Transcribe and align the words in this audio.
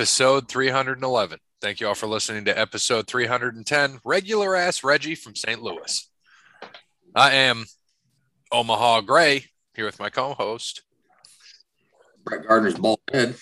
episode 0.00 0.48
311. 0.48 1.38
Thank 1.60 1.78
you 1.78 1.88
all 1.88 1.94
for 1.94 2.06
listening 2.06 2.46
to 2.46 2.58
episode 2.58 3.06
310. 3.06 4.00
Regular 4.02 4.56
ass 4.56 4.82
Reggie 4.82 5.14
from 5.14 5.36
St. 5.36 5.60
Louis. 5.60 6.08
I 7.14 7.32
am 7.32 7.66
Omaha 8.50 9.02
Gray 9.02 9.44
here 9.74 9.84
with 9.84 10.00
my 10.00 10.08
co 10.08 10.32
host. 10.32 10.84
Brett 12.24 12.48
Gardner's 12.48 12.78
bald 12.78 13.00
head. 13.12 13.36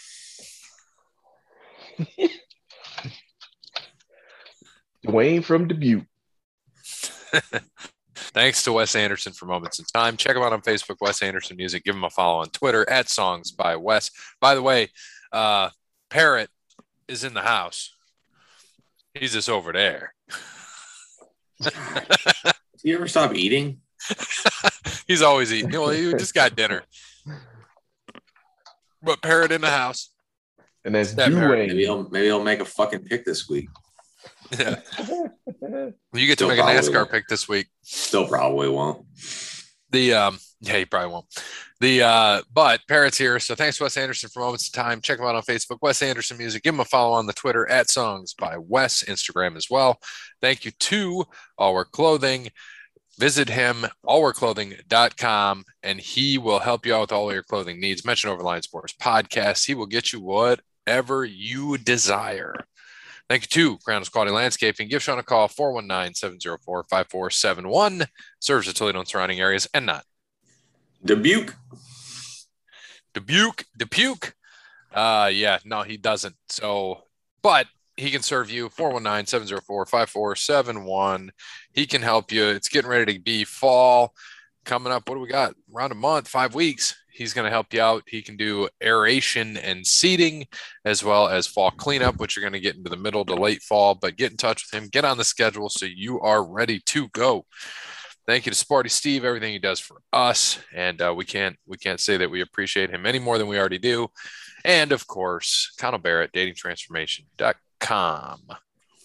Dwayne 5.06 5.44
from 5.44 5.68
Dubuque. 5.68 6.06
Thanks 8.16 8.64
to 8.64 8.72
Wes 8.72 8.96
Anderson 8.96 9.32
for 9.32 9.46
Moments 9.46 9.78
in 9.78 9.84
Time. 9.84 10.16
Check 10.16 10.34
him 10.34 10.42
out 10.42 10.52
on 10.52 10.62
Facebook, 10.62 10.96
Wes 11.00 11.22
Anderson 11.22 11.56
Music. 11.56 11.84
Give 11.84 11.94
him 11.94 12.02
a 12.02 12.10
follow 12.10 12.40
on 12.40 12.48
Twitter 12.48 12.84
at 12.90 13.08
Songs 13.08 13.52
by 13.52 13.76
Wes. 13.76 14.10
By 14.40 14.56
the 14.56 14.62
way, 14.62 14.88
uh, 15.32 15.68
Parrot 16.10 16.50
is 17.06 17.24
in 17.24 17.34
the 17.34 17.42
house. 17.42 17.94
He's 19.14 19.32
just 19.32 19.48
over 19.48 19.72
there. 19.72 20.14
Do 21.62 21.70
you 22.84 22.94
ever 22.96 23.08
stop 23.08 23.34
eating? 23.34 23.80
He's 25.08 25.22
always 25.22 25.52
eating. 25.52 25.70
Well, 25.72 25.88
he 25.90 26.12
just 26.12 26.34
got 26.34 26.54
dinner. 26.54 26.82
But 29.02 29.20
Parrot 29.22 29.50
in 29.52 29.60
the 29.60 29.70
house. 29.70 30.10
And 30.84 30.94
that's 30.94 31.14
That 31.14 31.32
Maybe 31.32 31.40
Dwayne. 31.72 31.72
he'll 31.78 32.08
maybe 32.10 32.26
he'll 32.26 32.42
make 32.44 32.60
a 32.60 32.64
fucking 32.64 33.00
pick 33.04 33.24
this 33.24 33.48
week. 33.48 33.68
Yeah. 34.58 34.76
You 36.14 36.26
get 36.26 36.38
to 36.38 36.48
make 36.48 36.58
a 36.58 36.62
NASCAR 36.62 36.94
won't. 36.94 37.10
pick 37.10 37.28
this 37.28 37.48
week. 37.48 37.66
Still 37.82 38.26
probably 38.26 38.68
won't. 38.68 39.04
The 39.90 40.14
um 40.14 40.38
yeah, 40.60 40.76
you 40.76 40.86
probably 40.86 41.12
won't. 41.12 41.26
The 41.80 42.02
uh 42.02 42.42
but 42.52 42.80
Parrot's 42.88 43.18
here. 43.18 43.38
So 43.38 43.54
thanks 43.54 43.80
Wes 43.80 43.96
Anderson 43.96 44.30
for 44.30 44.40
moments 44.40 44.66
of 44.66 44.72
time. 44.74 45.00
Check 45.00 45.18
him 45.18 45.24
out 45.24 45.36
on 45.36 45.42
Facebook, 45.42 45.78
Wes 45.80 46.02
Anderson 46.02 46.36
Music. 46.36 46.62
Give 46.62 46.74
him 46.74 46.80
a 46.80 46.84
follow 46.84 47.14
on 47.14 47.26
the 47.26 47.32
Twitter 47.32 47.68
at 47.70 47.90
songs 47.90 48.34
by 48.34 48.56
Wes, 48.58 49.04
Instagram 49.04 49.56
as 49.56 49.68
well. 49.70 49.98
Thank 50.40 50.64
you 50.64 50.72
to 50.72 51.24
All 51.56 51.74
Wear 51.74 51.84
Clothing. 51.84 52.48
Visit 53.18 53.48
him, 53.48 53.84
allwearclothing.com, 54.06 55.64
and 55.82 56.00
he 56.00 56.38
will 56.38 56.60
help 56.60 56.86
you 56.86 56.94
out 56.94 57.00
with 57.00 57.12
all 57.12 57.32
your 57.32 57.42
clothing 57.42 57.80
needs. 57.80 58.04
Mention 58.04 58.30
over 58.30 58.44
Line 58.44 58.62
Sports 58.62 58.94
Podcast. 58.94 59.66
He 59.66 59.74
will 59.74 59.86
get 59.86 60.12
you 60.12 60.20
whatever 60.20 61.24
you 61.24 61.78
desire. 61.78 62.54
Thank 63.28 63.42
you 63.42 63.48
to 63.48 63.78
Grounds 63.84 64.08
Quality 64.08 64.32
Landscaping. 64.32 64.88
Give 64.88 65.02
Sean 65.02 65.18
a 65.18 65.24
call, 65.24 65.48
419 65.48 66.14
704 66.14 66.84
5471. 66.88 68.06
Serves 68.40 68.68
the 68.68 68.72
Toledo 68.72 69.00
and 69.00 69.08
surrounding 69.08 69.40
areas 69.40 69.68
and 69.74 69.84
not 69.84 70.04
Dubuque. 71.04 71.54
Dubuque, 73.14 73.64
Dubuque. 73.76 74.34
Uh, 74.92 75.30
yeah, 75.32 75.58
no, 75.64 75.82
he 75.82 75.96
doesn't. 75.96 76.34
So, 76.48 77.02
but 77.42 77.66
he 77.96 78.10
can 78.10 78.22
serve 78.22 78.50
you 78.50 78.68
419 78.68 79.26
704 79.26 79.86
5471. 79.86 81.30
He 81.72 81.86
can 81.86 82.02
help 82.02 82.32
you. 82.32 82.46
It's 82.46 82.68
getting 82.68 82.90
ready 82.90 83.14
to 83.14 83.20
be 83.20 83.44
fall 83.44 84.14
coming 84.64 84.92
up. 84.92 85.08
What 85.08 85.16
do 85.16 85.20
we 85.20 85.28
got? 85.28 85.54
Around 85.74 85.92
a 85.92 85.96
month, 85.96 86.28
five 86.28 86.54
weeks. 86.54 86.94
He's 87.10 87.34
going 87.34 87.46
to 87.46 87.50
help 87.50 87.74
you 87.74 87.80
out. 87.80 88.04
He 88.06 88.22
can 88.22 88.36
do 88.36 88.68
aeration 88.80 89.56
and 89.56 89.84
seeding 89.84 90.46
as 90.84 91.02
well 91.02 91.26
as 91.28 91.48
fall 91.48 91.72
cleanup, 91.72 92.20
which 92.20 92.36
you're 92.36 92.44
going 92.44 92.52
to 92.52 92.60
get 92.60 92.76
into 92.76 92.90
the 92.90 92.96
middle 92.96 93.24
to 93.24 93.34
late 93.34 93.62
fall. 93.62 93.96
But 93.96 94.16
get 94.16 94.30
in 94.30 94.36
touch 94.36 94.64
with 94.64 94.80
him, 94.80 94.88
get 94.88 95.04
on 95.04 95.18
the 95.18 95.24
schedule 95.24 95.68
so 95.68 95.84
you 95.84 96.20
are 96.20 96.44
ready 96.44 96.80
to 96.86 97.08
go. 97.08 97.44
Thank 98.28 98.44
you 98.44 98.52
to 98.52 98.58
Sporty 98.58 98.90
Steve, 98.90 99.24
everything 99.24 99.54
he 99.54 99.58
does 99.58 99.80
for 99.80 100.02
us, 100.12 100.58
and 100.74 101.00
uh, 101.00 101.14
we 101.16 101.24
can't 101.24 101.56
we 101.66 101.78
can't 101.78 101.98
say 101.98 102.18
that 102.18 102.30
we 102.30 102.42
appreciate 102.42 102.90
him 102.90 103.06
any 103.06 103.18
more 103.18 103.38
than 103.38 103.46
we 103.46 103.58
already 103.58 103.78
do. 103.78 104.08
And 104.66 104.92
of 104.92 105.06
course, 105.06 105.72
Connell 105.78 105.98
Barrett, 105.98 106.34
datingtransformation.com. 106.34 108.40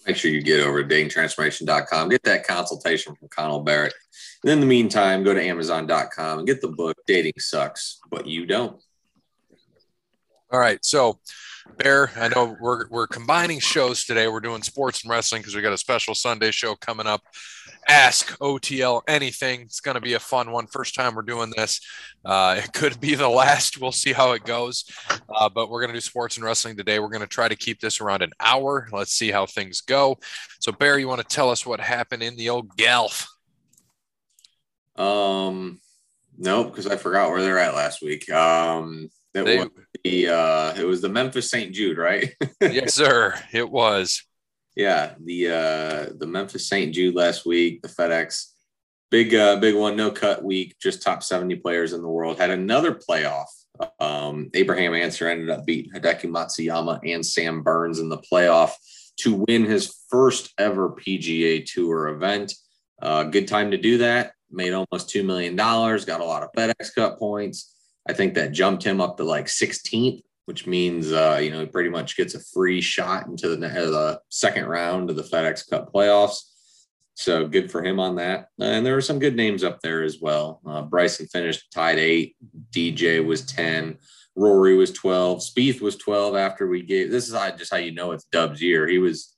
Make 0.06 0.16
sure 0.16 0.30
you 0.30 0.42
get 0.42 0.60
over 0.60 0.84
to 0.84 0.94
datingtransformation.com. 0.94 2.10
Get 2.10 2.22
that 2.24 2.46
consultation 2.46 3.14
from 3.14 3.28
Connell 3.28 3.60
Barrett. 3.60 3.94
And 4.42 4.52
in 4.52 4.60
the 4.60 4.66
meantime, 4.66 5.24
go 5.24 5.32
to 5.32 5.42
amazon.com 5.42 6.40
and 6.40 6.46
get 6.46 6.60
the 6.60 6.68
book 6.68 6.98
Dating 7.06 7.32
Sucks, 7.38 8.00
but 8.10 8.26
you 8.26 8.44
don't. 8.44 8.78
All 10.52 10.60
right, 10.60 10.84
so 10.84 11.18
Bear, 11.78 12.10
I 12.16 12.28
know 12.28 12.56
we're 12.60 12.86
we're 12.88 13.06
combining 13.06 13.58
shows 13.58 14.04
today. 14.04 14.28
We're 14.28 14.40
doing 14.40 14.62
sports 14.62 15.02
and 15.02 15.10
wrestling 15.10 15.40
because 15.40 15.56
we 15.56 15.62
got 15.62 15.72
a 15.72 15.78
special 15.78 16.14
Sunday 16.14 16.50
show 16.50 16.74
coming 16.76 17.06
up. 17.06 17.22
Ask 17.88 18.38
OTL 18.38 19.02
anything. 19.08 19.62
It's 19.62 19.80
going 19.80 19.96
to 19.96 20.00
be 20.00 20.12
a 20.12 20.20
fun 20.20 20.52
one. 20.52 20.66
First 20.66 20.94
time 20.94 21.14
we're 21.14 21.22
doing 21.22 21.52
this. 21.56 21.80
Uh, 22.24 22.60
it 22.62 22.72
could 22.72 23.00
be 23.00 23.14
the 23.14 23.28
last. 23.28 23.80
We'll 23.80 23.92
see 23.92 24.12
how 24.12 24.32
it 24.32 24.44
goes. 24.44 24.84
Uh, 25.28 25.48
but 25.48 25.68
we're 25.68 25.80
going 25.80 25.92
to 25.92 25.96
do 25.96 26.00
sports 26.00 26.36
and 26.36 26.44
wrestling 26.44 26.76
today. 26.76 26.98
We're 26.98 27.08
going 27.08 27.22
to 27.22 27.26
try 27.26 27.48
to 27.48 27.56
keep 27.56 27.80
this 27.80 28.00
around 28.00 28.22
an 28.22 28.32
hour. 28.40 28.88
Let's 28.92 29.12
see 29.12 29.30
how 29.30 29.46
things 29.46 29.80
go. 29.80 30.18
So, 30.60 30.70
Bear, 30.70 30.98
you 30.98 31.08
want 31.08 31.22
to 31.22 31.26
tell 31.26 31.50
us 31.50 31.66
what 31.66 31.80
happened 31.80 32.22
in 32.22 32.36
the 32.36 32.50
old 32.50 32.76
Gelf? 32.76 33.26
Um, 34.96 35.80
no, 36.38 36.64
because 36.64 36.86
I 36.86 36.96
forgot 36.96 37.30
where 37.30 37.42
they're 37.42 37.58
at 37.58 37.74
last 37.74 38.02
week. 38.02 38.30
Um, 38.30 39.08
They- 39.32 39.66
the 40.04 40.28
uh, 40.28 40.74
it 40.74 40.84
was 40.84 41.00
the 41.00 41.08
Memphis 41.08 41.50
St. 41.50 41.74
Jude, 41.74 41.98
right? 41.98 42.34
yes, 42.60 42.94
sir. 42.94 43.34
It 43.52 43.68
was. 43.68 44.22
yeah, 44.76 45.14
the 45.22 45.48
uh, 45.48 46.12
the 46.16 46.26
Memphis 46.26 46.68
St. 46.68 46.94
Jude 46.94 47.14
last 47.14 47.46
week, 47.46 47.82
the 47.82 47.88
FedEx 47.88 48.50
big 49.10 49.34
uh, 49.34 49.56
big 49.56 49.74
one, 49.74 49.96
no 49.96 50.10
cut 50.10 50.42
week, 50.44 50.76
just 50.80 51.02
top 51.02 51.22
seventy 51.22 51.56
players 51.56 51.92
in 51.92 52.02
the 52.02 52.08
world. 52.08 52.38
Had 52.38 52.50
another 52.50 52.94
playoff. 52.94 53.46
Um, 53.98 54.50
Abraham 54.54 54.94
Ancer 54.94 55.28
ended 55.28 55.50
up 55.50 55.64
beating 55.64 55.92
Hideki 55.92 56.26
Matsuyama 56.30 57.00
and 57.04 57.24
Sam 57.24 57.62
Burns 57.62 57.98
in 57.98 58.08
the 58.08 58.18
playoff 58.18 58.72
to 59.18 59.44
win 59.48 59.64
his 59.64 60.04
first 60.10 60.52
ever 60.58 60.90
PGA 60.90 61.64
Tour 61.64 62.08
event. 62.08 62.54
Uh, 63.00 63.24
good 63.24 63.48
time 63.48 63.70
to 63.70 63.76
do 63.76 63.98
that. 63.98 64.32
Made 64.50 64.72
almost 64.72 65.10
two 65.10 65.22
million 65.24 65.56
dollars. 65.56 66.04
Got 66.04 66.20
a 66.20 66.24
lot 66.24 66.42
of 66.42 66.50
FedEx 66.52 66.94
Cup 66.94 67.18
points. 67.18 67.73
I 68.08 68.12
think 68.12 68.34
that 68.34 68.52
jumped 68.52 68.84
him 68.84 69.00
up 69.00 69.16
to 69.16 69.24
like 69.24 69.46
16th, 69.46 70.22
which 70.46 70.66
means 70.66 71.12
uh, 71.12 71.40
you 71.42 71.50
know 71.50 71.60
he 71.60 71.66
pretty 71.66 71.90
much 71.90 72.16
gets 72.16 72.34
a 72.34 72.40
free 72.40 72.80
shot 72.80 73.26
into 73.26 73.56
the, 73.56 73.66
uh, 73.66 73.90
the 73.90 74.20
second 74.28 74.66
round 74.66 75.10
of 75.10 75.16
the 75.16 75.22
FedEx 75.22 75.68
Cup 75.68 75.92
playoffs. 75.92 76.40
So 77.14 77.46
good 77.46 77.70
for 77.70 77.82
him 77.82 78.00
on 78.00 78.16
that. 78.16 78.48
And 78.58 78.84
there 78.84 78.94
were 78.94 79.00
some 79.00 79.20
good 79.20 79.36
names 79.36 79.62
up 79.62 79.80
there 79.80 80.02
as 80.02 80.20
well. 80.20 80.60
Uh, 80.66 80.82
Bryson 80.82 81.26
finished 81.26 81.70
tied 81.72 81.98
eight. 81.98 82.36
DJ 82.72 83.24
was 83.24 83.46
10. 83.46 83.98
Rory 84.36 84.76
was 84.76 84.90
12. 84.92 85.38
Spieth 85.38 85.80
was 85.80 85.96
12 85.96 86.34
after 86.34 86.66
we 86.66 86.82
gave. 86.82 87.10
This 87.10 87.28
is 87.28 87.34
how, 87.34 87.50
just 87.52 87.72
how 87.72 87.78
you 87.78 87.92
know 87.92 88.10
it's 88.12 88.24
Dub's 88.24 88.60
year. 88.60 88.88
He 88.88 88.98
was 88.98 89.34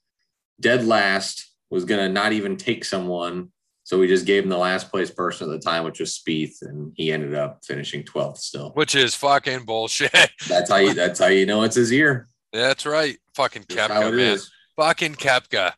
dead 0.59 0.87
last, 0.87 1.55
was 1.69 1.85
going 1.85 2.01
to 2.01 2.09
not 2.09 2.33
even 2.33 2.57
take 2.57 2.85
someone. 2.85 3.53
So 3.87 4.01
we 4.01 4.09
just 4.09 4.27
gave 4.27 4.43
him 4.43 4.49
the 4.49 4.59
last 4.59 4.91
place 4.91 5.13
person 5.13 5.49
at 5.49 5.53
the 5.53 5.65
time, 5.65 5.85
which 5.85 6.01
was 6.01 6.11
Spieth, 6.19 6.61
and 6.63 6.93
he 6.97 7.13
ended 7.13 7.35
up 7.35 7.65
finishing 7.65 8.03
12th 8.03 8.39
still. 8.39 8.71
Which 8.71 8.97
is 8.97 9.15
fucking 9.15 9.65
bullshit. 9.65 10.11
That's 10.49 10.69
how 10.69 10.79
you 10.79 10.93
that's 10.93 11.21
how 11.21 11.29
you 11.29 11.47
know 11.47 11.63
it's 11.63 11.77
his 11.77 11.93
year. 11.93 12.27
That's 12.53 12.85
right. 12.85 13.17
Fucking 13.37 13.65
That's 13.69 13.93
Koepka, 13.93 14.11
man. 14.11 14.19
is. 14.19 14.51
Fucking 14.75 15.15
Koepka. 15.15 15.75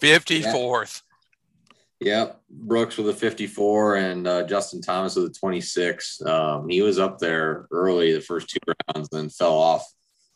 54th. 0.00 1.02
Yep, 1.98 2.40
Brooks 2.48 2.96
with 2.96 3.08
a 3.08 3.12
54 3.12 3.96
and 3.96 4.28
uh, 4.28 4.44
Justin 4.44 4.80
Thomas 4.80 5.16
with 5.16 5.24
a 5.24 5.34
26. 5.34 6.22
Um, 6.22 6.68
he 6.68 6.82
was 6.82 7.00
up 7.00 7.18
there 7.18 7.66
early 7.72 8.12
the 8.12 8.20
first 8.20 8.48
two 8.48 8.60
rounds, 8.94 9.08
then 9.08 9.28
fell 9.28 9.58
off. 9.58 9.84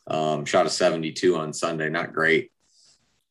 Um, 0.08 0.44
shot 0.44 0.66
a 0.66 0.70
72 0.70 1.36
on 1.36 1.52
Sunday, 1.52 1.88
not 1.90 2.12
great. 2.12 2.50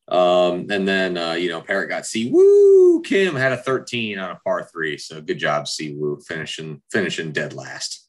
Um, 0.06 0.66
and 0.70 0.86
then 0.86 1.16
uh, 1.16 1.32
you 1.32 1.48
know 1.48 1.60
Parrot 1.60 1.88
got 1.88 2.06
Si 2.06 2.30
Woo. 2.30 3.02
Kim 3.02 3.34
had 3.34 3.52
a 3.52 3.56
13 3.56 4.18
on 4.18 4.30
a 4.30 4.40
par 4.44 4.68
three, 4.70 4.98
so 4.98 5.20
good 5.20 5.38
job 5.38 5.66
Si 5.66 5.94
Woo 5.94 6.20
finishing 6.26 6.82
finishing 6.92 7.32
dead 7.32 7.52
last. 7.52 8.00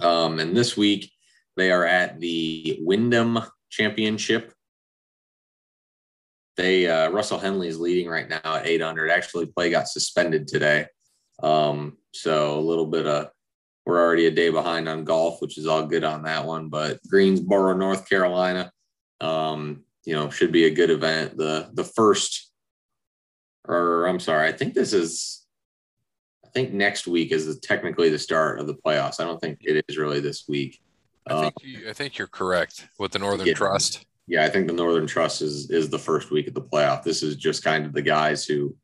Um, 0.00 0.38
and 0.38 0.56
this 0.56 0.76
week 0.76 1.12
they 1.56 1.70
are 1.70 1.84
at 1.84 2.20
the 2.20 2.78
Wyndham 2.80 3.38
Championship 3.70 4.54
they 6.60 6.86
uh, 6.86 7.08
Russell 7.10 7.38
Henley 7.38 7.68
is 7.68 7.80
leading 7.80 8.06
right 8.06 8.28
now 8.28 8.56
at 8.56 8.66
800. 8.66 9.10
Actually, 9.10 9.46
play 9.46 9.70
got 9.70 9.88
suspended 9.88 10.46
today, 10.46 10.86
um, 11.42 11.96
so 12.12 12.58
a 12.58 12.60
little 12.60 12.84
bit 12.84 13.06
of 13.06 13.30
we're 13.86 13.98
already 13.98 14.26
a 14.26 14.30
day 14.30 14.50
behind 14.50 14.86
on 14.86 15.04
golf, 15.04 15.40
which 15.40 15.56
is 15.56 15.66
all 15.66 15.86
good 15.86 16.04
on 16.04 16.22
that 16.24 16.44
one. 16.44 16.68
But 16.68 16.98
Greensboro, 17.08 17.74
North 17.74 18.06
Carolina, 18.06 18.70
um, 19.22 19.84
you 20.04 20.14
know, 20.14 20.30
should 20.30 20.52
be 20.52 20.64
a 20.64 20.70
good 20.74 20.90
event. 20.90 21.36
The 21.36 21.70
the 21.72 21.84
first, 21.84 22.50
or 23.66 24.06
I'm 24.06 24.20
sorry, 24.20 24.48
I 24.48 24.52
think 24.52 24.74
this 24.74 24.92
is, 24.92 25.44
I 26.44 26.48
think 26.48 26.72
next 26.72 27.06
week 27.06 27.32
is 27.32 27.58
technically 27.60 28.08
the 28.10 28.18
start 28.18 28.60
of 28.60 28.66
the 28.66 28.74
playoffs. 28.74 29.20
I 29.20 29.24
don't 29.24 29.40
think 29.40 29.58
it 29.62 29.84
is 29.88 29.98
really 29.98 30.20
this 30.20 30.46
week. 30.48 30.80
I 31.26 31.40
think 31.42 31.54
you, 31.62 31.88
I 31.88 31.92
think 31.92 32.18
you're 32.18 32.26
correct 32.26 32.88
with 32.98 33.12
the 33.12 33.18
Northern 33.18 33.46
Yeah. 33.46 33.54
Trust. 33.54 34.06
yeah, 34.26 34.44
I 34.44 34.48
think 34.48 34.66
the 34.66 34.72
Northern 34.72 35.06
Trust 35.06 35.42
is 35.42 35.70
is 35.70 35.90
the 35.90 35.98
first 35.98 36.30
week 36.30 36.48
of 36.48 36.54
the 36.54 36.62
playoff. 36.62 37.02
This 37.02 37.22
is 37.22 37.36
just 37.36 37.62
kind 37.62 37.84
of 37.86 37.92
the 37.92 38.02
guys 38.02 38.44
who 38.46 38.74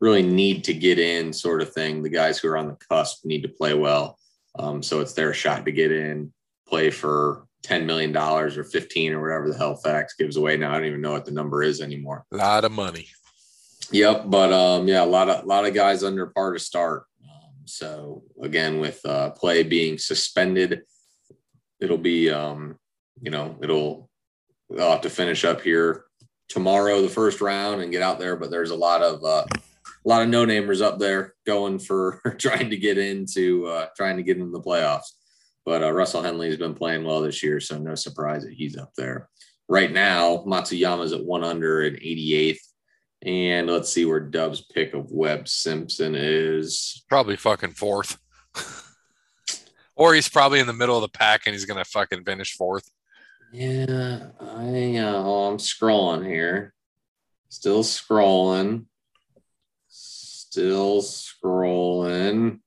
really 0.00 0.22
need 0.22 0.62
to 0.64 0.74
get 0.74 0.98
in, 0.98 1.32
sort 1.32 1.62
of 1.62 1.72
thing. 1.72 2.02
The 2.02 2.10
guys 2.10 2.38
who 2.38 2.48
are 2.48 2.58
on 2.58 2.68
the 2.68 2.76
cusp 2.90 3.24
need 3.24 3.42
to 3.42 3.48
play 3.48 3.72
well. 3.72 4.18
Um, 4.58 4.82
so 4.82 5.00
it's 5.00 5.14
their 5.14 5.32
shot 5.32 5.64
to 5.64 5.72
get 5.72 5.90
in, 5.90 6.32
play 6.68 6.90
for 6.90 7.45
ten 7.66 7.84
million 7.84 8.12
dollars 8.12 8.56
or 8.56 8.62
fifteen 8.62 9.12
or 9.12 9.20
whatever 9.20 9.50
the 9.50 9.58
hell 9.58 9.80
FedEx 9.84 10.10
gives 10.16 10.36
away 10.36 10.56
now. 10.56 10.70
I 10.70 10.74
don't 10.74 10.86
even 10.86 11.00
know 11.00 11.10
what 11.10 11.24
the 11.24 11.32
number 11.32 11.64
is 11.64 11.80
anymore. 11.80 12.24
A 12.32 12.36
lot 12.36 12.64
of 12.64 12.70
money. 12.70 13.08
Yep, 13.90 14.24
but 14.26 14.52
um, 14.52 14.86
yeah, 14.86 15.02
a 15.02 15.04
lot 15.04 15.28
of 15.28 15.44
a 15.44 15.46
lot 15.46 15.66
of 15.66 15.74
guys 15.74 16.04
under 16.04 16.28
par 16.28 16.52
to 16.52 16.60
start. 16.60 17.04
Um, 17.24 17.52
so 17.64 18.22
again, 18.40 18.78
with 18.78 19.04
uh, 19.04 19.30
play 19.30 19.64
being 19.64 19.98
suspended, 19.98 20.82
it'll 21.80 21.98
be 21.98 22.30
um, 22.30 22.78
you 23.20 23.32
know 23.32 23.56
it'll 23.60 24.08
they'll 24.70 24.92
have 24.92 25.00
to 25.00 25.10
finish 25.10 25.44
up 25.44 25.60
here 25.60 26.04
tomorrow 26.48 27.02
the 27.02 27.08
first 27.08 27.40
round 27.40 27.82
and 27.82 27.90
get 27.90 28.02
out 28.02 28.20
there. 28.20 28.36
But 28.36 28.52
there's 28.52 28.70
a 28.70 28.76
lot 28.76 29.02
of 29.02 29.24
uh, 29.24 29.44
a 29.48 30.08
lot 30.08 30.22
of 30.22 30.28
no 30.28 30.46
namers 30.46 30.80
up 30.80 31.00
there 31.00 31.34
going 31.44 31.80
for 31.80 32.20
trying 32.38 32.70
to 32.70 32.76
get 32.76 32.96
into 32.96 33.66
uh, 33.66 33.86
trying 33.96 34.18
to 34.18 34.22
get 34.22 34.38
into 34.38 34.52
the 34.52 34.62
playoffs. 34.62 35.10
But 35.66 35.82
uh, 35.82 35.90
Russell 35.90 36.22
Henley 36.22 36.46
has 36.46 36.56
been 36.56 36.74
playing 36.74 37.04
well 37.04 37.20
this 37.20 37.42
year, 37.42 37.58
so 37.58 37.76
no 37.76 37.96
surprise 37.96 38.44
that 38.44 38.54
he's 38.54 38.78
up 38.78 38.92
there. 38.96 39.28
Right 39.68 39.92
now, 39.92 40.44
Matsuyama's 40.46 41.12
at 41.12 41.24
one 41.24 41.42
under 41.42 41.82
and 41.82 41.96
88th. 41.96 42.60
And 43.22 43.66
let's 43.66 43.92
see 43.92 44.04
where 44.04 44.20
Dub's 44.20 44.60
pick 44.60 44.94
of 44.94 45.10
Webb 45.10 45.48
Simpson 45.48 46.14
is. 46.14 47.04
Probably 47.08 47.34
fucking 47.34 47.72
fourth. 47.72 48.16
or 49.96 50.14
he's 50.14 50.28
probably 50.28 50.60
in 50.60 50.68
the 50.68 50.72
middle 50.72 50.94
of 50.94 51.02
the 51.02 51.08
pack 51.08 51.42
and 51.46 51.54
he's 51.54 51.64
gonna 51.64 51.84
fucking 51.84 52.22
finish 52.24 52.54
fourth. 52.54 52.88
Yeah, 53.52 54.28
I 54.38 54.96
uh, 54.98 55.22
oh, 55.24 55.50
I'm 55.50 55.58
scrolling 55.58 56.24
here. 56.24 56.74
Still 57.48 57.82
scrolling. 57.82 58.84
Still 59.88 61.02
scrolling. 61.02 62.60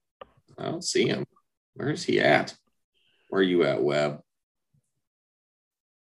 I 0.57 0.65
don't 0.65 0.83
see 0.83 1.07
him. 1.07 1.25
Where's 1.75 2.03
he 2.03 2.19
at? 2.19 2.55
Where 3.29 3.41
are 3.41 3.43
you 3.43 3.63
at, 3.63 3.81
Webb? 3.81 4.21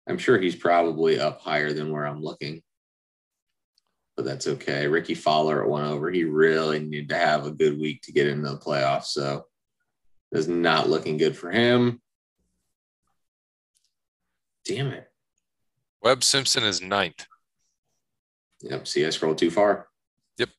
I'm 0.07 0.17
sure 0.17 0.39
he's 0.39 0.55
probably 0.55 1.19
up 1.19 1.41
higher 1.41 1.71
than 1.71 1.91
where 1.91 2.05
I'm 2.05 2.21
looking. 2.21 2.63
But 4.15 4.25
that's 4.25 4.47
okay. 4.47 4.87
Rickie 4.87 5.15
Fowler 5.15 5.61
at 5.61 5.69
one 5.69 5.85
over. 5.85 6.09
He 6.09 6.23
really 6.23 6.79
needed 6.79 7.09
to 7.09 7.17
have 7.17 7.45
a 7.45 7.51
good 7.51 7.79
week 7.79 8.01
to 8.03 8.11
get 8.11 8.27
into 8.27 8.49
the 8.49 8.57
playoffs. 8.57 9.05
So 9.05 9.45
it's 10.31 10.47
not 10.47 10.89
looking 10.89 11.17
good 11.17 11.37
for 11.37 11.51
him. 11.51 12.01
Damn 14.65 14.87
it. 14.87 15.07
Webb 16.01 16.23
Simpson 16.23 16.63
is 16.63 16.81
ninth. 16.81 17.25
Yep. 18.61 18.87
See, 18.87 19.05
I 19.05 19.09
scrolled 19.09 19.37
too 19.37 19.51
far. 19.51 19.87
Yep. 20.37 20.49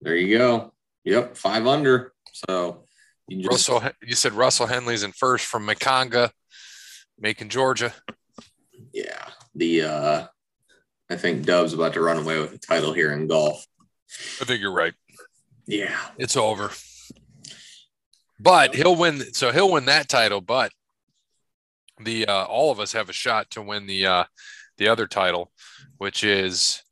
There 0.00 0.16
you 0.16 0.38
go. 0.38 0.72
Yep. 1.04 1.36
Five 1.36 1.66
under. 1.66 2.12
So 2.32 2.83
you 3.28 3.42
just, 3.42 3.68
Russell, 3.68 3.90
you 4.02 4.14
said 4.14 4.32
Russell 4.32 4.66
Henley's 4.66 5.02
in 5.02 5.12
first 5.12 5.46
from 5.46 5.66
Maconga, 5.66 6.30
Macon, 7.18 7.48
Georgia. 7.48 7.92
Yeah. 8.92 9.28
The, 9.54 9.82
uh, 9.82 10.26
I 11.10 11.16
think 11.16 11.44
Dub's 11.44 11.72
about 11.72 11.94
to 11.94 12.00
run 12.00 12.18
away 12.18 12.40
with 12.40 12.52
the 12.52 12.58
title 12.58 12.92
here 12.92 13.12
in 13.12 13.26
golf. 13.26 13.66
I 14.40 14.44
think 14.44 14.60
you're 14.60 14.72
right. 14.72 14.94
Yeah. 15.66 15.96
It's 16.18 16.36
over. 16.36 16.70
But 18.38 18.74
he'll 18.74 18.96
win. 18.96 19.32
So 19.32 19.52
he'll 19.52 19.72
win 19.72 19.86
that 19.86 20.08
title. 20.08 20.40
But 20.40 20.72
the 22.00 22.26
uh, 22.26 22.44
all 22.44 22.70
of 22.70 22.80
us 22.80 22.92
have 22.92 23.08
a 23.08 23.12
shot 23.12 23.50
to 23.52 23.62
win 23.62 23.86
the 23.86 24.06
uh, 24.06 24.24
the 24.76 24.88
other 24.88 25.06
title, 25.06 25.50
which 25.98 26.24
is 26.24 26.82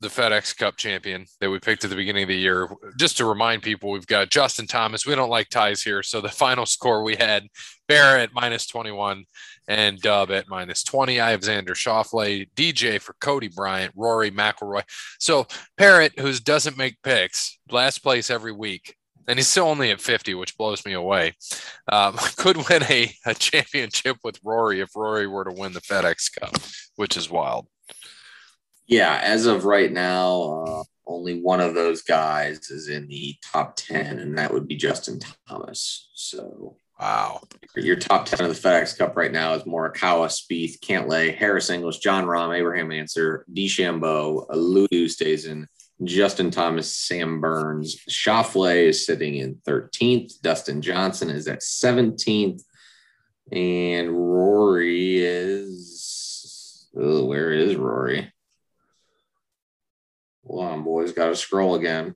the 0.00 0.08
FedEx 0.08 0.56
Cup 0.56 0.76
champion 0.76 1.26
that 1.40 1.50
we 1.50 1.58
picked 1.58 1.82
at 1.84 1.90
the 1.90 1.96
beginning 1.96 2.22
of 2.22 2.28
the 2.28 2.36
year. 2.36 2.68
Just 2.96 3.16
to 3.16 3.24
remind 3.24 3.62
people, 3.62 3.90
we've 3.90 4.06
got 4.06 4.30
Justin 4.30 4.66
Thomas. 4.66 5.06
We 5.06 5.14
don't 5.14 5.30
like 5.30 5.48
ties 5.48 5.82
here. 5.82 6.02
So 6.02 6.20
the 6.20 6.28
final 6.28 6.66
score 6.66 7.02
we 7.02 7.16
had 7.16 7.48
Barrett 7.88 8.30
minus 8.32 8.66
21 8.66 9.24
and 9.66 10.00
Dub 10.00 10.30
at 10.30 10.48
minus 10.48 10.84
20. 10.84 11.20
I 11.20 11.30
have 11.30 11.40
Xander 11.40 11.70
Schauffele, 11.70 12.48
DJ 12.54 13.00
for 13.00 13.14
Cody 13.20 13.48
Bryant, 13.48 13.92
Rory 13.96 14.30
McIlroy. 14.30 14.82
So 15.18 15.46
Parrot, 15.76 16.18
who 16.18 16.32
doesn't 16.34 16.78
make 16.78 17.02
picks, 17.02 17.58
last 17.70 17.98
place 17.98 18.30
every 18.30 18.52
week, 18.52 18.94
and 19.26 19.38
he's 19.38 19.48
still 19.48 19.66
only 19.66 19.90
at 19.90 20.00
50, 20.00 20.34
which 20.34 20.56
blows 20.56 20.86
me 20.86 20.94
away. 20.94 21.34
Um, 21.90 22.16
could 22.36 22.56
win 22.68 22.82
a, 22.84 23.12
a 23.26 23.34
championship 23.34 24.16
with 24.24 24.40
Rory 24.42 24.80
if 24.80 24.96
Rory 24.96 25.26
were 25.26 25.44
to 25.44 25.52
win 25.52 25.72
the 25.72 25.80
FedEx 25.80 26.32
Cup, 26.40 26.56
which 26.96 27.16
is 27.16 27.28
wild. 27.28 27.66
Yeah, 28.88 29.20
as 29.22 29.44
of 29.44 29.66
right 29.66 29.92
now, 29.92 30.64
uh, 30.66 30.82
only 31.06 31.40
one 31.40 31.60
of 31.60 31.74
those 31.74 32.02
guys 32.02 32.70
is 32.70 32.88
in 32.88 33.06
the 33.06 33.36
top 33.44 33.76
10, 33.76 34.18
and 34.18 34.38
that 34.38 34.52
would 34.52 34.66
be 34.66 34.76
Justin 34.76 35.20
Thomas. 35.46 36.08
So, 36.14 36.76
wow. 36.98 37.42
Your 37.76 37.96
top 37.96 38.24
10 38.24 38.40
of 38.40 38.48
the 38.48 38.68
FedEx 38.68 38.96
Cup 38.96 39.14
right 39.14 39.30
now 39.30 39.52
is 39.52 39.64
Morikawa, 39.64 40.28
Spieth, 40.28 40.80
Cantlay, 40.80 41.36
Harris 41.36 41.68
English, 41.68 41.98
Jon 41.98 42.24
Rahm, 42.24 42.56
Abraham 42.56 42.90
Ancer, 42.90 43.44
DeChambeau, 43.52 44.46
Louis 44.54 44.88
Oosthuizen, 44.90 45.66
Justin 46.04 46.50
Thomas, 46.50 46.94
Sam 46.96 47.42
Burns. 47.42 47.96
Schauffele 48.08 48.88
is 48.88 49.04
sitting 49.04 49.36
in 49.36 49.56
13th. 49.66 50.40
Dustin 50.40 50.80
Johnson 50.80 51.28
is 51.28 51.46
at 51.46 51.60
17th. 51.60 52.62
And 53.52 54.10
Rory 54.10 55.18
is, 55.18 56.88
oh, 56.96 57.26
where 57.26 57.52
is 57.52 57.76
Rory? 57.76 58.32
Hold 60.48 60.64
on, 60.64 60.82
boys. 60.82 61.12
Got 61.12 61.28
to 61.28 61.36
scroll 61.36 61.74
again. 61.74 62.14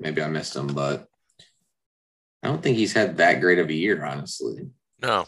Maybe 0.00 0.22
I 0.22 0.28
missed 0.28 0.56
him, 0.56 0.68
but 0.68 1.06
I 2.42 2.48
don't 2.48 2.62
think 2.62 2.76
he's 2.76 2.92
had 2.92 3.18
that 3.18 3.40
great 3.40 3.58
of 3.58 3.68
a 3.68 3.74
year, 3.74 4.04
honestly. 4.04 4.68
No, 5.00 5.20
I 5.20 5.24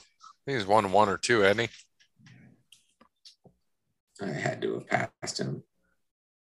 think 0.46 0.58
he's 0.58 0.66
won 0.66 0.92
one 0.92 1.08
or 1.08 1.18
two, 1.18 1.40
hasn't 1.40 1.70
he? 1.70 4.24
I 4.24 4.30
had 4.30 4.62
to 4.62 4.84
have 4.90 5.10
passed 5.20 5.38
him. 5.38 5.62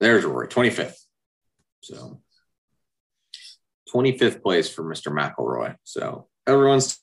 There's 0.00 0.24
Rory, 0.24 0.48
25th. 0.48 0.98
So 1.82 2.20
25th 3.94 4.42
place 4.42 4.68
for 4.68 4.84
Mr. 4.84 5.12
McIlroy. 5.12 5.76
So 5.84 6.28
everyone's 6.46 7.00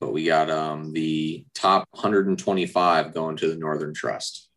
but 0.00 0.12
we 0.12 0.24
got 0.24 0.50
um 0.50 0.92
the 0.92 1.44
top 1.54 1.88
125 1.90 3.14
going 3.14 3.36
to 3.36 3.48
the 3.48 3.56
Northern 3.56 3.94
Trust. 3.94 4.47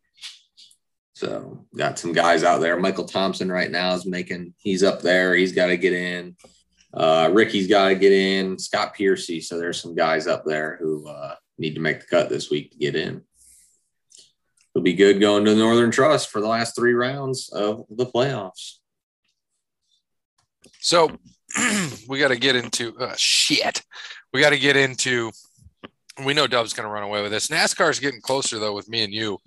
So 1.14 1.66
got 1.76 1.98
some 1.98 2.12
guys 2.12 2.42
out 2.42 2.60
there. 2.60 2.78
Michael 2.78 3.04
Thompson 3.04 3.50
right 3.50 3.70
now 3.70 3.94
is 3.94 4.06
making 4.06 4.54
he's 4.58 4.82
up 4.82 5.02
there. 5.02 5.34
He's 5.34 5.52
got 5.52 5.66
to 5.66 5.76
get 5.76 5.92
in. 5.92 6.36
Uh, 6.94 7.30
Ricky's 7.32 7.68
got 7.68 7.88
to 7.88 7.94
get 7.94 8.12
in. 8.12 8.58
Scott 8.58 8.94
Piercy. 8.94 9.40
So 9.40 9.58
there's 9.58 9.80
some 9.80 9.94
guys 9.94 10.26
up 10.26 10.44
there 10.44 10.78
who 10.80 11.08
uh, 11.08 11.34
need 11.58 11.74
to 11.74 11.80
make 11.80 12.00
the 12.00 12.06
cut 12.06 12.28
this 12.28 12.50
week 12.50 12.72
to 12.72 12.78
get 12.78 12.96
in 12.96 13.22
it'll 14.74 14.82
be 14.82 14.94
good 14.94 15.20
going 15.20 15.44
to 15.44 15.50
the 15.50 15.56
Northern 15.56 15.90
Trust 15.90 16.30
for 16.30 16.40
the 16.40 16.48
last 16.48 16.74
three 16.74 16.94
rounds 16.94 17.50
of 17.50 17.84
the 17.90 18.06
playoffs. 18.06 18.78
So 20.80 21.10
we 22.08 22.18
got 22.18 22.28
to 22.28 22.36
get 22.36 22.56
into 22.56 22.96
uh, 22.98 23.14
shit. 23.16 23.82
We 24.32 24.40
got 24.40 24.50
to 24.50 24.58
get 24.58 24.76
into. 24.76 25.30
We 26.24 26.34
know 26.34 26.46
Dub's 26.46 26.74
going 26.74 26.86
to 26.86 26.92
run 26.92 27.02
away 27.02 27.22
with 27.22 27.32
this. 27.32 27.48
NASCAR's 27.48 27.98
getting 27.98 28.20
closer 28.20 28.58
though 28.58 28.74
with 28.74 28.88
me 28.88 29.02
and 29.02 29.14
you. 29.14 29.38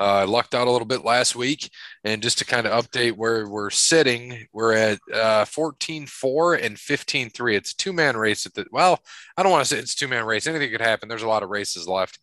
Uh, 0.00 0.02
I 0.02 0.24
lucked 0.24 0.52
out 0.52 0.66
a 0.66 0.70
little 0.70 0.86
bit 0.86 1.04
last 1.04 1.36
week, 1.36 1.70
and 2.02 2.20
just 2.20 2.38
to 2.38 2.44
kind 2.44 2.66
of 2.66 2.84
update 2.84 3.12
where 3.12 3.48
we're 3.48 3.70
sitting, 3.70 4.46
we're 4.52 4.72
at 4.72 4.98
uh, 5.12 5.44
14-4 5.44 6.64
and 6.64 6.76
15-3. 6.76 7.54
It's 7.54 7.72
a 7.72 7.76
two-man 7.76 8.16
race 8.16 8.46
at 8.46 8.54
the. 8.54 8.66
Well, 8.72 9.00
I 9.36 9.42
don't 9.44 9.52
want 9.52 9.64
to 9.64 9.74
say 9.74 9.80
it's 9.80 9.94
two-man 9.94 10.24
race. 10.24 10.48
Anything 10.48 10.70
could 10.72 10.80
happen. 10.80 11.08
There's 11.08 11.22
a 11.22 11.28
lot 11.28 11.44
of 11.44 11.50
races 11.50 11.86
left. 11.86 12.18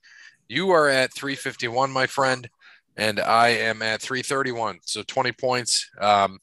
You 0.49 0.71
are 0.71 0.89
at 0.89 1.13
351, 1.13 1.89
my 1.89 2.05
friend, 2.05 2.49
and 2.97 3.19
I 3.19 3.49
am 3.49 3.81
at 3.81 4.01
331. 4.01 4.79
So 4.83 5.03
20 5.03 5.31
points. 5.31 5.89
Um, 5.99 6.39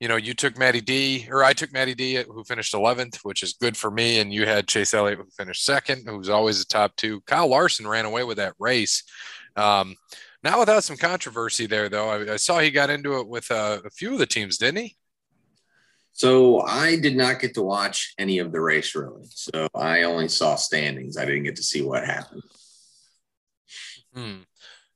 you 0.00 0.08
know, 0.08 0.16
you 0.16 0.32
took 0.32 0.58
Matty 0.58 0.80
D, 0.80 1.28
or 1.30 1.44
I 1.44 1.52
took 1.52 1.72
Matty 1.72 1.94
D, 1.94 2.24
who 2.26 2.42
finished 2.42 2.72
11th, 2.72 3.18
which 3.18 3.42
is 3.42 3.52
good 3.52 3.76
for 3.76 3.90
me. 3.90 4.18
And 4.18 4.32
you 4.32 4.46
had 4.46 4.66
Chase 4.66 4.94
Elliott, 4.94 5.18
who 5.18 5.26
finished 5.36 5.64
second, 5.64 6.08
who's 6.08 6.30
always 6.30 6.58
the 6.58 6.64
top 6.64 6.96
two. 6.96 7.20
Kyle 7.26 7.48
Larson 7.48 7.86
ran 7.86 8.06
away 8.06 8.24
with 8.24 8.38
that 8.38 8.54
race. 8.58 9.04
Um, 9.56 9.94
not 10.42 10.58
without 10.58 10.84
some 10.84 10.96
controversy 10.96 11.66
there, 11.66 11.90
though. 11.90 12.08
I, 12.08 12.32
I 12.32 12.36
saw 12.36 12.60
he 12.60 12.70
got 12.70 12.88
into 12.88 13.18
it 13.18 13.28
with 13.28 13.50
uh, 13.50 13.80
a 13.84 13.90
few 13.90 14.14
of 14.14 14.18
the 14.18 14.26
teams, 14.26 14.56
didn't 14.56 14.82
he? 14.82 14.96
So 16.12 16.62
I 16.62 16.96
did 16.96 17.14
not 17.14 17.38
get 17.38 17.54
to 17.54 17.62
watch 17.62 18.14
any 18.18 18.38
of 18.38 18.52
the 18.52 18.60
race 18.60 18.94
really. 18.94 19.24
So 19.28 19.68
I 19.74 20.02
only 20.02 20.28
saw 20.28 20.54
standings. 20.56 21.16
I 21.16 21.24
didn't 21.24 21.44
get 21.44 21.56
to 21.56 21.62
see 21.62 21.82
what 21.82 22.04
happened. 22.04 22.42
Hmm. 24.14 24.38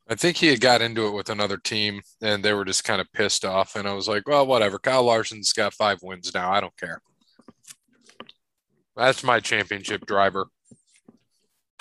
I 0.09 0.15
think 0.15 0.37
he 0.37 0.49
had 0.49 0.61
got 0.61 0.83
into 0.83 1.07
it 1.07 1.13
with 1.13 1.31
another 1.31 1.57
team 1.57 2.03
and 2.21 2.45
they 2.45 2.53
were 2.53 2.65
just 2.65 2.85
kind 2.85 3.01
of 3.01 3.11
pissed 3.13 3.45
off. 3.45 3.75
And 3.75 3.89
I 3.89 3.95
was 3.95 4.07
like, 4.07 4.29
well, 4.29 4.47
whatever. 4.47 4.79
Kyle 4.79 5.05
Larson's 5.05 5.53
got 5.53 5.73
five 5.73 5.99
wins 6.03 6.33
now. 6.35 6.53
I 6.53 6.61
don't 6.61 6.77
care. 6.77 7.01
That's 8.97 9.25
my 9.25 9.41
championship 9.41 10.07
driver. 10.07 10.47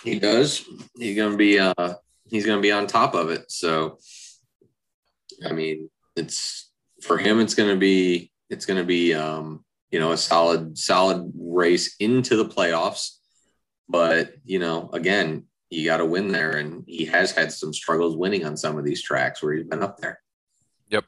He 0.03 0.19
does. 0.19 0.65
He's 0.97 1.15
gonna 1.15 1.37
be 1.37 1.59
uh 1.59 1.93
he's 2.25 2.45
gonna 2.45 2.61
be 2.61 2.71
on 2.71 2.87
top 2.87 3.13
of 3.13 3.29
it. 3.29 3.51
So 3.51 3.99
I 5.45 5.51
mean, 5.51 5.89
it's 6.15 6.71
for 7.01 7.17
him 7.17 7.39
it's 7.39 7.55
gonna 7.55 7.75
be 7.75 8.31
it's 8.49 8.65
gonna 8.65 8.83
be 8.83 9.13
um, 9.13 9.63
you 9.91 9.99
know, 9.99 10.11
a 10.11 10.17
solid, 10.17 10.77
solid 10.77 11.31
race 11.37 11.95
into 11.99 12.35
the 12.35 12.45
playoffs. 12.45 13.17
but 13.87 14.33
you 14.43 14.59
know, 14.59 14.89
again, 14.93 15.45
you 15.73 15.85
got 15.85 15.97
to 15.97 16.05
win 16.05 16.31
there, 16.31 16.57
and 16.57 16.83
he 16.87 17.05
has 17.05 17.31
had 17.31 17.51
some 17.51 17.73
struggles 17.73 18.15
winning 18.15 18.45
on 18.45 18.57
some 18.57 18.77
of 18.77 18.85
these 18.85 19.01
tracks 19.01 19.41
where 19.41 19.53
he's 19.53 19.65
been 19.65 19.83
up 19.83 19.97
there. 19.97 20.21
Yep. 20.89 21.05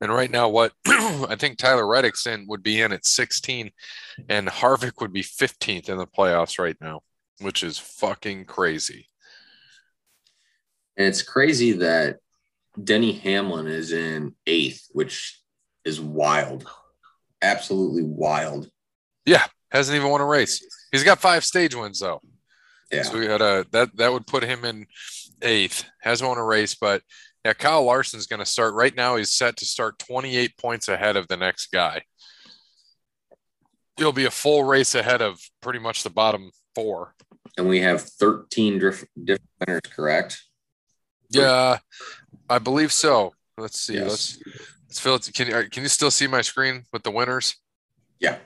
And 0.00 0.12
right 0.12 0.30
now, 0.30 0.48
what 0.48 0.72
I 0.86 1.36
think 1.38 1.58
Tyler 1.58 1.86
Reddick's 1.86 2.26
in 2.26 2.46
would 2.48 2.62
be 2.62 2.80
in 2.80 2.92
at 2.92 3.06
16, 3.06 3.70
and 4.28 4.48
Harvick 4.48 5.00
would 5.00 5.12
be 5.12 5.22
15th 5.22 5.88
in 5.88 5.98
the 5.98 6.06
playoffs 6.06 6.58
right 6.58 6.76
now, 6.80 7.00
which 7.40 7.62
is 7.62 7.78
fucking 7.78 8.46
crazy. 8.46 9.08
And 10.96 11.06
it's 11.06 11.22
crazy 11.22 11.72
that 11.72 12.18
Denny 12.82 13.12
Hamlin 13.12 13.66
is 13.66 13.92
in 13.92 14.34
eighth, 14.46 14.88
which 14.92 15.40
is 15.84 16.00
wild, 16.00 16.68
absolutely 17.42 18.02
wild. 18.02 18.70
Yeah, 19.24 19.46
hasn't 19.70 19.96
even 19.96 20.10
won 20.10 20.20
a 20.20 20.26
race. 20.26 20.64
He's 20.92 21.04
got 21.04 21.20
five 21.20 21.44
stage 21.44 21.74
wins 21.74 22.00
though. 22.00 22.20
Yeah, 22.92 23.02
So 23.02 23.18
we 23.18 23.26
got 23.26 23.40
a 23.40 23.66
that 23.72 23.96
that 23.96 24.12
would 24.12 24.26
put 24.26 24.44
him 24.44 24.64
in 24.64 24.86
eighth. 25.42 25.84
Hasn't 26.00 26.28
won 26.28 26.38
a 26.38 26.44
race, 26.44 26.74
but 26.74 27.02
yeah, 27.44 27.52
Kyle 27.52 27.84
Larson's 27.84 28.26
going 28.26 28.40
to 28.40 28.46
start 28.46 28.74
right 28.74 28.94
now. 28.94 29.16
He's 29.16 29.30
set 29.32 29.56
to 29.58 29.64
start 29.66 29.98
28 29.98 30.56
points 30.56 30.88
ahead 30.88 31.16
of 31.16 31.28
the 31.28 31.36
next 31.36 31.70
guy. 31.72 32.02
He'll 33.96 34.12
be 34.12 34.24
a 34.24 34.30
full 34.30 34.64
race 34.64 34.94
ahead 34.94 35.22
of 35.22 35.40
pretty 35.60 35.78
much 35.78 36.02
the 36.02 36.10
bottom 36.10 36.50
four. 36.74 37.14
and 37.56 37.68
we 37.68 37.80
have 37.80 38.02
13 38.02 38.78
diff- 38.78 39.04
different 39.22 39.50
winners, 39.60 39.80
correct? 39.94 40.42
Yeah, 41.30 41.78
I 42.48 42.58
believe 42.58 42.92
so. 42.92 43.34
Let's 43.56 43.78
see. 43.80 43.94
Yes. 43.94 44.08
Let's 44.08 44.38
let's 44.88 45.00
fill 45.00 45.14
it. 45.16 45.30
Can 45.34 45.48
you 45.48 45.68
can 45.70 45.82
you 45.82 45.88
still 45.88 46.10
see 46.10 46.26
my 46.26 46.40
screen 46.42 46.84
with 46.92 47.02
the 47.02 47.10
winners? 47.10 47.56
Yeah. 48.20 48.38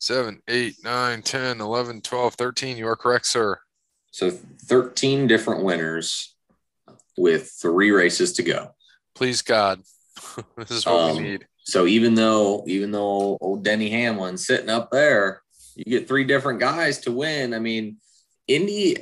7, 0.00 0.40
8, 0.48 0.74
9, 0.82 1.22
10, 1.22 1.60
11, 1.60 2.00
12, 2.00 2.34
13. 2.34 2.76
You 2.76 2.88
are 2.88 2.96
correct, 2.96 3.26
sir. 3.26 3.58
So 4.10 4.30
13 4.30 5.26
different 5.26 5.62
winners 5.62 6.34
with 7.16 7.52
three 7.60 7.90
races 7.90 8.32
to 8.34 8.42
go. 8.42 8.74
Please 9.14 9.42
God. 9.42 9.82
this 10.56 10.70
is 10.70 10.86
what 10.86 10.94
Um, 10.94 11.16
we 11.18 11.22
need. 11.22 11.46
So 11.64 11.86
even 11.86 12.14
though 12.14 12.64
even 12.66 12.90
though 12.90 13.36
old 13.40 13.62
Denny 13.62 13.90
Hamlin's 13.90 14.46
sitting 14.46 14.70
up 14.70 14.90
there, 14.90 15.42
you 15.76 15.84
get 15.84 16.08
three 16.08 16.24
different 16.24 16.58
guys 16.58 16.98
to 17.00 17.12
win. 17.12 17.54
I 17.54 17.58
mean, 17.58 17.98
Indy, 18.48 18.96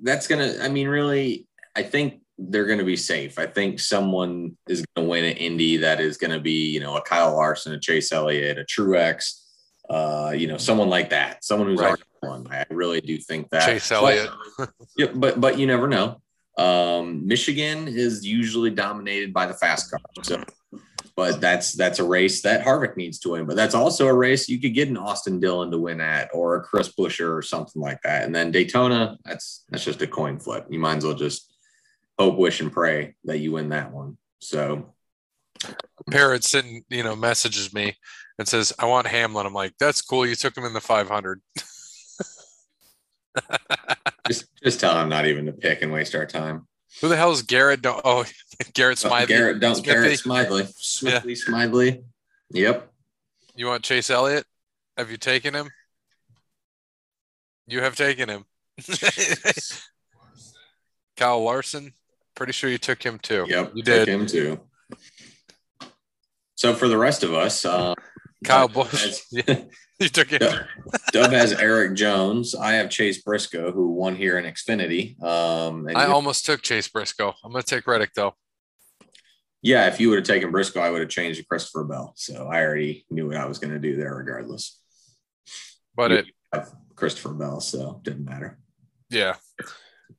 that's 0.00 0.26
gonna. 0.26 0.54
I 0.60 0.68
mean, 0.68 0.88
really, 0.88 1.46
I 1.76 1.82
think 1.82 2.22
they're 2.38 2.66
gonna 2.66 2.84
be 2.84 2.96
safe. 2.96 3.38
I 3.38 3.46
think 3.46 3.78
someone 3.78 4.56
is 4.68 4.84
gonna 4.96 5.08
win 5.08 5.24
at 5.24 5.38
Indy 5.38 5.76
that 5.76 6.00
is 6.00 6.16
gonna 6.16 6.40
be, 6.40 6.70
you 6.70 6.80
know, 6.80 6.96
a 6.96 7.02
Kyle 7.02 7.36
Larson, 7.36 7.74
a 7.74 7.78
Chase 7.78 8.10
Elliott, 8.10 8.58
a 8.58 8.64
Truex, 8.64 9.40
uh, 9.90 10.32
you 10.36 10.46
know, 10.46 10.56
someone 10.56 10.88
like 10.88 11.10
that, 11.10 11.44
someone 11.44 11.68
who's 11.68 11.80
Right. 11.80 11.88
already 11.88 12.02
won. 12.22 12.46
I 12.50 12.64
really 12.70 13.00
do 13.00 13.18
think 13.18 13.50
that 13.50 13.66
Chase 13.66 13.88
But- 13.88 13.96
Elliott. 13.96 14.30
yeah, 14.96 15.06
but 15.14 15.40
but 15.40 15.58
you 15.58 15.66
never 15.66 15.88
know. 15.88 16.20
Um, 16.56 17.26
Michigan 17.26 17.88
is 17.88 18.24
usually 18.24 18.70
dominated 18.70 19.32
by 19.32 19.46
the 19.46 19.54
fast 19.54 19.90
cars. 19.90 20.02
So, 20.22 20.42
but 21.16 21.40
that's 21.40 21.72
that's 21.72 21.98
a 21.98 22.04
race 22.04 22.42
that 22.42 22.64
Harvick 22.64 22.96
needs 22.96 23.18
to 23.20 23.30
win. 23.30 23.46
But 23.46 23.56
that's 23.56 23.74
also 23.74 24.06
a 24.06 24.14
race 24.14 24.48
you 24.48 24.60
could 24.60 24.74
get 24.74 24.88
an 24.88 24.96
Austin 24.96 25.40
Dillon 25.40 25.70
to 25.72 25.78
win 25.78 26.00
at, 26.00 26.28
or 26.32 26.56
a 26.56 26.60
Chris 26.62 26.92
Buescher, 26.94 27.36
or 27.36 27.42
something 27.42 27.80
like 27.82 28.00
that. 28.02 28.24
And 28.24 28.34
then 28.34 28.52
Daytona, 28.52 29.16
that's 29.24 29.64
that's 29.70 29.84
just 29.84 30.02
a 30.02 30.06
coin 30.06 30.38
flip. 30.38 30.66
You 30.70 30.78
might 30.78 30.98
as 30.98 31.04
well 31.04 31.14
just 31.14 31.52
hope, 32.18 32.36
wish, 32.36 32.60
and 32.60 32.70
pray 32.72 33.14
that 33.24 33.38
you 33.38 33.52
win 33.52 33.70
that 33.70 33.90
one. 33.92 34.18
So 34.40 34.94
Parrot 36.10 36.44
sitting, 36.44 36.82
you 36.88 37.02
know, 37.02 37.14
messages 37.16 37.72
me 37.74 37.96
and 38.38 38.48
says, 38.48 38.72
I 38.78 38.86
want 38.86 39.06
Hamlin. 39.06 39.46
I'm 39.46 39.52
like, 39.54 39.74
that's 39.78 40.02
cool. 40.02 40.26
You 40.26 40.34
took 40.34 40.56
him 40.56 40.64
in 40.64 40.72
the 40.72 40.80
500. 40.80 41.40
just 44.26 44.46
just 44.62 44.80
tell 44.80 45.00
him 45.00 45.08
not 45.08 45.26
even 45.26 45.46
to 45.46 45.52
pick 45.52 45.82
and 45.82 45.92
waste 45.92 46.14
our 46.14 46.26
time. 46.26 46.66
Who 47.00 47.08
the 47.08 47.16
hell 47.16 47.30
is 47.30 47.42
Garrett? 47.42 47.82
Don't, 47.82 48.00
oh, 48.04 48.24
Garrett 48.74 48.98
Smiley. 48.98 49.26
Garrett, 49.26 49.60
don't 49.60 49.76
Smithy. 49.76 49.90
Garrett 49.92 50.18
Smiley, 50.18 50.66
Smiley, 50.76 51.34
Smiley. 51.34 52.02
Yep. 52.50 52.90
You 53.54 53.66
want 53.66 53.84
Chase 53.84 54.10
Elliott? 54.10 54.44
Have 54.96 55.10
you 55.10 55.16
taken 55.16 55.54
him? 55.54 55.70
You 57.66 57.80
have 57.82 57.94
taken 57.94 58.28
him. 58.28 58.44
Kyle 61.16 61.42
Larson. 61.42 61.92
Pretty 62.34 62.52
sure 62.52 62.70
you 62.70 62.78
took 62.78 63.02
him 63.02 63.18
too. 63.18 63.44
Yep, 63.48 63.72
You 63.74 63.82
took 63.82 64.06
did. 64.06 64.08
him 64.08 64.26
too. 64.26 64.60
So 66.60 66.74
for 66.74 66.88
the 66.88 66.98
rest 66.98 67.22
of 67.22 67.32
us, 67.32 67.64
uh, 67.64 67.94
Kyle 68.44 68.68
Dub 68.68 68.74
Busch. 68.90 69.02
has- 69.02 69.22
Yeah. 69.32 69.62
You 69.98 70.08
took 70.10 70.30
it. 70.30 70.40
Dub, 70.40 70.60
Dub 71.10 71.30
has 71.32 71.54
Erik 71.54 71.94
Jones. 71.94 72.54
I 72.54 72.72
have 72.72 72.90
Chase 72.90 73.22
Briscoe, 73.22 73.72
who 73.72 73.92
won 73.92 74.14
here 74.14 74.36
in 74.38 74.44
Xfinity. 74.44 75.18
Um, 75.22 75.86
I 75.94 76.06
you- 76.06 76.12
almost 76.12 76.44
took 76.44 76.60
Chase 76.60 76.86
Briscoe. 76.88 77.32
I'm 77.42 77.50
going 77.52 77.62
to 77.62 77.66
take 77.74 77.86
Reddick 77.86 78.12
though. 78.14 78.34
yeah, 79.62 79.86
if 79.86 79.98
you 80.00 80.10
would 80.10 80.18
have 80.18 80.26
taken 80.26 80.50
Briscoe, 80.50 80.80
I 80.80 80.90
would 80.90 81.00
have 81.00 81.08
changed 81.08 81.40
to 81.40 81.46
Christopher 81.46 81.84
Bell. 81.84 82.12
So 82.16 82.46
I 82.46 82.60
already 82.60 83.06
knew 83.08 83.28
what 83.28 83.38
I 83.38 83.46
was 83.46 83.58
going 83.58 83.72
to 83.72 83.78
do 83.80 83.96
there, 83.96 84.14
regardless. 84.14 84.78
But 85.96 86.10
You 86.10 86.16
it, 86.18 86.26
have 86.52 86.70
Christopher 86.94 87.32
Bell, 87.32 87.60
so 87.62 88.02
didn't 88.04 88.26
matter. 88.26 88.58
yeah. 89.08 89.36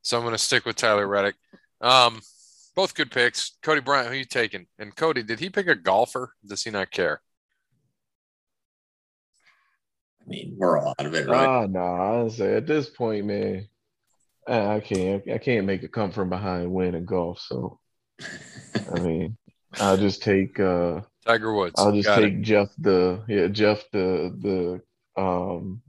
So 0.01 0.17
I'm 0.17 0.23
going 0.23 0.33
to 0.33 0.39
stick 0.39 0.65
with 0.65 0.75
Tyler 0.75 1.05
Reddick. 1.07 1.35
Um, 1.81 2.19
both 2.75 2.95
good 2.95 3.11
picks. 3.11 3.57
Cody 3.61 3.81
Bryant, 3.81 4.09
who 4.09 4.15
you 4.15 4.25
taking? 4.25 4.67
And 4.79 4.95
Cody, 4.95 5.23
did 5.23 5.39
he 5.39 5.49
pick 5.49 5.67
a 5.67 5.75
golfer? 5.75 6.33
Does 6.45 6.63
he 6.63 6.71
not 6.71 6.91
care? 6.91 7.21
I 10.21 10.29
mean, 10.29 10.55
we're 10.57 10.79
all 10.79 10.93
out 10.97 11.05
of 11.05 11.13
it, 11.15 11.27
right? 11.27 11.47
Ah, 11.47 11.65
no, 11.65 11.79
honestly, 11.79 12.47
at 12.47 12.67
this 12.67 12.89
point, 12.89 13.25
man, 13.25 13.67
I, 14.47 14.75
I 14.75 14.79
can't, 14.79 15.23
I 15.29 15.37
can't 15.37 15.65
make 15.65 15.83
a 15.83 15.87
come 15.87 16.11
from 16.11 16.29
behind 16.29 16.71
win 16.71 16.95
in 16.95 17.05
golf. 17.05 17.39
So, 17.39 17.79
I 18.19 18.99
mean, 18.99 19.37
I'll 19.79 19.97
just 19.97 20.21
take, 20.21 20.59
uh, 20.59 21.01
Tiger 21.25 21.53
Woods. 21.53 21.75
I'll 21.77 21.91
just 21.91 22.07
Got 22.07 22.23
it. 22.23 22.29
take 22.29 22.41
Jeff 22.41 22.69
the, 22.77 23.23
yeah, 23.27 23.47
Jeff 23.47 23.83
the, 23.91 24.81
the, 25.17 25.21
um, 25.21 25.81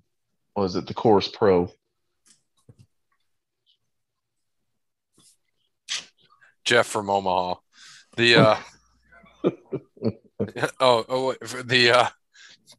was 0.56 0.76
it, 0.76 0.86
the 0.86 0.94
course 0.94 1.28
pro? 1.28 1.70
Jeff 6.64 6.86
from 6.86 7.10
Omaha. 7.10 7.54
The 8.16 8.34
uh 8.36 8.56
oh, 10.80 11.04
oh 11.08 11.34
the 11.62 11.90
uh 11.90 12.08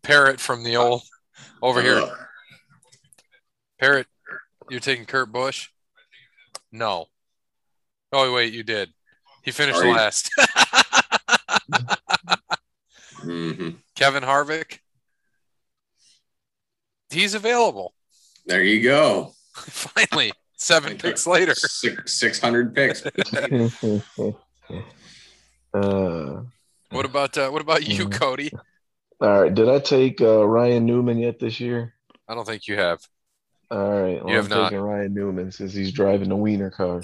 parrot 0.01 0.39
from 0.39 0.63
the 0.63 0.77
old 0.77 1.01
over 1.61 1.81
here. 1.81 2.03
Parrot, 3.79 4.07
you're 4.69 4.79
taking 4.79 5.05
Kurt 5.05 5.31
Busch? 5.31 5.69
No. 6.71 7.07
Oh 8.11 8.33
wait, 8.33 8.53
you 8.53 8.63
did. 8.63 8.89
He 9.43 9.51
finished 9.51 9.79
Sorry. 9.79 9.91
last. 9.91 10.29
Mhm. 13.23 13.77
Kevin 13.95 14.23
Harvick. 14.23 14.79
He's 17.09 17.33
available. 17.35 17.93
There 18.45 18.61
you 18.61 18.83
go. 18.83 19.33
Finally, 19.53 20.33
seven 20.63 20.97
picks 20.97 21.27
later. 21.27 21.53
Six, 21.55 22.13
600 22.13 22.73
picks. 22.73 23.03
uh, 25.73 26.41
What 26.91 27.05
about 27.05 27.37
uh, 27.37 27.49
what 27.49 27.61
about 27.61 27.87
you, 27.87 28.05
Mhm. 28.07 28.11
Cody? 28.13 28.51
all 29.21 29.41
right. 29.43 29.53
Did 29.53 29.69
I 29.69 29.79
take 29.79 30.21
uh, 30.21 30.45
Ryan 30.45 30.85
Newman 30.85 31.17
yet 31.19 31.39
this 31.39 31.59
year? 31.59 31.93
I 32.27 32.35
don't 32.35 32.45
think 32.45 32.67
you 32.67 32.75
have. 32.77 32.99
All 33.71 34.01
right. 34.01 34.23
Well, 34.23 34.29
You 34.29 34.35
have 34.37 34.51
I'm 34.51 34.57
not. 34.57 34.69
taking 34.69 34.79
Ryan 34.83 35.13
Newman 35.13 35.51
since 35.51 35.73
he's 35.73 35.91
driving 35.91 36.29
the 36.29 36.35
Wiener 36.35 36.69
car. 36.69 37.01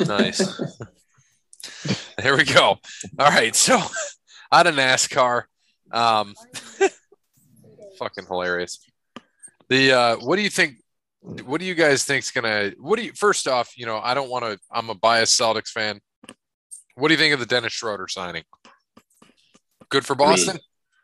Nice. 0.00 0.38
there 2.18 2.36
we 2.36 2.44
go. 2.44 2.78
All 3.18 3.30
right. 3.30 3.54
So 3.54 3.80
out 4.52 4.66
of 4.66 4.74
NASCAR. 4.74 5.44
Um 5.92 6.34
fucking 7.98 8.26
hilarious. 8.26 8.78
The 9.68 9.92
uh 9.92 10.16
what 10.16 10.36
do 10.36 10.42
you 10.42 10.50
think 10.50 10.76
what 11.46 11.58
do 11.60 11.66
you 11.66 11.74
guys 11.74 12.04
think's 12.04 12.30
gonna 12.30 12.72
what 12.78 12.98
do 12.98 13.04
you 13.04 13.12
first 13.14 13.48
off, 13.48 13.72
you 13.76 13.86
know, 13.86 13.98
I 14.02 14.12
don't 14.14 14.28
want 14.30 14.44
to 14.44 14.58
I'm 14.70 14.90
a 14.90 14.94
biased 14.94 15.38
Celtics 15.40 15.68
fan. 15.70 16.00
What 16.96 17.08
do 17.08 17.14
you 17.14 17.18
think 17.18 17.32
of 17.34 17.40
the 17.40 17.46
Dennis 17.46 17.72
Schroeder 17.72 18.06
signing? 18.08 18.44
Good 19.88 20.04
for 20.04 20.14
I 20.14 20.18
mean, 20.18 20.28
Boston? 20.28 20.58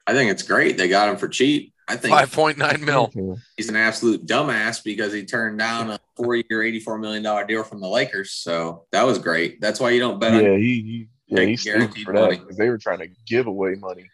I 0.06 0.12
think 0.12 0.30
it's 0.30 0.42
great. 0.42 0.76
They 0.76 0.88
got 0.88 1.08
him 1.08 1.16
for 1.16 1.28
cheap. 1.28 1.72
I 1.88 1.96
think 1.96 2.14
Five 2.14 2.32
point 2.32 2.58
nine 2.58 2.84
mil. 2.84 3.10
he's 3.56 3.68
an 3.68 3.76
absolute 3.76 4.26
dumbass 4.26 4.84
because 4.84 5.12
he 5.12 5.24
turned 5.24 5.58
down 5.58 5.90
a 5.90 5.98
four-year, 6.16 6.44
$84 6.60 7.00
million 7.00 7.46
deal 7.48 7.64
from 7.64 7.80
the 7.80 7.88
Lakers. 7.88 8.30
So 8.32 8.84
that 8.92 9.02
was 9.02 9.18
great. 9.18 9.60
That's 9.60 9.80
why 9.80 9.90
you 9.90 9.98
don't 10.00 10.20
bet 10.20 10.32
Yeah, 10.40 10.50
on 10.50 10.58
he, 10.60 10.64
he 10.64 11.08
yeah, 11.26 11.36
Take 11.38 11.48
he's 11.48 11.60
stupid 11.62 11.78
guaranteed 11.78 12.04
for 12.04 12.12
that 12.14 12.20
money. 12.20 12.36
because 12.38 12.56
they 12.56 12.68
were 12.68 12.78
trying 12.78 13.00
to 13.00 13.08
give 13.26 13.48
away 13.48 13.74
money. 13.74 14.08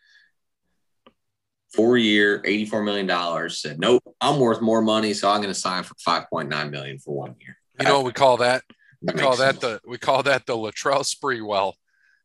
Four-year, 1.76 2.42
$84 2.42 2.84
million. 2.84 3.50
Said, 3.50 3.78
nope, 3.78 4.02
I'm 4.20 4.40
worth 4.40 4.60
more 4.60 4.82
money, 4.82 5.12
so 5.14 5.28
I'm 5.30 5.40
going 5.40 5.52
to 5.52 5.58
sign 5.58 5.82
for 5.82 5.94
5.9 5.94 6.70
million 6.70 6.98
for 6.98 7.14
one 7.14 7.34
year. 7.40 7.56
You 7.78 7.86
know 7.86 7.98
what 7.98 8.06
we 8.06 8.12
call 8.12 8.38
that? 8.38 8.62
We 9.02 9.12
That 9.12 9.18
call 9.18 9.36
that 9.36 9.60
sense. 9.60 9.60
the 9.60 9.80
we 9.86 9.98
call 9.98 10.22
that 10.22 10.46
the 10.46 10.54
Latrell 10.54 11.04
Sprewell. 11.04 11.74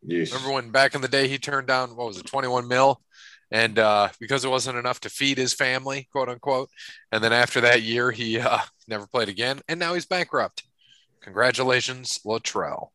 Yeesh. 0.07 0.33
Remember 0.33 0.53
when 0.53 0.71
back 0.71 0.95
in 0.95 1.01
the 1.01 1.07
day 1.07 1.27
he 1.27 1.37
turned 1.37 1.67
down 1.67 1.95
what 1.95 2.07
was 2.07 2.17
it, 2.17 2.25
21 2.25 2.67
mil? 2.67 3.01
and 3.53 3.77
uh, 3.77 4.07
because 4.19 4.45
it 4.45 4.49
wasn't 4.49 4.77
enough 4.77 5.01
to 5.01 5.09
feed 5.09 5.37
his 5.37 5.53
family, 5.53 6.07
quote 6.13 6.29
unquote. 6.29 6.69
And 7.11 7.21
then 7.21 7.33
after 7.33 7.59
that 7.61 7.81
year, 7.81 8.09
he 8.09 8.39
uh, 8.39 8.59
never 8.87 9.05
played 9.07 9.27
again, 9.27 9.59
and 9.67 9.77
now 9.77 9.93
he's 9.93 10.05
bankrupt. 10.05 10.63
Congratulations, 11.21 12.19
Latrell. 12.25 12.87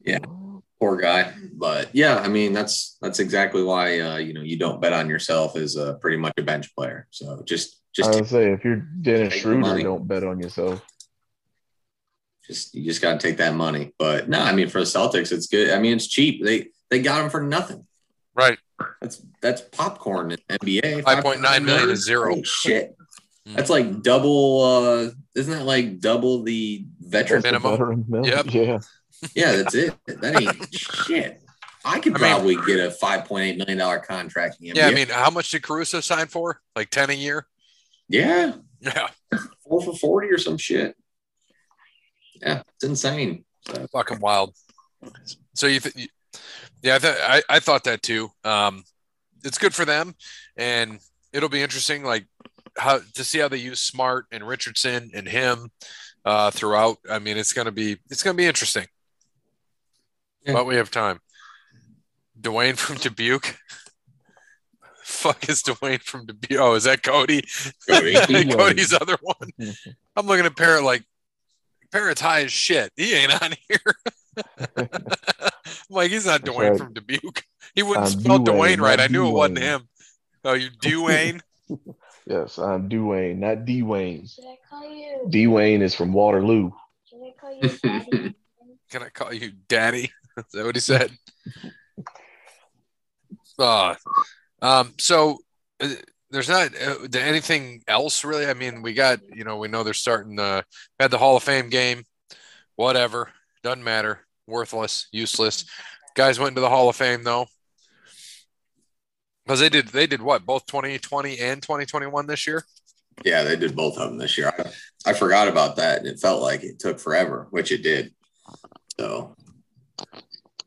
Yeah, 0.00 0.20
poor 0.80 0.96
guy. 0.96 1.32
But 1.52 1.94
yeah, 1.94 2.18
I 2.18 2.28
mean 2.28 2.52
that's 2.52 2.96
that's 3.00 3.18
exactly 3.18 3.62
why 3.62 4.00
uh, 4.00 4.16
you 4.16 4.32
know 4.32 4.42
you 4.42 4.58
don't 4.58 4.80
bet 4.80 4.92
on 4.92 5.08
yourself 5.08 5.56
as 5.56 5.76
a, 5.76 5.94
pretty 5.94 6.16
much 6.16 6.34
a 6.38 6.42
bench 6.42 6.74
player. 6.74 7.06
So 7.10 7.42
just 7.44 7.80
just 7.94 8.10
I 8.10 8.16
would 8.16 8.28
say 8.28 8.52
if 8.52 8.64
you're 8.64 8.76
Dennis 8.76 9.34
Schroeder, 9.34 9.82
don't 9.82 10.06
bet 10.06 10.24
on 10.24 10.40
yourself. 10.40 10.84
just 12.46 12.74
you 12.74 12.84
just 12.84 13.02
got 13.02 13.20
to 13.20 13.26
take 13.26 13.38
that 13.38 13.54
money. 13.54 13.92
But 13.98 14.28
no, 14.28 14.40
I 14.40 14.52
mean 14.52 14.68
for 14.68 14.80
the 14.80 14.86
Celtics, 14.86 15.32
it's 15.32 15.46
good. 15.46 15.70
I 15.70 15.78
mean 15.78 15.94
it's 15.94 16.06
cheap. 16.06 16.44
They 16.44 16.68
they 16.90 17.00
got 17.00 17.24
him 17.24 17.30
for 17.30 17.42
nothing. 17.42 17.86
Right. 18.34 18.58
That's 19.00 19.22
that's 19.42 19.60
popcorn 19.60 20.30
in 20.30 20.38
NBA. 20.48 21.02
5.9 21.02 21.64
million 21.64 21.90
is 21.90 22.04
zero. 22.04 22.30
Holy 22.30 22.44
shit. 22.44 22.96
Mm. 23.48 23.56
That's 23.56 23.70
like 23.70 24.02
double. 24.02 24.62
uh 24.62 25.10
Isn't 25.34 25.58
that 25.58 25.64
like 25.64 25.98
double 25.98 26.44
the 26.44 26.86
veteran? 27.00 27.42
Minimum. 27.42 27.70
veteran 27.72 28.04
minimum. 28.08 28.30
Yep. 28.30 28.54
Yeah. 28.54 28.78
Yeah, 29.34 29.56
that's 29.56 29.74
it. 29.74 29.94
That 30.06 30.40
ain't 30.40 30.74
shit. 30.74 31.42
I 31.84 31.98
could 32.00 32.14
I 32.16 32.20
mean- 32.20 32.30
probably 32.30 32.56
get 32.66 32.80
a 32.86 32.90
five 32.90 33.24
point 33.24 33.44
eight 33.44 33.56
million 33.58 33.78
dollar 33.78 33.98
contract 33.98 34.58
in 34.60 34.74
Yeah, 34.76 34.88
I 34.88 34.94
mean, 34.94 35.08
how 35.08 35.30
much 35.30 35.50
did 35.50 35.62
Caruso 35.62 36.00
sign 36.00 36.26
for? 36.26 36.60
Like 36.76 36.90
10 36.90 37.10
a 37.10 37.14
year? 37.14 37.46
yeah, 38.08 38.54
Yeah, 38.80 39.08
four 39.66 39.82
for 39.82 39.94
forty 39.96 40.28
or 40.28 40.38
some 40.38 40.56
shit. 40.56 40.96
Yeah, 42.40 42.62
it's 42.74 42.84
insane. 42.84 43.44
So, 43.66 43.86
fucking 43.92 44.20
wild. 44.20 44.54
So 45.54 45.66
you, 45.66 45.80
th- 45.80 46.08
yeah, 46.82 46.94
I, 46.94 46.98
th- 46.98 47.16
I, 47.20 47.42
I 47.48 47.58
thought 47.58 47.84
that 47.84 48.02
too. 48.02 48.30
Um, 48.44 48.84
it's 49.44 49.58
good 49.58 49.74
for 49.74 49.84
them, 49.84 50.14
and 50.56 50.98
it'll 51.32 51.48
be 51.48 51.62
interesting, 51.62 52.04
like 52.04 52.26
how 52.76 53.00
to 53.14 53.24
see 53.24 53.38
how 53.40 53.48
they 53.48 53.56
use 53.56 53.80
Smart 53.80 54.26
and 54.30 54.46
Richardson 54.46 55.10
and 55.14 55.26
him 55.28 55.70
uh, 56.24 56.50
throughout. 56.52 56.98
I 57.10 57.18
mean, 57.18 57.36
it's 57.36 57.52
gonna 57.52 57.72
be 57.72 57.98
it's 58.10 58.22
gonna 58.22 58.36
be 58.36 58.46
interesting. 58.46 58.86
Yeah. 60.44 60.52
But 60.54 60.66
we 60.66 60.76
have 60.76 60.90
time. 60.90 61.20
Dwayne 62.40 62.76
from 62.76 62.96
Dubuque. 62.96 63.56
Fuck 65.04 65.48
is 65.48 65.62
Dwayne 65.62 66.02
from 66.02 66.26
Dubuque? 66.26 66.58
Oh, 66.60 66.74
is 66.74 66.84
that 66.84 67.02
Cody? 67.02 67.42
Cody. 67.88 68.14
Cody's 68.54 68.92
other 68.92 69.16
one. 69.20 69.50
I'm 70.16 70.26
looking 70.26 70.46
at 70.46 70.56
Parrot 70.56 70.84
like 70.84 71.04
Parrot's 71.90 72.20
high 72.20 72.42
as 72.42 72.52
shit. 72.52 72.92
He 72.96 73.14
ain't 73.14 73.42
on 73.42 73.52
here. 73.68 73.78
I'm 74.76 74.88
like, 75.90 76.10
he's 76.10 76.26
not 76.26 76.42
That's 76.42 76.56
Dwayne 76.56 76.70
right. 76.70 76.78
from 76.78 76.92
Dubuque. 76.92 77.42
He 77.74 77.82
wouldn't 77.82 78.06
I'm 78.06 78.20
spell 78.20 78.38
Dwayne, 78.38 78.76
Dwayne 78.76 78.80
right. 78.80 79.00
I 79.00 79.06
knew 79.08 79.26
it 79.26 79.32
wasn't 79.32 79.58
him. 79.58 79.88
Oh, 80.44 80.52
you 80.52 80.70
Dwayne? 80.70 81.40
Yes, 82.26 82.58
I'm 82.58 82.88
Dwayne, 82.90 83.38
not 83.38 83.64
D 83.64 83.82
Wayne. 83.82 84.26
Should 84.26 84.44
I 84.44 84.56
call 84.68 84.94
you? 84.94 85.26
D 85.30 85.46
Wayne 85.46 85.80
is 85.80 85.94
from 85.94 86.12
Waterloo. 86.12 86.70
Should 87.08 87.22
I 87.22 87.32
call 87.40 87.54
you 87.54 87.68
Daddy? 87.82 88.34
Can 88.90 89.02
I 89.02 89.08
call 89.08 89.32
you 89.32 89.52
Daddy? 89.66 90.12
Is 90.38 90.52
that 90.52 90.64
what 90.64 90.76
he 90.76 90.80
said? 90.80 91.10
Uh, 93.58 93.94
um, 94.62 94.94
so 94.98 95.38
uh, 95.80 95.88
there's 96.30 96.48
not 96.48 96.70
uh, 96.80 97.18
anything 97.18 97.82
else 97.88 98.24
really. 98.24 98.46
I 98.46 98.54
mean, 98.54 98.82
we 98.82 98.94
got, 98.94 99.20
you 99.34 99.44
know, 99.44 99.56
we 99.56 99.68
know 99.68 99.82
they're 99.82 99.94
starting, 99.94 100.38
uh, 100.38 100.62
had 101.00 101.10
the 101.10 101.18
Hall 101.18 101.36
of 101.36 101.42
Fame 101.42 101.68
game, 101.68 102.04
whatever, 102.76 103.30
doesn't 103.62 103.82
matter, 103.82 104.26
worthless, 104.46 105.08
useless. 105.12 105.64
Guys 106.14 106.38
went 106.38 106.50
into 106.50 106.60
the 106.60 106.68
Hall 106.68 106.88
of 106.88 106.96
Fame 106.96 107.24
though. 107.24 107.46
Because 109.44 109.60
they 109.60 109.70
did, 109.70 109.88
they 109.88 110.06
did 110.06 110.20
what? 110.20 110.44
Both 110.44 110.66
2020 110.66 111.38
and 111.40 111.62
2021 111.62 112.26
this 112.26 112.46
year. 112.46 112.64
yeah, 113.24 113.42
they 113.42 113.56
did 113.56 113.74
both 113.74 113.96
of 113.96 114.10
them 114.10 114.18
this 114.18 114.36
year. 114.36 114.52
I, 114.58 115.10
I 115.10 115.12
forgot 115.14 115.48
about 115.48 115.76
that, 115.76 115.98
and 115.98 116.06
it 116.06 116.20
felt 116.20 116.42
like 116.42 116.62
it 116.62 116.78
took 116.78 117.00
forever, 117.00 117.46
which 117.50 117.72
it 117.72 117.82
did. 117.82 118.12
So, 119.00 119.34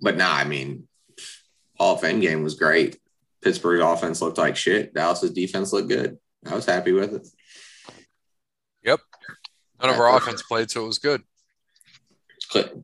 but 0.02 0.18
nah, 0.18 0.34
I 0.34 0.44
mean, 0.44 0.88
Hall 1.78 1.96
of 1.96 2.02
Fame 2.02 2.20
game 2.20 2.44
was 2.44 2.56
great. 2.56 2.98
Pittsburgh's 3.42 3.84
offense 3.84 4.22
looked 4.22 4.38
like 4.38 4.56
shit. 4.56 4.94
Dallas's 4.94 5.32
defense 5.32 5.74
looked 5.74 5.90
good. 5.90 6.18
I 6.46 6.56
was 6.56 6.66
happy 6.66 6.92
with 6.92 7.14
it. 7.14 7.28
Yep. 8.84 9.00
None 9.82 9.90
of 9.90 10.00
our 10.00 10.16
offense 10.16 10.44
played, 10.44 10.70
so 10.70 10.84
it 10.84 10.88
was 10.88 11.00
good. 11.00 11.24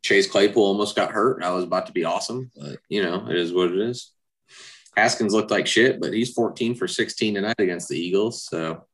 Chase 0.01 0.29
Claypool 0.29 0.63
almost 0.63 0.95
got 0.95 1.11
hurt. 1.11 1.43
I 1.43 1.51
was 1.51 1.63
about 1.63 1.87
to 1.87 1.91
be 1.91 2.05
awesome, 2.05 2.51
but 2.55 2.79
you 2.89 3.03
know, 3.03 3.27
it 3.29 3.35
is 3.35 3.51
what 3.51 3.71
it 3.71 3.79
is. 3.79 4.11
Haskins 4.95 5.33
looked 5.33 5.51
like 5.51 5.67
shit, 5.67 5.99
but 5.99 6.13
he's 6.13 6.33
14 6.33 6.73
for 6.73 6.87
16 6.87 7.35
tonight 7.35 7.59
against 7.59 7.89
the 7.89 7.99
Eagles. 7.99 8.43
So, 8.43 8.85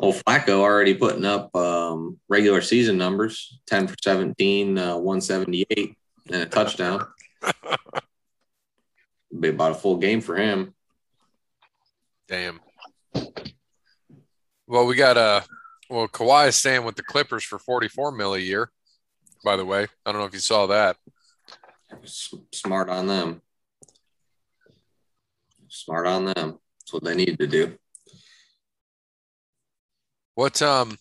old 0.00 0.16
Flacco 0.16 0.60
already 0.60 0.94
putting 0.94 1.24
up 1.24 1.54
um, 1.54 2.18
regular 2.28 2.62
season 2.62 2.98
numbers 2.98 3.60
10 3.66 3.86
for 3.86 3.94
17, 4.02 4.78
uh, 4.78 4.96
178, 4.96 5.96
and 6.32 6.42
a 6.42 6.46
touchdown. 6.46 7.06
be 9.38 9.48
about 9.48 9.72
a 9.72 9.74
full 9.74 9.96
game 9.96 10.20
for 10.20 10.36
him. 10.36 10.74
Damn. 12.28 12.60
Well, 14.66 14.86
we 14.86 14.94
got 14.94 15.16
uh 15.16 15.40
well 15.90 16.08
Kawhi 16.08 16.48
is 16.48 16.56
staying 16.56 16.84
with 16.84 16.96
the 16.96 17.02
Clippers 17.02 17.44
for 17.44 17.58
44 17.58 18.12
mil 18.12 18.34
a 18.34 18.38
year. 18.38 18.70
By 19.44 19.56
the 19.56 19.64
way, 19.64 19.86
I 20.06 20.12
don't 20.12 20.20
know 20.20 20.26
if 20.26 20.34
you 20.34 20.40
saw 20.40 20.66
that. 20.66 20.96
Smart 22.04 22.88
on 22.88 23.06
them. 23.06 23.42
Smart 25.68 26.06
on 26.06 26.26
them. 26.26 26.58
That's 26.80 26.92
what 26.92 27.04
they 27.04 27.14
need 27.14 27.38
to 27.38 27.46
do. 27.46 27.76
What 30.34 30.62
um 30.62 30.96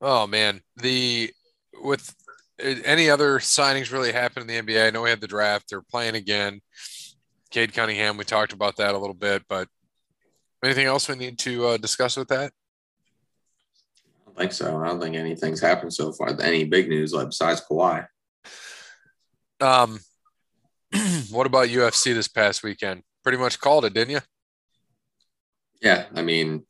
oh 0.00 0.26
man, 0.26 0.62
the 0.76 1.30
with 1.82 2.14
any 2.58 3.10
other 3.10 3.38
signings 3.38 3.92
really 3.92 4.12
happen 4.12 4.42
in 4.42 4.46
the 4.46 4.74
NBA? 4.74 4.86
I 4.86 4.90
know 4.90 5.02
we 5.02 5.10
had 5.10 5.20
the 5.20 5.26
draft, 5.26 5.66
they're 5.70 5.82
playing 5.82 6.14
again. 6.14 6.60
Cade 7.50 7.72
Cunningham, 7.72 8.16
we 8.16 8.24
talked 8.24 8.52
about 8.52 8.76
that 8.76 8.94
a 8.94 8.98
little 8.98 9.14
bit, 9.14 9.42
but 9.48 9.68
anything 10.64 10.86
else 10.86 11.08
we 11.08 11.16
need 11.16 11.38
to 11.40 11.66
uh, 11.66 11.76
discuss 11.76 12.16
with 12.16 12.28
that? 12.28 12.52
I 14.06 14.24
don't 14.26 14.38
think 14.38 14.52
so. 14.52 14.76
I 14.78 14.86
don't 14.88 15.00
think 15.00 15.16
anything's 15.16 15.60
happened 15.60 15.92
so 15.92 16.12
far. 16.12 16.38
Any 16.40 16.64
big 16.64 16.88
news 16.88 17.12
like 17.12 17.28
besides 17.28 17.62
Kawhi. 17.70 18.06
Um 19.60 20.00
what 21.30 21.46
about 21.46 21.68
UFC 21.68 22.14
this 22.14 22.28
past 22.28 22.62
weekend? 22.62 23.02
Pretty 23.22 23.38
much 23.38 23.58
called 23.58 23.84
it, 23.84 23.94
didn't 23.94 24.14
you? 24.14 24.20
Yeah, 25.80 26.06
I 26.14 26.22
mean, 26.22 26.64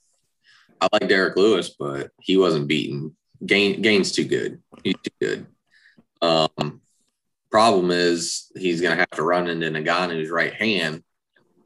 I 0.80 0.88
like 0.92 1.08
Derrick 1.08 1.36
Lewis, 1.36 1.74
but 1.78 2.10
he 2.20 2.36
wasn't 2.36 2.68
beaten. 2.68 3.16
Gane 3.44 3.82
Gane's 3.82 4.12
too 4.12 4.24
good. 4.24 4.62
He's 4.82 4.94
too 5.02 5.10
good. 5.20 5.46
Um, 6.22 6.80
problem 7.50 7.90
is 7.90 8.50
he's 8.56 8.80
gonna 8.80 8.96
have 8.96 9.10
to 9.10 9.22
run 9.22 9.48
into 9.48 9.70
Ngannou's 9.70 10.30
right 10.30 10.54
hand. 10.54 11.02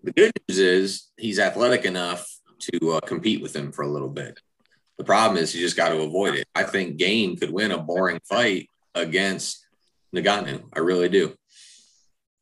The 0.03 0.13
good 0.13 0.33
news 0.49 0.59
is 0.59 1.11
he's 1.17 1.39
athletic 1.39 1.85
enough 1.85 2.27
to 2.61 2.93
uh, 2.93 3.01
compete 3.01 3.43
with 3.43 3.55
him 3.55 3.73
for 3.73 3.83
a 3.83 3.89
little 3.89 4.09
bit. 4.09 4.39
The 4.99 5.05
problem 5.05 5.43
is 5.43 5.55
you 5.55 5.63
just 5.63 5.77
got 5.77 5.91
to 5.91 6.01
avoid 6.01 6.35
it. 6.35 6.47
I 6.55 6.63
think 6.65 6.99
Gane 6.99 7.37
could 7.37 7.51
win 7.51 7.73
a 7.73 7.79
boring 7.79 8.21
fight 8.29 8.69
against 8.95 9.67
Nagano. 10.15 10.63
I 10.75 10.81
really 10.81 11.09
do. 11.09 11.35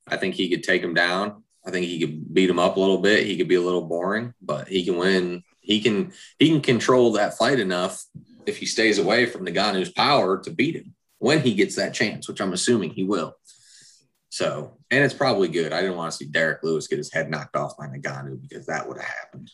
I 0.06 0.16
think 0.16 0.34
he 0.34 0.48
could 0.48 0.64
take 0.64 0.82
him 0.82 0.94
down. 0.94 1.44
I 1.64 1.70
think 1.70 1.86
he 1.86 2.00
could 2.00 2.34
beat 2.34 2.50
him 2.50 2.58
up 2.58 2.76
a 2.76 2.80
little 2.80 2.98
bit. 2.98 3.26
He 3.26 3.36
could 3.36 3.48
be 3.48 3.54
a 3.54 3.60
little 3.60 3.86
boring, 3.86 4.34
but 4.42 4.68
he 4.68 4.84
can 4.84 4.96
win. 4.96 5.42
He 5.60 5.80
can 5.80 6.12
he 6.38 6.48
can 6.48 6.60
control 6.60 7.12
that 7.12 7.38
fight 7.38 7.60
enough 7.60 8.04
if 8.46 8.56
he 8.56 8.66
stays 8.66 8.98
away 8.98 9.26
from 9.26 9.46
Ngannou's 9.46 9.90
power 9.90 10.38
to 10.42 10.50
beat 10.50 10.76
him 10.76 10.94
when 11.18 11.40
he 11.40 11.54
gets 11.54 11.76
that 11.76 11.94
chance, 11.94 12.28
which 12.28 12.40
I'm 12.40 12.52
assuming 12.52 12.90
he 12.90 13.04
will. 13.04 13.34
So, 14.30 14.76
and 14.90 15.02
it's 15.04 15.14
probably 15.14 15.48
good. 15.48 15.72
I 15.72 15.80
didn't 15.80 15.96
want 15.96 16.12
to 16.12 16.16
see 16.16 16.26
Derrick 16.26 16.62
Lewis 16.62 16.86
get 16.86 16.98
his 16.98 17.12
head 17.12 17.30
knocked 17.30 17.56
off 17.56 17.76
by 17.76 17.86
Ngannou 17.86 18.40
because 18.40 18.66
that 18.66 18.86
would 18.86 18.98
have 18.98 19.06
happened. 19.06 19.50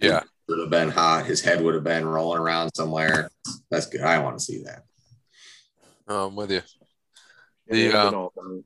Yeah. 0.00 0.18
It 0.18 0.26
would 0.48 0.60
have 0.60 0.70
been 0.70 0.90
hot. 0.90 1.26
His 1.26 1.40
head 1.40 1.62
would 1.62 1.74
have 1.74 1.84
been 1.84 2.06
rolling 2.06 2.40
around 2.40 2.70
somewhere. 2.74 3.30
That's 3.70 3.86
good. 3.86 4.02
I 4.02 4.18
want 4.20 4.38
to 4.38 4.44
see 4.44 4.62
that. 4.64 4.82
Oh, 6.06 6.28
I'm 6.28 6.36
with 6.36 6.52
you. 6.52 6.62
And 7.68 7.78
The, 7.78 7.92
uh, 7.92 8.04
been 8.04 8.14
all 8.14 8.32
done. 8.36 8.64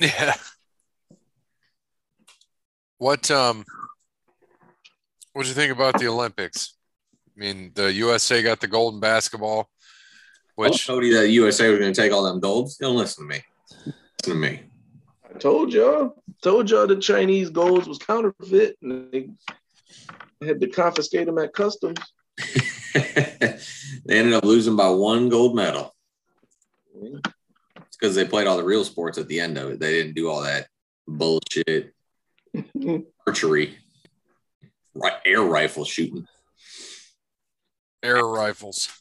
Yeah. 0.00 0.34
What 2.98 3.30
um 3.30 3.64
what 5.32 5.42
do 5.42 5.48
you 5.48 5.54
think 5.54 5.72
about 5.72 5.98
the 5.98 6.08
Olympics? 6.08 6.74
I 7.36 7.40
mean, 7.40 7.70
the 7.74 7.92
USA 7.92 8.42
got 8.42 8.60
the 8.60 8.66
gold 8.66 8.94
in 8.94 9.00
basketball, 9.00 9.60
I 9.60 9.62
told 9.62 9.77
which 10.58 10.88
Cody 10.88 11.12
that 11.12 11.28
USA 11.28 11.70
was 11.70 11.78
going 11.78 11.92
to 11.92 12.00
take 12.00 12.12
all 12.12 12.24
them 12.24 12.40
golds. 12.40 12.78
Don't 12.78 12.96
listen 12.96 13.28
to 13.28 13.32
me. 13.32 13.42
Listen 13.86 13.94
to 14.24 14.34
me. 14.34 14.62
I 15.24 15.38
told 15.38 15.72
y'all, 15.72 16.20
told 16.42 16.68
y'all 16.68 16.88
the 16.88 16.96
Chinese 16.96 17.48
golds 17.48 17.86
was 17.86 17.98
counterfeit, 17.98 18.76
and 18.82 19.12
they 19.12 19.30
had 20.44 20.60
to 20.60 20.66
confiscate 20.66 21.26
them 21.26 21.38
at 21.38 21.52
customs. 21.52 21.98
they 22.94 23.60
ended 24.08 24.34
up 24.34 24.44
losing 24.44 24.74
by 24.74 24.90
one 24.90 25.28
gold 25.28 25.54
medal. 25.54 25.94
It's 26.92 27.96
because 27.96 28.16
they 28.16 28.24
played 28.24 28.48
all 28.48 28.56
the 28.56 28.64
real 28.64 28.84
sports 28.84 29.16
at 29.16 29.28
the 29.28 29.38
end 29.38 29.58
of 29.58 29.70
it. 29.70 29.78
They 29.78 29.92
didn't 29.92 30.14
do 30.14 30.28
all 30.28 30.42
that 30.42 30.66
bullshit 31.06 31.94
archery, 33.28 33.78
ri- 34.94 35.10
air 35.24 35.42
rifle 35.42 35.84
shooting. 35.84 36.26
Air 38.02 38.24
rifles. 38.24 38.97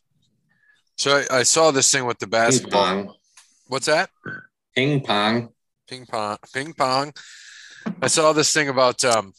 So 0.97 1.23
I, 1.31 1.39
I 1.39 1.43
saw 1.43 1.69
this 1.71 1.91
thing 1.91 2.05
with 2.05 2.17
the 2.17 2.25
Ping 2.25 2.31
basketball. 2.31 2.85
pong. 2.85 3.13
What's 3.67 3.85
that? 3.85 4.09
Ping 4.75 5.01
pong. 5.01 5.49
Ping 5.87 6.05
pong. 6.07 6.37
Ping 6.53 6.73
pong. 6.73 7.13
I 8.01 8.07
saw 8.07 8.33
this 8.33 8.51
thing 8.51 8.69
about 8.69 9.05
um, 9.05 9.33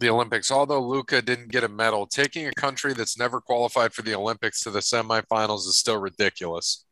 the 0.00 0.10
Olympics. 0.10 0.50
Although 0.50 0.84
Luka 0.84 1.22
didn't 1.22 1.52
get 1.52 1.62
a 1.62 1.68
medal, 1.68 2.06
taking 2.06 2.48
a 2.48 2.52
country 2.52 2.92
that's 2.92 3.16
never 3.16 3.40
qualified 3.40 3.94
for 3.94 4.02
the 4.02 4.14
Olympics 4.14 4.62
to 4.64 4.70
the 4.70 4.80
semifinals 4.80 5.60
is 5.60 5.76
still 5.76 5.98
ridiculous. 5.98 6.84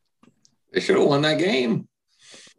They 0.72 0.80
should 0.80 0.96
have 0.96 1.08
won 1.08 1.22
that 1.22 1.38
game. 1.38 1.88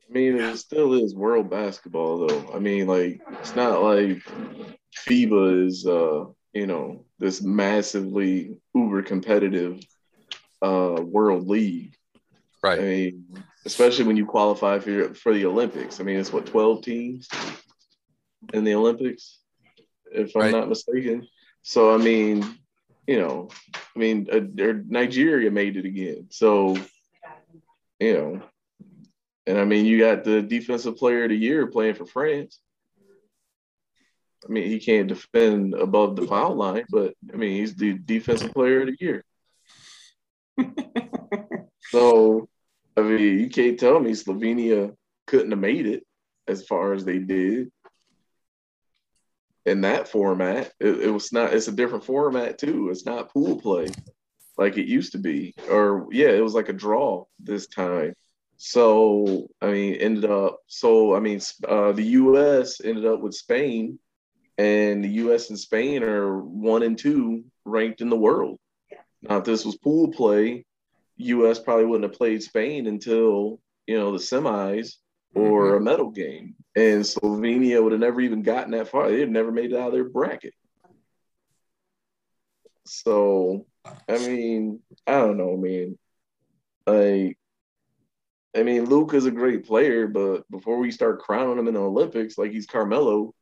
I 0.09 0.13
mean, 0.13 0.38
it 0.38 0.57
still 0.57 0.93
is 0.93 1.15
world 1.15 1.49
basketball, 1.49 2.27
though. 2.27 2.51
I 2.53 2.59
mean, 2.59 2.86
like 2.86 3.21
it's 3.39 3.55
not 3.55 3.81
like 3.81 4.21
FIBA 5.07 5.67
is, 5.67 5.88
uh, 5.88 6.25
you 6.51 6.67
know, 6.67 7.05
this 7.17 7.41
massively 7.41 8.57
uber 8.75 9.01
competitive 9.01 9.79
uh, 10.63 11.02
world 11.02 11.47
league. 11.47 11.93
Right. 12.63 12.80
I 12.80 12.82
mean, 12.82 13.26
especially 13.65 14.06
when 14.06 14.17
you 14.17 14.26
qualify 14.26 14.80
for 14.80 14.89
your, 14.89 15.13
for 15.13 15.34
the 15.34 15.45
Olympics. 15.45 15.99
I 15.99 16.04
mean, 16.04 16.17
it's 16.17 16.32
what 16.32 16.45
twelve 16.45 16.82
teams 16.84 17.28
in 18.54 18.63
the 18.63 18.76
Olympics, 18.76 19.39
if 20.12 20.36
I'm 20.36 20.43
Right. 20.43 20.52
not 20.52 20.69
mistaken. 20.69 21.28
So 21.62 21.93
I 21.93 21.97
mean, 21.97 22.43
you 23.08 23.19
know, 23.19 23.49
I 23.76 23.99
mean, 23.99 24.28
uh, 24.32 24.73
Nigeria 24.88 25.52
made 25.52 25.78
it 25.78 25.86
again. 25.86 26.28
So 26.30 26.78
you 27.99 28.13
know, 28.13 28.41
and 29.45 29.58
I 29.58 29.65
mean, 29.65 29.86
you 29.86 29.99
got 29.99 30.23
the 30.23 30.41
defensive 30.41 30.97
player 30.97 31.23
of 31.26 31.30
the 31.30 31.36
year 31.38 31.67
playing 31.67 31.95
for 31.95 32.06
France. 32.06 32.60
I 34.45 34.52
mean, 34.52 34.67
he 34.67 34.80
can't 34.80 35.08
defend 35.08 35.73
above 35.73 36.15
the 36.17 36.28
foul 36.28 36.56
line, 36.56 36.86
but 36.89 37.13
I 37.34 37.38
mean, 37.38 37.56
he's 37.56 37.76
the 37.76 37.93
defensive 37.93 38.54
player 38.54 38.82
of 38.82 38.88
the 38.88 38.97
year. 38.99 39.23
so, 41.89 42.47
I 42.97 43.01
mean, 43.01 43.39
you 43.39 43.49
can't 43.49 43.79
tell 43.79 43.99
me 43.99 44.11
Slovenia 44.11 44.95
couldn't 45.27 45.51
have 45.51 45.59
made 45.59 45.87
it 45.87 46.05
as 46.47 46.65
far 46.65 46.93
as 46.93 47.05
they 47.05 47.19
did 47.19 47.71
in 49.65 49.81
that 49.81 50.07
format. 50.07 50.71
It, 50.79 51.01
it 51.03 51.09
was 51.09 51.31
not. 51.31 51.53
It's 51.53 51.67
a 51.67 51.71
different 51.71 52.03
format 52.03 52.57
too. 52.57 52.89
It's 52.89 53.05
not 53.05 53.31
pool 53.31 53.59
play 53.59 53.87
like 54.57 54.77
it 54.77 54.87
used 54.87 55.13
to 55.13 55.17
be, 55.17 55.55
or 55.69 56.07
yeah, 56.11 56.29
it 56.29 56.43
was 56.43 56.53
like 56.53 56.69
a 56.69 56.73
draw 56.73 57.25
this 57.39 57.67
time. 57.67 58.13
So 58.57 59.47
I 59.61 59.71
mean, 59.71 59.95
ended 59.95 60.25
up. 60.25 60.59
So 60.67 61.15
I 61.15 61.19
mean, 61.19 61.41
uh, 61.67 61.91
the 61.91 62.03
U.S. 62.03 62.81
ended 62.83 63.05
up 63.05 63.21
with 63.21 63.33
Spain, 63.33 63.99
and 64.57 65.03
the 65.03 65.09
U.S. 65.09 65.49
and 65.49 65.59
Spain 65.59 66.03
are 66.03 66.39
one 66.39 66.83
and 66.83 66.97
two 66.97 67.45
ranked 67.65 68.01
in 68.01 68.09
the 68.09 68.15
world. 68.15 68.59
Now, 69.23 69.38
if 69.38 69.45
this 69.45 69.65
was 69.65 69.77
pool 69.77 70.09
play, 70.09 70.65
U.S. 71.17 71.59
probably 71.59 71.86
wouldn't 71.86 72.12
have 72.12 72.17
played 72.17 72.43
Spain 72.43 72.88
until 72.88 73.59
you 73.88 73.97
know 73.97 74.12
the 74.12 74.17
semis 74.17 74.95
or 75.33 75.63
mm-hmm. 75.63 75.77
a 75.77 75.79
medal 75.79 76.12
game, 76.12 76.55
and 76.75 77.01
Slovenia 77.01 77.81
would 77.81 77.93
have 77.93 78.01
never 78.01 78.21
even 78.21 78.43
gotten 78.43 78.71
that 78.71 78.89
far. 78.89 79.09
They'd 79.09 79.29
never 79.29 79.51
made 79.51 79.71
it 79.71 79.77
out 79.77 79.88
of 79.88 79.93
their 79.93 80.09
bracket. 80.09 80.53
So, 82.86 83.65
I 83.86 84.17
mean, 84.17 84.81
I 85.07 85.13
don't 85.13 85.38
know, 85.38 85.55
man. 85.55 85.97
Like, 86.86 87.38
I 88.55 88.63
mean, 88.63 88.86
Luke 88.86 89.13
is 89.13 89.25
a 89.25 89.31
great 89.31 89.65
player, 89.65 90.07
but 90.07 90.49
before 90.51 90.77
we 90.77 90.91
start 90.91 91.21
crowning 91.21 91.57
him 91.57 91.67
in 91.67 91.73
the 91.75 91.79
Olympics 91.79 92.38
like 92.38 92.51
he's 92.51 92.67
Carmelo, 92.67 93.33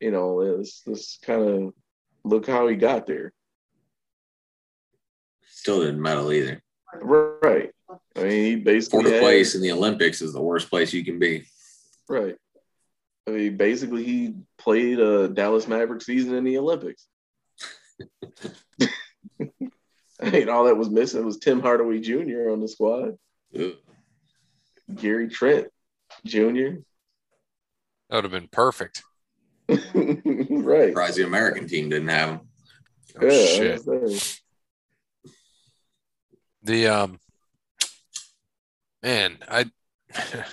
you 0.00 0.12
know, 0.12 0.36
let's 0.36 0.82
let's 0.86 1.18
kind 1.18 1.42
of 1.42 1.74
look 2.24 2.46
how 2.46 2.68
he 2.68 2.76
got 2.76 3.06
there. 3.06 3.32
Still 5.66 5.80
didn't 5.80 6.00
medal 6.00 6.30
either. 6.32 6.62
Right. 6.94 7.72
I 8.16 8.22
mean, 8.22 8.30
he 8.30 8.54
basically 8.54 9.02
Fourth 9.02 9.12
had- 9.14 9.20
place 9.20 9.56
in 9.56 9.60
the 9.62 9.72
Olympics 9.72 10.22
is 10.22 10.32
the 10.32 10.40
worst 10.40 10.70
place 10.70 10.92
you 10.92 11.04
can 11.04 11.18
be. 11.18 11.44
Right. 12.08 12.36
I 13.26 13.32
mean, 13.32 13.56
basically, 13.56 14.04
he 14.04 14.34
played 14.58 15.00
a 15.00 15.26
Dallas 15.26 15.66
Maverick 15.66 16.02
season 16.02 16.34
in 16.36 16.44
the 16.44 16.58
Olympics. 16.58 17.08
I 19.40 20.30
mean, 20.30 20.48
all 20.48 20.66
that 20.66 20.76
was 20.76 20.88
missing 20.88 21.26
was 21.26 21.38
Tim 21.38 21.60
Hardaway 21.60 21.98
Jr. 21.98 22.50
on 22.52 22.60
the 22.60 22.68
squad, 22.68 23.18
Ugh. 23.58 23.72
Gary 24.94 25.26
Trent 25.26 25.66
Jr. 26.24 26.76
That 28.08 28.12
would 28.12 28.22
have 28.22 28.30
been 28.30 28.46
perfect. 28.52 29.02
right. 29.68 29.80
Surprised 30.90 31.16
the 31.16 31.24
American 31.26 31.66
team 31.66 31.88
didn't 31.88 32.06
have 32.06 32.28
him. 32.28 32.40
Oh, 33.20 33.26
yeah, 33.26 33.46
shit. 33.78 34.42
The 36.66 36.88
um 36.88 37.20
man, 39.00 39.38
I 39.48 39.70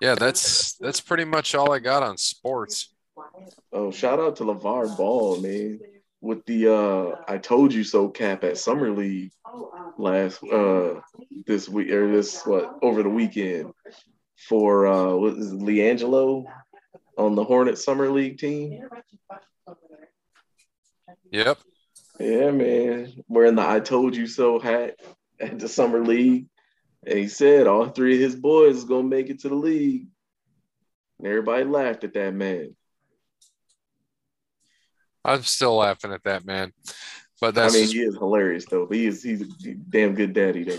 yeah, 0.00 0.16
that's 0.16 0.74
that's 0.78 1.00
pretty 1.00 1.24
much 1.24 1.54
all 1.54 1.72
I 1.72 1.78
got 1.78 2.02
on 2.02 2.16
sports. 2.16 2.92
Oh, 3.72 3.92
shout 3.92 4.18
out 4.18 4.34
to 4.36 4.44
LaVar 4.44 4.96
Ball, 4.96 5.40
man, 5.40 5.78
with 6.20 6.44
the 6.46 6.74
uh 6.74 7.16
I 7.28 7.38
told 7.38 7.72
you 7.72 7.84
so 7.84 8.08
cap 8.08 8.42
at 8.42 8.58
Summer 8.58 8.90
League 8.90 9.30
last 9.98 10.42
uh 10.42 11.00
this 11.46 11.68
week 11.68 11.92
or 11.92 12.10
this 12.10 12.44
what 12.44 12.80
over 12.82 13.04
the 13.04 13.08
weekend 13.08 13.72
for 14.48 14.88
uh 14.88 15.14
what 15.14 15.34
is 15.34 15.52
it, 15.52 15.60
LiAngelo 15.60 16.44
on 17.16 17.36
the 17.36 17.44
Hornet 17.44 17.78
Summer 17.78 18.10
League 18.10 18.38
team. 18.38 18.82
Yep. 21.30 21.58
Yeah, 22.18 22.50
man. 22.50 23.12
Wearing 23.28 23.54
the 23.54 23.62
I 23.62 23.78
told 23.78 24.16
you 24.16 24.26
so 24.26 24.58
hat 24.58 24.96
at 25.40 25.58
the 25.58 25.68
summer 25.68 26.04
league. 26.04 26.46
And 27.06 27.18
he 27.18 27.28
said 27.28 27.66
all 27.66 27.88
three 27.88 28.14
of 28.14 28.20
his 28.20 28.36
boys 28.36 28.76
is 28.76 28.84
gonna 28.84 29.08
make 29.08 29.30
it 29.30 29.40
to 29.40 29.48
the 29.48 29.54
league. 29.54 30.06
And 31.18 31.26
everybody 31.28 31.64
laughed 31.64 32.04
at 32.04 32.14
that 32.14 32.34
man. 32.34 32.74
I'm 35.24 35.42
still 35.42 35.76
laughing 35.76 36.12
at 36.12 36.24
that 36.24 36.44
man. 36.44 36.72
But 37.40 37.54
that's 37.54 37.74
I 37.74 37.76
mean, 37.76 37.84
just- 37.84 37.94
he 37.94 38.02
is 38.02 38.14
hilarious 38.16 38.66
though. 38.66 38.86
But 38.86 38.96
He 38.96 39.06
is 39.06 39.22
he's 39.22 39.42
a 39.42 39.74
damn 39.88 40.14
good 40.14 40.32
daddy 40.32 40.64
though. 40.64 40.78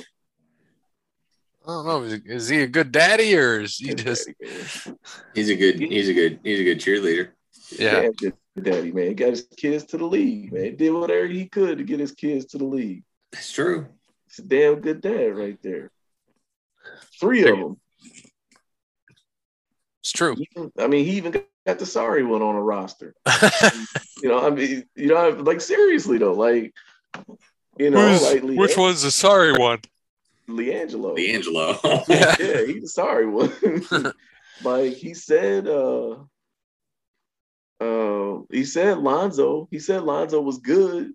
I 1.63 1.67
don't 1.67 1.86
know. 1.86 2.02
Is, 2.04 2.13
is 2.26 2.47
he 2.50 2.62
a 2.63 2.67
good 2.67 2.91
daddy 2.91 3.38
or 3.38 3.62
is 3.62 3.78
he 3.78 3.89
Good 3.89 3.97
just? 4.00 4.28
Daddy, 4.28 4.97
he's 5.36 5.50
a 5.50 5.56
good. 5.56 5.80
He's 5.80 6.10
a 6.10 6.13
good. 6.13 6.39
He's 6.43 6.60
a 6.60 6.63
good 6.63 6.80
cheerleader. 6.80 7.30
yeah? 7.78 8.02
Damn 8.02 8.12
good 8.13 8.34
daddy, 8.63 8.91
man. 8.91 9.10
He 9.10 9.13
got 9.13 9.30
his 9.30 9.47
kids 9.58 9.86
to 9.86 9.97
the 9.97 10.06
league, 10.06 10.52
man. 10.52 10.76
Did 10.76 10.91
whatever 10.91 11.28
he 11.28 11.47
could 11.47 11.78
to 11.78 11.84
get 11.84 12.00
his 12.00 12.13
kids 12.13 12.45
to 12.47 12.58
the 12.58 12.65
league. 12.65 13.04
That's 13.32 13.52
true. 13.52 13.88
It's 14.32 14.39
a 14.39 14.44
damn 14.44 14.80
good 14.80 15.02
dad 15.02 15.36
right 15.38 15.58
there. 15.62 15.91
Three 17.20 17.48
of 17.48 17.60
them. 17.60 17.78
It's 20.00 20.13
true. 20.13 20.36
I 20.80 20.88
mean, 20.88 21.06
he 21.06 21.17
even 21.17 21.34
got 21.67 21.78
the 21.80 21.86
sorry 21.86 22.24
one 22.24 22.41
on 22.41 22.56
a 22.56 22.62
roster. 22.62 23.13
You 24.24 24.30
know, 24.30 24.46
I 24.46 24.52
mean, 24.52 24.86
you 24.96 25.08
know, 25.08 25.30
like 25.32 25.62
seriously 25.62 26.20
though, 26.20 26.34
like, 26.34 26.74
you 27.80 27.89
know, 27.89 28.08
Who's- 28.10 28.22
like 28.22 28.44
which 28.44 28.76
Leang- 28.76 28.78
one's 28.80 29.02
the 29.02 29.10
sorry 29.10 29.54
one? 29.54 29.80
LiAngelo. 30.48 31.15
D'Angelo. 31.15 31.80
Yeah. 32.08 32.36
yeah, 32.39 32.65
he's 32.67 32.82
the 32.84 32.88
sorry 32.88 33.26
one. 33.26 33.52
like 34.63 34.94
he 34.94 35.15
said, 35.15 35.67
uh, 35.67 36.17
uh, 37.80 38.41
he 38.52 38.63
said 38.63 39.00
Lonzo. 39.00 39.67
He 39.72 39.80
said 39.80 40.04
Lonzo 40.04 40.39
was 40.39 40.60
good, 40.60 41.13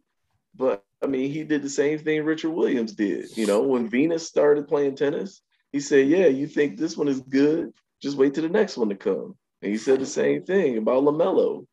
but 0.57 0.85
I 1.02 1.06
mean, 1.06 1.30
he 1.30 1.44
did 1.44 1.62
the 1.62 1.68
same 1.68 1.98
thing 1.98 2.24
Richard 2.24 2.50
Williams 2.50 2.94
did. 2.94 3.37
You 3.37 3.46
know, 3.46 3.62
when 3.62 3.88
Venus 3.88 4.26
started 4.26 4.68
playing 4.68 4.96
tennis, 4.96 5.42
he 5.72 5.80
said, 5.80 6.09
"Yeah, 6.09 6.26
you 6.26 6.46
think 6.46 6.76
this 6.76 6.96
one 6.96 7.09
is 7.09 7.20
good? 7.20 7.72
Just 8.00 8.16
wait 8.16 8.35
till 8.35 8.42
the 8.44 8.48
next 8.48 8.76
one 8.76 8.88
to 8.88 8.96
come." 8.96 9.37
And 9.62 9.72
he 9.72 9.78
said 9.78 10.00
the 10.00 10.06
same 10.06 10.44
thing 10.44 10.78
about 10.78 11.04
LaMelo, 11.04 11.66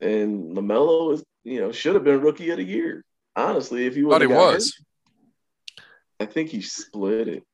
and 0.00 0.56
LaMelo 0.56 1.14
is, 1.14 1.24
you 1.44 1.60
know, 1.60 1.72
should 1.72 1.94
have 1.94 2.04
been 2.04 2.20
Rookie 2.20 2.50
of 2.50 2.58
the 2.58 2.64
Year. 2.64 3.04
Honestly, 3.36 3.86
if 3.86 3.94
he 3.94 4.02
Thought 4.02 4.20
he 4.20 4.26
was. 4.26 4.74
I 6.20 6.26
think 6.26 6.50
he 6.50 6.60
split 6.60 7.28
it. 7.28 7.44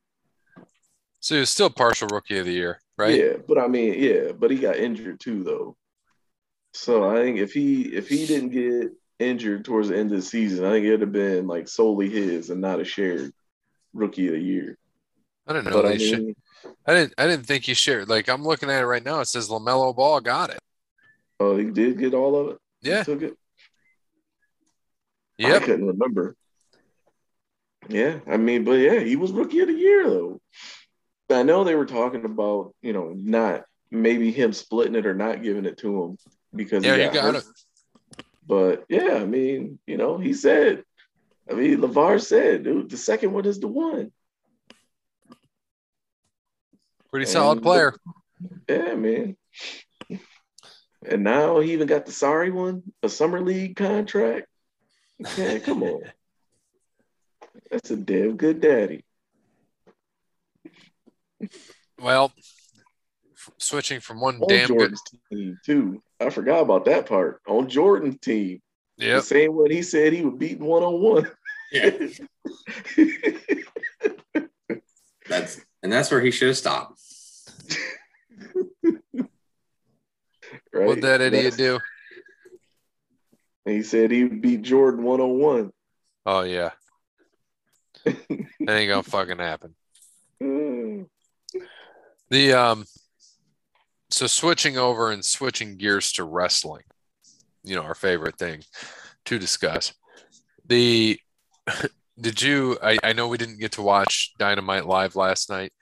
So 1.21 1.35
he 1.37 1.41
was 1.41 1.51
still 1.51 1.71
partial 1.71 2.09
rookie 2.09 2.39
of 2.39 2.47
the 2.47 2.53
year, 2.53 2.81
right? 2.97 3.19
Yeah, 3.19 3.37
but 3.47 3.59
I 3.59 3.67
mean, 3.67 3.95
yeah, 3.97 4.33
but 4.33 4.51
he 4.51 4.59
got 4.59 4.77
injured 4.77 5.21
too, 5.21 5.43
though. 5.45 5.77
So 6.73 7.09
I 7.09 7.17
think 7.17 7.39
if 7.39 7.53
he 7.53 7.83
if 7.83 8.09
he 8.09 8.27
didn't 8.27 8.51
get 8.51 8.93
injured 9.19 9.65
towards 9.65 9.89
the 9.89 9.97
end 9.99 10.11
of 10.13 10.17
the 10.17 10.23
season, 10.23 10.65
I 10.65 10.71
think 10.73 10.87
it'd 10.87 11.01
have 11.01 11.13
been 11.13 11.47
like 11.47 11.69
solely 11.69 12.09
his 12.11 12.51
and 12.51 12.61
not 12.61 12.81
a 12.81 12.85
shared 12.85 13.33
rookie 13.93 14.27
of 14.29 14.35
the 14.35 14.41
year. 14.41 14.77
I 15.47 15.53
don't 15.53 15.65
know 15.65 15.73
But 15.73 15.87
I 15.87 15.97
mean, 15.97 16.35
I 16.87 16.95
didn't. 16.95 17.15
I 17.19 17.27
didn't 17.27 17.47
think 17.47 17.65
he 17.65 17.75
shared. 17.75 18.09
Like 18.09 18.29
I'm 18.29 18.45
looking 18.45 18.71
at 18.71 18.83
it 18.83 18.87
right 18.87 19.05
now. 19.05 19.21
It 19.21 19.29
says 19.29 19.49
LaMelo 19.49 19.95
Ball 19.95 20.21
got 20.21 20.51
it. 20.51 20.59
oh, 21.41 21.57
he 21.57 21.67
did 21.67 21.99
get 21.99 22.15
all 22.15 22.37
of 22.37 22.51
it. 22.53 22.59
He 22.83 22.91
Yeah. 22.91 23.03
took 23.03 23.23
it. 23.23 23.35
Yeah, 25.37 25.57
I 25.57 25.59
couldn't 25.61 25.87
remember. 25.87 26.37
Yeah, 27.89 28.21
I 28.27 28.37
mean, 28.39 28.65
but 28.65 28.73
yeah, 28.79 29.01
he 29.01 29.17
was 29.17 29.33
rookie 29.33 29.61
of 29.61 29.69
the 29.69 29.75
year 29.75 30.09
though. 30.09 30.41
I 31.31 31.43
know 31.43 31.65
they 31.65 31.75
were 31.75 31.87
talking 31.87 32.25
about 32.25 32.75
you 32.83 32.93
know 32.93 33.13
not 33.15 33.65
maybe 33.91 34.31
him 34.31 34.53
splitting 34.53 34.95
it 34.95 35.07
or 35.07 35.15
not 35.15 35.43
giving 35.43 35.67
it 35.67 35.79
to 35.79 36.03
him 36.05 36.19
because 36.55 36.85
Yeah, 36.85 36.97
he 36.97 37.03
you 37.05 37.11
got 37.11 37.35
hurt. 37.35 37.45
But 38.47 38.85
yeah, 38.89 39.15
I 39.15 39.25
mean, 39.25 39.79
you 39.87 39.97
know, 39.97 40.19
he 40.19 40.35
said, 40.35 40.85
I 41.51 41.55
mean, 41.55 41.79
LaVar 41.79 42.21
said, 42.23 42.65
dude, 42.65 42.91
the 42.91 42.97
second 42.97 43.33
one 43.33 43.47
is 43.47 43.61
the 43.61 43.69
one. 43.69 44.13
Pretty 47.11 47.27
solid 47.27 47.59
And- 47.59 47.63
player. 47.63 47.95
Yeah, 48.69 48.95
man. 48.95 49.37
And 51.07 51.23
now 51.23 51.61
he 51.61 51.73
even 51.75 51.87
got 51.87 52.07
the 52.07 52.13
sorry 52.13 52.51
one, 52.51 52.83
a 53.03 53.09
summer 53.09 53.41
league 53.41 53.77
contract. 53.77 54.47
Okay, 55.25 55.61
come 55.61 55.83
on. 55.83 56.03
That's 57.71 57.91
a 57.91 57.97
damn 57.97 58.37
good 58.37 58.61
daddy. 58.61 59.05
Well, 62.01 62.33
f- 63.37 63.51
switching 63.59 64.01
from 64.01 64.21
one 64.21 64.37
On 64.37 64.49
damn 64.49 64.69
good. 64.69 64.79
Jordan's 64.79 65.03
team 65.31 65.59
too. 65.65 66.03
I 66.25 66.31
forgot 66.31 66.61
about 66.63 66.85
that 66.87 67.07
part. 67.07 67.41
On 67.47 67.69
Jordan's 67.69 68.19
team, 68.21 68.61
Yeah. 68.97 69.09
the 69.09 69.15
Yep. 69.17 69.23
same 69.25 69.55
one 69.55 69.71
he 69.71 69.83
said 69.83 70.13
he 70.13 70.25
would 70.25 70.39
beat 70.39 70.59
one 70.59 70.83
on 70.83 71.01
one. 71.01 71.31
Yeah, 71.73 71.91
that's 75.29 75.61
and 75.83 75.93
that's 75.93 76.11
where 76.11 76.21
he 76.21 76.31
should 76.31 76.49
have 76.49 76.57
stopped. 76.57 77.01
Right? 80.73 80.87
What'd 80.89 81.05
that 81.05 81.21
idiot 81.21 81.55
That's- 81.55 81.57
do? 81.57 81.79
He 83.65 83.83
said 83.85 84.11
he 84.11 84.25
would 84.25 84.43
beat 84.43 84.63
Jordan 84.63 85.05
one 85.05 85.21
on 85.21 85.39
one. 85.39 85.73
Oh 86.27 86.43
yeah. 86.43 86.71
that 88.05 88.17
ain't 88.69 88.89
gonna 88.89 89.03
fucking 89.05 89.39
happen. 89.39 89.75
The 92.31 92.53
um 92.55 92.85
so 94.15 94.29
switching 94.29 94.79
over 94.79 95.11
and 95.11 95.25
switching 95.25 95.77
gears 95.77 96.13
to 96.13 96.25
wrestling, 96.25 96.85
you 97.65 97.75
know, 97.75 97.83
our 97.83 97.97
favorite 97.97 98.39
thing 98.39 98.63
to 99.25 99.39
discuss. 99.39 99.93
The 100.67 101.19
did 102.21 102.41
you 102.41 102.79
I, 102.81 102.97
I 103.03 103.13
know 103.13 103.27
we 103.27 103.39
didn't 103.39 103.59
get 103.59 103.73
to 103.73 103.83
watch 103.83 104.33
Dynamite 104.39 104.87
live 104.87 105.17
last 105.17 105.51
night. 105.51 105.73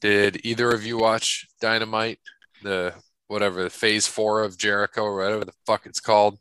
Did 0.00 0.44
either 0.44 0.70
of 0.70 0.84
you 0.84 0.98
watch 0.98 1.46
Dynamite? 1.60 2.18
The 2.62 2.92
whatever 3.28 3.62
the 3.62 3.70
phase 3.70 4.06
four 4.06 4.42
of 4.42 4.58
Jericho 4.58 5.04
or 5.04 5.16
whatever 5.16 5.44
the 5.46 5.52
fuck 5.66 5.86
it's 5.86 6.00
called. 6.00 6.38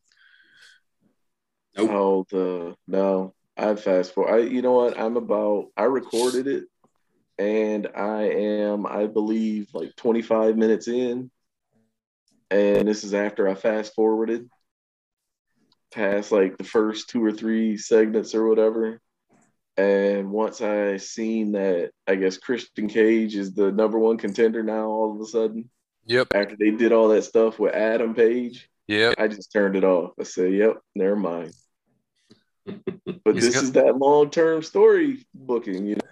Nope. 1.78 1.90
Oh, 1.92 2.26
the 2.30 2.76
no, 2.88 3.34
I'd 3.56 3.80
fast 3.80 4.14
forward. 4.14 4.34
I, 4.34 4.38
you 4.40 4.62
know 4.62 4.74
what? 4.74 5.00
I'm 5.00 5.16
about. 5.16 5.68
I 5.78 5.84
recorded 5.84 6.48
it, 6.48 6.66
and 7.38 7.88
I 7.96 8.24
am, 8.24 8.86
I 8.86 9.06
believe, 9.06 9.70
like 9.74 9.96
25 9.96 10.58
minutes 10.58 10.88
in, 10.88 11.30
and 12.52 12.88
this 12.88 13.04
is 13.04 13.14
after 13.14 13.48
I 13.48 13.56
fast 13.56 13.94
forwarded 13.96 14.50
past 15.94 16.32
like 16.32 16.58
the 16.58 16.64
first 16.64 17.10
two 17.10 17.24
or 17.24 17.32
three 17.32 17.78
segments 17.78 18.36
or 18.36 18.48
whatever. 18.48 19.00
And 19.78 20.32
once 20.32 20.62
I 20.62 20.98
seen 20.98 21.52
that, 21.54 21.92
I 22.08 22.16
guess 22.16 22.38
Christian 22.38 22.88
Cage 22.90 23.36
is 23.36 23.54
the 23.54 23.72
number 23.72 24.00
one 24.00 24.18
contender 24.18 24.64
now. 24.64 24.88
All 24.88 25.14
of 25.16 25.22
a 25.22 25.26
sudden, 25.26 25.70
Yep. 26.08 26.30
after 26.34 26.56
they 26.58 26.72
did 26.72 26.92
all 26.94 27.10
that 27.10 27.24
stuff 27.24 27.60
with 27.60 27.74
Adam 27.74 28.16
Page, 28.16 28.70
Yep. 28.88 29.16
I 29.18 29.28
just 29.28 29.52
turned 29.52 29.76
it 29.76 29.84
off. 29.84 30.14
I 30.20 30.24
said, 30.24 30.54
"Yep, 30.54 30.78
never 30.96 31.16
mind." 31.18 31.52
But 33.24 33.36
He's 33.36 33.46
this 33.46 33.56
got- 33.56 33.64
is 33.64 33.72
that 33.74 33.98
long 33.98 34.30
term 34.30 34.64
story 34.64 35.26
booking, 35.34 35.86
you 35.86 35.96
know. 35.96 36.07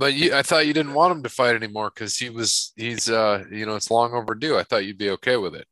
But 0.00 0.14
you, 0.14 0.34
I 0.34 0.40
thought 0.40 0.66
you 0.66 0.72
didn't 0.72 0.94
want 0.94 1.14
him 1.14 1.22
to 1.24 1.28
fight 1.28 1.54
anymore 1.54 1.92
because 1.94 2.16
he 2.16 2.30
was 2.30 2.72
he's 2.74 3.10
uh 3.10 3.44
you 3.50 3.66
know 3.66 3.76
it's 3.76 3.90
long 3.90 4.14
overdue. 4.14 4.56
I 4.56 4.62
thought 4.62 4.86
you'd 4.86 4.96
be 4.96 5.10
okay 5.10 5.36
with 5.36 5.54
it. 5.54 5.66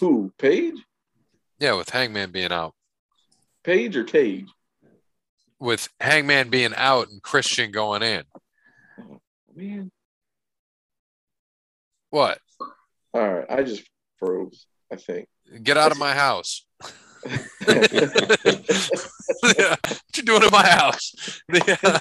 Who? 0.00 0.32
Page? 0.38 0.76
Yeah, 1.58 1.74
with 1.74 1.90
Hangman 1.90 2.30
being 2.30 2.50
out. 2.50 2.72
Page 3.62 3.94
or 3.94 4.04
Cage? 4.04 4.46
With 5.58 5.86
Hangman 6.00 6.48
being 6.48 6.72
out 6.74 7.10
and 7.10 7.22
Christian 7.22 7.72
going 7.72 8.02
in. 8.02 8.22
Man. 9.54 9.90
What? 12.08 12.38
All 13.12 13.34
right. 13.34 13.44
I 13.50 13.62
just 13.64 13.82
froze, 14.16 14.64
I 14.90 14.96
think. 14.96 15.28
Get 15.62 15.76
out 15.76 15.92
of 15.92 15.98
my 15.98 16.14
house. 16.14 16.64
yeah, 17.68 17.76
what 19.42 20.16
you 20.16 20.22
doing 20.22 20.42
in 20.42 20.50
my 20.50 20.66
house? 20.66 21.42
I 21.52 22.00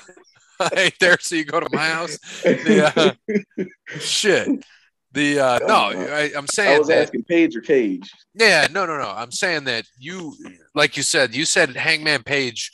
ain't 0.75 0.99
there, 0.99 1.17
so 1.19 1.35
you 1.35 1.45
go 1.45 1.59
to 1.59 1.69
my 1.71 1.87
house. 1.87 2.17
The, 2.43 3.17
uh, 3.57 3.63
shit. 3.99 4.65
The 5.11 5.39
uh, 5.39 5.59
no, 5.67 5.73
I, 5.75 6.31
I'm 6.37 6.45
saying 6.47 6.75
I 6.75 6.79
was 6.79 6.87
that. 6.89 7.03
asking 7.03 7.23
Page 7.23 7.55
or 7.55 7.61
Cage. 7.61 8.11
Yeah, 8.35 8.67
no, 8.71 8.85
no, 8.85 8.97
no. 8.97 9.09
I'm 9.09 9.31
saying 9.31 9.63
that 9.63 9.85
you, 9.97 10.35
like 10.75 10.97
you 10.97 11.03
said, 11.03 11.33
you 11.33 11.45
said 11.45 11.75
Hangman 11.75 12.21
Page, 12.23 12.71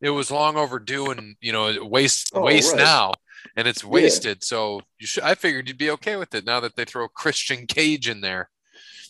it 0.00 0.08
was 0.10 0.30
long 0.30 0.56
overdue, 0.56 1.10
and 1.10 1.36
you 1.40 1.52
know, 1.52 1.84
waste 1.84 2.30
Oh, 2.32 2.42
waste 2.42 2.72
right. 2.72 2.82
now, 2.82 3.12
and 3.56 3.68
it's 3.68 3.84
wasted. 3.84 4.42
So 4.42 4.80
you 4.98 5.06
should. 5.06 5.24
I 5.24 5.34
figured 5.34 5.68
you'd 5.68 5.76
be 5.76 5.90
okay 5.90 6.16
with 6.16 6.34
it 6.34 6.46
now 6.46 6.60
that 6.60 6.76
they 6.76 6.86
throw 6.86 7.08
Christian 7.08 7.66
Cage 7.66 8.08
in 8.08 8.22
there. 8.22 8.48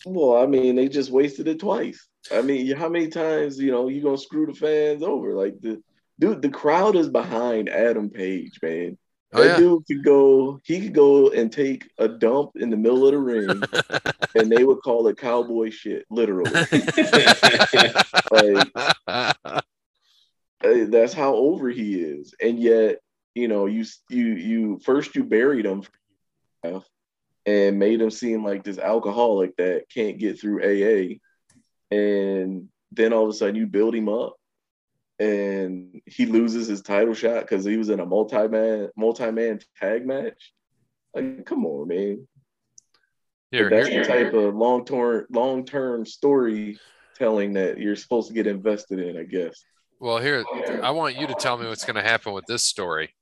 Well, 0.05 0.41
I 0.41 0.45
mean, 0.45 0.75
they 0.75 0.89
just 0.89 1.09
wasted 1.09 1.47
it 1.47 1.59
twice. 1.59 2.05
I 2.33 2.41
mean, 2.41 2.75
how 2.75 2.89
many 2.89 3.07
times, 3.07 3.57
you 3.59 3.71
know, 3.71 3.87
you 3.87 4.01
gonna 4.01 4.17
screw 4.17 4.45
the 4.45 4.53
fans 4.53 5.03
over? 5.03 5.33
Like 5.35 5.59
the 5.61 5.81
dude, 6.19 6.41
the 6.41 6.49
crowd 6.49 6.95
is 6.95 7.09
behind 7.09 7.69
Adam 7.69 8.09
Page, 8.09 8.59
man. 8.61 8.97
Oh 9.33 9.43
that 9.43 9.47
yeah, 9.49 9.57
dude 9.57 9.85
could 9.85 10.05
go, 10.05 10.59
he 10.63 10.81
could 10.81 10.93
go 10.93 11.31
and 11.31 11.51
take 11.51 11.89
a 11.97 12.07
dump 12.07 12.51
in 12.55 12.69
the 12.69 12.77
middle 12.77 13.05
of 13.05 13.11
the 13.11 13.19
ring, 13.19 13.61
and 14.35 14.49
they 14.49 14.63
would 14.63 14.81
call 14.81 15.07
it 15.07 15.17
cowboy 15.17 15.69
shit, 15.69 16.05
literally. 16.09 16.51
Like, 18.29 18.71
that's 20.61 21.13
how 21.13 21.35
over 21.35 21.69
he 21.69 22.01
is 22.01 22.33
and 22.41 22.59
yet 22.59 22.97
you 23.35 23.47
know 23.47 23.67
you 23.67 23.85
you 24.09 24.25
you 24.33 24.79
first 24.83 25.15
you 25.15 25.23
buried 25.23 25.65
him 25.65 25.83
and 27.45 27.79
made 27.79 28.01
him 28.01 28.09
seem 28.09 28.43
like 28.43 28.63
this 28.63 28.79
alcoholic 28.79 29.55
that 29.57 29.85
can't 29.93 30.17
get 30.17 30.39
through 30.39 30.61
aa 30.61 31.15
and 31.95 32.67
then 32.91 33.13
all 33.13 33.23
of 33.23 33.29
a 33.29 33.33
sudden 33.33 33.55
you 33.55 33.67
build 33.67 33.93
him 33.95 34.09
up 34.09 34.35
and 35.19 36.01
he 36.05 36.25
loses 36.25 36.67
his 36.67 36.81
title 36.81 37.13
shot 37.13 37.41
because 37.41 37.65
he 37.65 37.77
was 37.77 37.89
in 37.89 37.99
a 37.99 38.05
multi-man 38.05 38.89
multi-man 38.95 39.59
tag 39.79 40.05
match 40.05 40.53
like 41.13 41.45
come 41.45 41.65
on 41.65 41.87
man 41.87 42.27
here, 43.51 43.69
that's 43.69 43.87
here, 43.87 44.03
the 44.03 44.07
type 44.07 44.33
of 44.33 44.55
long-term 44.55 45.25
long-term 45.31 46.05
storytelling 46.05 47.53
that 47.53 47.79
you're 47.79 47.95
supposed 47.95 48.27
to 48.27 48.33
get 48.33 48.45
invested 48.45 48.99
in 48.99 49.17
i 49.17 49.23
guess 49.23 49.63
Well, 49.99 50.19
here, 50.19 50.45
I 50.83 50.91
want 50.91 51.15
you 51.15 51.25
to 51.27 51.35
tell 51.35 51.57
me 51.57 51.67
what's 51.67 51.85
going 51.85 51.95
to 51.95 52.03
happen 52.03 52.33
with 52.33 52.45
this 52.45 52.63
story. 52.63 53.15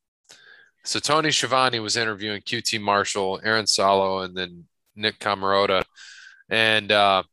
So 0.83 0.99
Tony 0.99 1.31
Schiavone 1.31 1.79
was 1.79 1.95
interviewing 1.95 2.41
QT 2.41 2.81
Marshall, 2.81 3.39
Aaron 3.43 3.65
Solo, 3.65 4.19
and 4.19 4.35
then 4.35 4.65
Nick 4.95 5.19
Comoroto, 5.19 5.83
and 6.49 6.91
uh, 6.91 7.23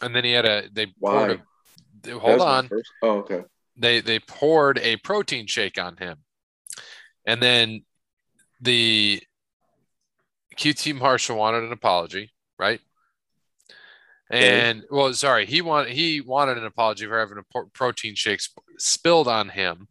and 0.00 0.16
then 0.16 0.24
he 0.24 0.32
had 0.32 0.46
a 0.46 0.64
they 0.72 0.86
poured 0.86 1.40
Why? 2.04 2.12
a 2.12 2.18
hold 2.18 2.40
That's 2.40 2.42
on 2.42 2.70
Oh, 3.02 3.18
okay. 3.18 3.42
They 3.76 4.00
they 4.00 4.18
poured 4.18 4.78
a 4.78 4.96
protein 4.96 5.46
shake 5.46 5.78
on 5.78 5.96
him, 5.96 6.18
and 7.26 7.42
then 7.42 7.84
the 8.60 9.22
QT 10.56 10.98
Marshall 10.98 11.36
wanted 11.36 11.64
an 11.64 11.72
apology, 11.72 12.32
right? 12.58 12.80
And 14.30 14.84
well, 14.90 15.12
sorry, 15.12 15.44
he 15.44 15.60
wanted 15.60 15.92
he 15.92 16.20
wanted 16.22 16.56
an 16.56 16.64
apology 16.64 17.06
for 17.06 17.18
having 17.18 17.38
a 17.38 17.64
protein 17.74 18.14
shake 18.14 18.40
sp- 18.40 18.64
spilled 18.78 19.28
on 19.28 19.50
him. 19.50 19.88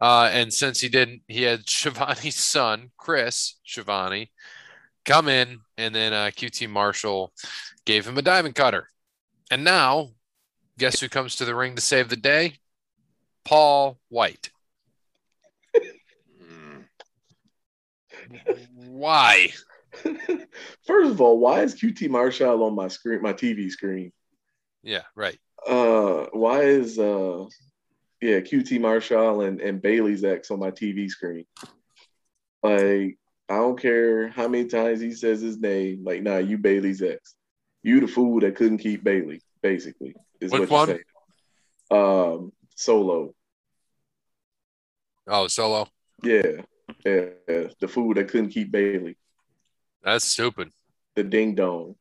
Uh, 0.00 0.30
and 0.32 0.52
since 0.52 0.80
he 0.80 0.88
didn't, 0.88 1.22
he 1.26 1.42
had 1.42 1.68
Schiavone's 1.68 2.34
son, 2.36 2.90
Chris 2.96 3.56
Schiavone, 3.64 4.30
come 5.04 5.28
in, 5.28 5.60
and 5.76 5.94
then 5.94 6.12
uh, 6.12 6.30
QT 6.34 6.68
Marshall 6.68 7.32
gave 7.84 8.06
him 8.06 8.18
a 8.18 8.22
diamond 8.22 8.54
cutter. 8.54 8.88
And 9.50 9.64
now, 9.64 10.10
guess 10.78 11.00
who 11.00 11.08
comes 11.08 11.36
to 11.36 11.44
the 11.44 11.54
ring 11.54 11.74
to 11.74 11.82
save 11.82 12.08
the 12.08 12.16
day? 12.16 12.59
Paul 13.44 13.98
White. 14.08 14.50
Why? 18.74 19.52
First 20.86 21.10
of 21.10 21.20
all, 21.20 21.38
why 21.38 21.62
is 21.62 21.74
QT 21.74 22.08
Marshall 22.08 22.62
on 22.62 22.74
my 22.74 22.88
screen, 22.88 23.22
my 23.22 23.32
TV 23.32 23.70
screen? 23.70 24.12
Yeah, 24.82 25.02
right. 25.14 25.38
Uh, 25.66 26.26
why 26.32 26.62
is 26.62 26.98
uh, 26.98 27.44
yeah, 28.20 28.40
QT 28.40 28.80
Marshall 28.80 29.42
and 29.42 29.60
and 29.60 29.82
Bailey's 29.82 30.24
ex 30.24 30.50
on 30.50 30.60
my 30.60 30.70
TV 30.70 31.08
screen? 31.08 31.44
Like, 32.62 33.18
I 33.48 33.56
don't 33.56 33.80
care 33.80 34.28
how 34.28 34.48
many 34.48 34.66
times 34.66 35.00
he 35.00 35.12
says 35.12 35.40
his 35.40 35.58
name. 35.58 36.04
Like, 36.04 36.22
nah, 36.22 36.38
you 36.38 36.58
Bailey's 36.58 37.02
ex. 37.02 37.34
You 37.82 38.00
the 38.00 38.06
fool 38.06 38.40
that 38.40 38.56
couldn't 38.56 38.78
keep 38.78 39.02
Bailey. 39.02 39.40
Basically, 39.62 40.14
is 40.40 40.52
Which 40.52 40.60
what 40.60 40.70
one? 40.70 40.88
you 40.88 40.94
say. 40.94 41.02
Um, 41.90 42.52
Solo. 42.80 43.34
Oh, 45.26 45.48
solo. 45.48 45.86
Yeah, 46.22 46.62
yeah, 47.04 47.26
yeah, 47.46 47.64
the 47.78 47.86
food 47.86 48.16
that 48.16 48.28
couldn't 48.28 48.48
keep 48.48 48.72
Bailey. 48.72 49.18
That's 50.02 50.24
stupid. 50.24 50.72
The 51.14 51.24
ding 51.24 51.54
dong. 51.54 51.96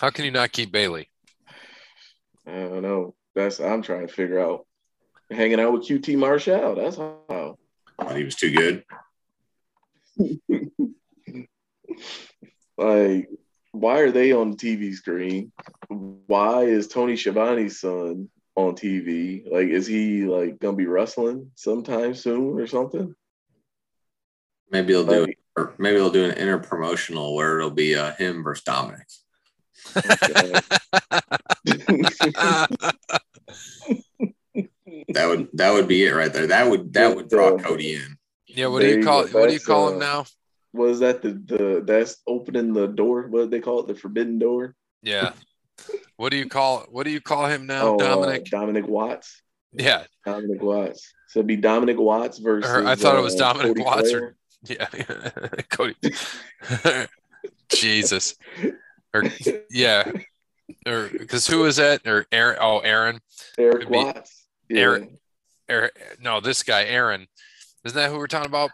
How 0.00 0.10
can 0.10 0.24
you 0.24 0.32
not 0.32 0.50
keep 0.50 0.72
Bailey? 0.72 1.10
I 2.44 2.50
don't 2.50 2.82
know. 2.82 3.14
That's 3.36 3.60
I'm 3.60 3.82
trying 3.82 4.08
to 4.08 4.12
figure 4.12 4.40
out. 4.40 4.66
Hanging 5.30 5.60
out 5.60 5.74
with 5.74 5.86
QT 5.86 6.18
Marshall. 6.18 6.74
That's 6.74 6.96
how. 6.96 7.56
But 7.98 8.16
he 8.16 8.24
was 8.24 8.34
too 8.34 8.50
good. 8.50 8.84
Like, 12.76 13.28
why 13.72 13.98
are 14.00 14.10
they 14.10 14.32
on 14.32 14.52
the 14.52 14.56
TV 14.56 14.94
screen? 14.94 15.52
Why 15.88 16.62
is 16.62 16.88
Tony 16.88 17.14
Schiavone's 17.14 17.78
son 17.78 18.30
on 18.56 18.74
TV? 18.74 19.50
Like, 19.50 19.68
is 19.68 19.86
he 19.86 20.24
like 20.24 20.58
gonna 20.58 20.76
be 20.76 20.86
wrestling 20.86 21.50
sometime 21.54 22.14
soon 22.14 22.58
or 22.58 22.66
something? 22.66 23.14
Maybe 24.70 24.92
they'll 24.92 25.04
do 25.06 25.26
Like, 25.26 25.38
or 25.56 25.74
maybe 25.78 25.96
they'll 25.96 26.10
do 26.10 26.24
an 26.24 26.32
inter 26.32 26.58
promotional 26.58 27.34
where 27.34 27.58
it'll 27.58 27.70
be 27.70 27.96
uh, 27.96 28.12
him 28.14 28.42
versus 28.42 28.64
Dominic. 28.64 29.06
okay. 29.96 30.60
That 35.14 35.26
would 35.26 35.48
that 35.54 35.72
would 35.72 35.88
be 35.88 36.04
it 36.06 36.12
right 36.12 36.32
there. 36.32 36.46
That 36.48 36.68
would 36.68 36.92
that 36.94 37.14
would 37.14 37.28
draw 37.28 37.56
Cody 37.58 37.94
in. 37.94 38.16
yeah, 38.46 38.66
what 38.66 38.80
do 38.82 38.88
you 38.88 38.98
you 38.98 39.04
call 39.04 39.26
go. 39.26 39.40
what 39.40 39.48
do 39.48 39.54
you 39.54 39.60
call 39.60 39.88
uh, 39.88 39.92
him 39.92 39.98
now? 39.98 40.24
was 40.72 41.00
that 41.00 41.22
the 41.22 41.32
the 41.32 41.82
that's 41.84 42.18
opening 42.26 42.72
the 42.72 42.86
door? 42.86 43.26
What 43.28 43.42
did 43.42 43.50
they 43.50 43.60
call 43.60 43.80
it? 43.80 43.88
The 43.88 43.94
forbidden 43.94 44.38
door? 44.38 44.74
Yeah. 45.02 45.32
What 46.20 46.32
do 46.32 46.36
you 46.36 46.50
call 46.50 46.84
what 46.90 47.04
do 47.04 47.10
you 47.10 47.20
call 47.22 47.46
him 47.46 47.64
now, 47.66 47.82
Oh, 47.82 47.94
uh, 47.94 47.96
Dominic? 47.96 48.44
Dominic 48.50 48.86
Watts. 48.86 49.40
yeah. 49.72 50.04
Dominic 50.26 50.60
Watts. 50.62 51.10
So 51.28 51.38
it'd 51.38 51.46
be 51.46 51.56
Dominic 51.56 51.98
Watts 51.98 52.36
versus. 52.36 52.70
I 52.70 52.94
thought 52.94 53.16
it 53.16 53.22
was 53.22 53.36
uh, 53.36 53.54
Dominic 53.54 53.68
Cody 53.78 53.82
Watts 53.82 54.10
Flair. 54.10 54.22
or- 54.22 54.36
Yeah. 54.68 54.88
Cody. 55.70 55.94
Jesus. 57.70 58.34
Or 59.14 59.24
yeah. 59.70 60.12
Or 60.86 61.08
because 61.08 61.46
who 61.46 61.60
was 61.60 61.76
that? 61.76 62.06
Or 62.06 62.26
Aaron 62.30 62.58
oh 62.60 62.80
Aaron. 62.80 63.20
Eric 63.56 63.88
Watts. 63.88 64.44
Yeah. 64.68 64.80
Eric- 64.80 65.08
Aaron 65.70 65.90
no, 66.20 66.40
this 66.40 66.62
guy, 66.62 66.84
Aaron. 66.84 67.28
Isn't 67.86 67.96
that 67.96 68.10
who 68.10 68.18
we're 68.18 68.26
talking 68.26 68.50
about? 68.50 68.70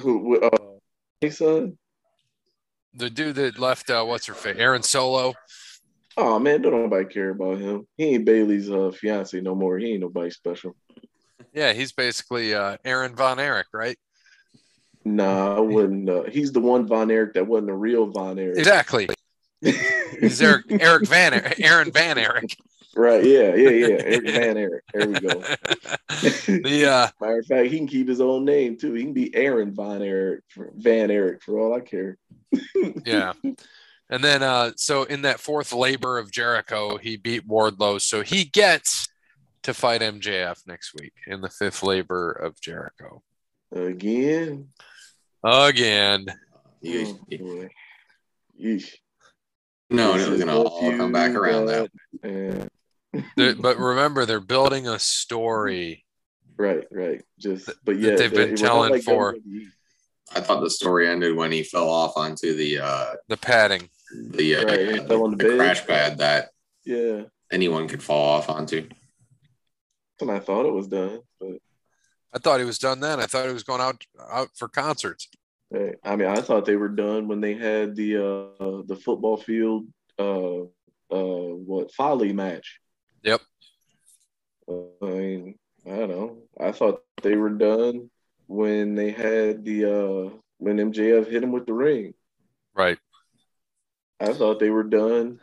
Who? 0.00 0.40
Uh, 0.40 1.30
son. 1.30 1.78
The 2.92 3.08
dude 3.08 3.36
that 3.36 3.60
left 3.60 3.88
uh 3.88 4.02
what's 4.04 4.26
her 4.26 4.34
face? 4.34 4.56
Aaron 4.58 4.82
Solo. 4.82 5.34
Oh 6.16 6.38
man, 6.38 6.62
don't 6.62 6.72
nobody 6.72 7.04
care 7.04 7.30
about 7.30 7.58
him. 7.58 7.86
He 7.96 8.04
ain't 8.14 8.24
Bailey's 8.24 8.70
uh, 8.70 8.90
fiance 8.90 9.38
no 9.40 9.54
more. 9.54 9.78
He 9.78 9.92
ain't 9.92 10.00
nobody 10.00 10.30
special. 10.30 10.74
Yeah, 11.52 11.72
he's 11.72 11.92
basically 11.92 12.54
uh 12.54 12.78
Aaron 12.84 13.14
Von 13.14 13.38
Erich, 13.38 13.66
right? 13.72 13.98
Nah, 15.04 15.56
I 15.56 15.60
wouldn't. 15.60 16.08
Uh, 16.08 16.24
he's 16.24 16.52
the 16.52 16.60
one 16.60 16.86
Von 16.86 17.10
Erich 17.10 17.34
that 17.34 17.46
wasn't 17.46 17.70
a 17.70 17.74
real 17.74 18.06
Von 18.06 18.38
Erich. 18.38 18.58
Exactly. 18.58 19.08
He's 20.20 20.40
Eric 20.42 20.66
Eric 20.68 21.08
Van 21.08 21.32
Erich, 21.32 21.60
Aaron 21.60 21.90
Van 21.92 22.18
Erich. 22.18 22.56
right? 22.94 23.24
Yeah, 23.24 23.54
yeah, 23.54 23.70
yeah. 23.70 23.86
Eric 24.00 24.30
Van 24.30 24.56
Erich. 24.56 24.84
There 24.92 25.08
we 25.08 25.20
go. 25.20 25.42
Yeah. 26.68 26.88
uh 26.88 27.08
Matter 27.20 27.38
of 27.38 27.46
fact, 27.46 27.70
he 27.70 27.76
can 27.78 27.86
keep 27.86 28.08
his 28.08 28.20
own 28.20 28.44
name 28.44 28.76
too. 28.76 28.92
He 28.92 29.04
can 29.04 29.12
be 29.12 29.34
Aaron 29.34 29.72
Von 29.74 30.02
Erich, 30.02 30.42
for, 30.48 30.72
Van 30.76 31.10
Erich, 31.10 31.42
for 31.42 31.58
all 31.58 31.74
I 31.74 31.80
care. 31.80 32.18
yeah. 33.04 33.32
And 34.08 34.22
then 34.22 34.42
uh 34.42 34.72
so 34.76 35.02
in 35.04 35.22
that 35.22 35.40
fourth 35.40 35.72
labor 35.72 36.18
of 36.18 36.30
Jericho, 36.30 36.96
he 36.96 37.16
beat 37.16 37.46
Wardlow. 37.48 38.00
So 38.00 38.22
he 38.22 38.44
gets 38.44 39.08
to 39.62 39.74
fight 39.74 40.00
MJF 40.00 40.66
next 40.66 40.94
week 41.00 41.12
in 41.26 41.40
the 41.40 41.50
fifth 41.50 41.82
labor 41.82 42.30
of 42.30 42.60
Jericho. 42.60 43.22
Again. 43.72 44.68
Again. 45.42 46.26
You- 46.80 47.06
Oh, 47.06 47.24
you- 47.28 47.38
boy. 47.38 47.68
Yeesh. 48.62 48.94
no, 49.90 50.12
This 50.16 50.28
it 50.28 50.38
gonna 50.46 50.56
all 50.62 50.80
come 50.96 51.10
back 51.12 51.32
around 51.32 51.66
that. 51.66 51.90
and- 52.22 52.70
but 53.62 53.78
remember, 53.78 54.24
they're 54.26 54.40
building 54.40 54.86
a 54.86 54.98
story. 54.98 56.04
Right, 56.56 56.84
right. 56.92 57.22
Just, 57.38 57.66
but 57.84 57.96
that 57.96 57.96
yeah, 58.00 58.16
they've 58.16 58.30
been 58.30 58.48
it 58.48 58.52
was 58.52 58.62
not 58.62 58.68
telling 58.68 58.90
like 58.92 59.02
for- 59.02 59.36
I 60.34 60.40
thought 60.40 60.60
the 60.60 60.70
story 60.70 61.08
ended 61.08 61.34
when 61.36 61.50
he 61.52 61.62
fell 61.62 61.88
off 61.88 62.16
onto 62.16 62.54
the 62.54 62.78
uh 62.80 63.14
The 63.28 63.36
padding. 63.36 63.88
The, 64.14 64.56
uh, 64.56 64.64
Right, 64.64 64.80
he 64.80 64.98
the 64.98 65.34
the 65.38 65.56
crash 65.56 65.86
pad 65.86 66.18
that 66.18 66.50
Yeah, 66.84 67.24
anyone 67.50 67.88
could 67.88 68.02
fall 68.02 68.28
off 68.36 68.48
onto. 68.50 68.88
and 70.20 70.30
I 70.30 70.38
thought 70.38 70.66
it 70.66 70.72
was 70.72 70.88
done, 70.88 71.20
but 71.40 71.56
I 72.32 72.38
thought 72.38 72.60
he 72.60 72.66
was 72.66 72.78
done 72.78 73.00
then. 73.00 73.20
I 73.20 73.26
thought 73.26 73.46
he 73.46 73.52
was 73.52 73.62
going 73.64 73.80
out 73.80 74.04
out 74.30 74.48
for 74.56 74.68
concerts. 74.68 75.28
hey, 75.70 75.94
I 76.04 76.16
mean, 76.16 76.28
I 76.28 76.40
thought 76.40 76.64
they 76.64 76.76
were 76.76 76.88
done 76.88 77.28
when 77.28 77.40
they 77.40 77.54
had 77.54 77.96
the 77.96 78.16
uh 78.18 78.82
the 78.86 78.96
football 78.96 79.36
field 79.36 79.86
uh 80.18 80.60
uh 81.10 81.54
what 81.68 81.92
folly 81.92 82.32
match. 82.32 82.80
Yep. 83.22 83.40
I 84.68 85.06
mean, 85.06 85.58
I 85.86 85.90
don't 85.96 86.10
know. 86.10 86.38
I 86.60 86.72
thought 86.72 87.02
they 87.22 87.36
were 87.36 87.50
done 87.50 88.10
when 88.46 88.94
they 88.94 89.10
had 89.10 89.64
the 89.64 89.84
uh 89.84 90.30
when 90.58 90.76
MJF 90.78 91.28
hit 91.30 91.42
him 91.42 91.52
with 91.52 91.66
the 91.66 91.72
ring. 91.74 92.14
Right. 92.74 92.98
I 94.20 94.32
thought 94.32 94.58
they 94.58 94.70
were 94.70 94.84
done 94.84 95.40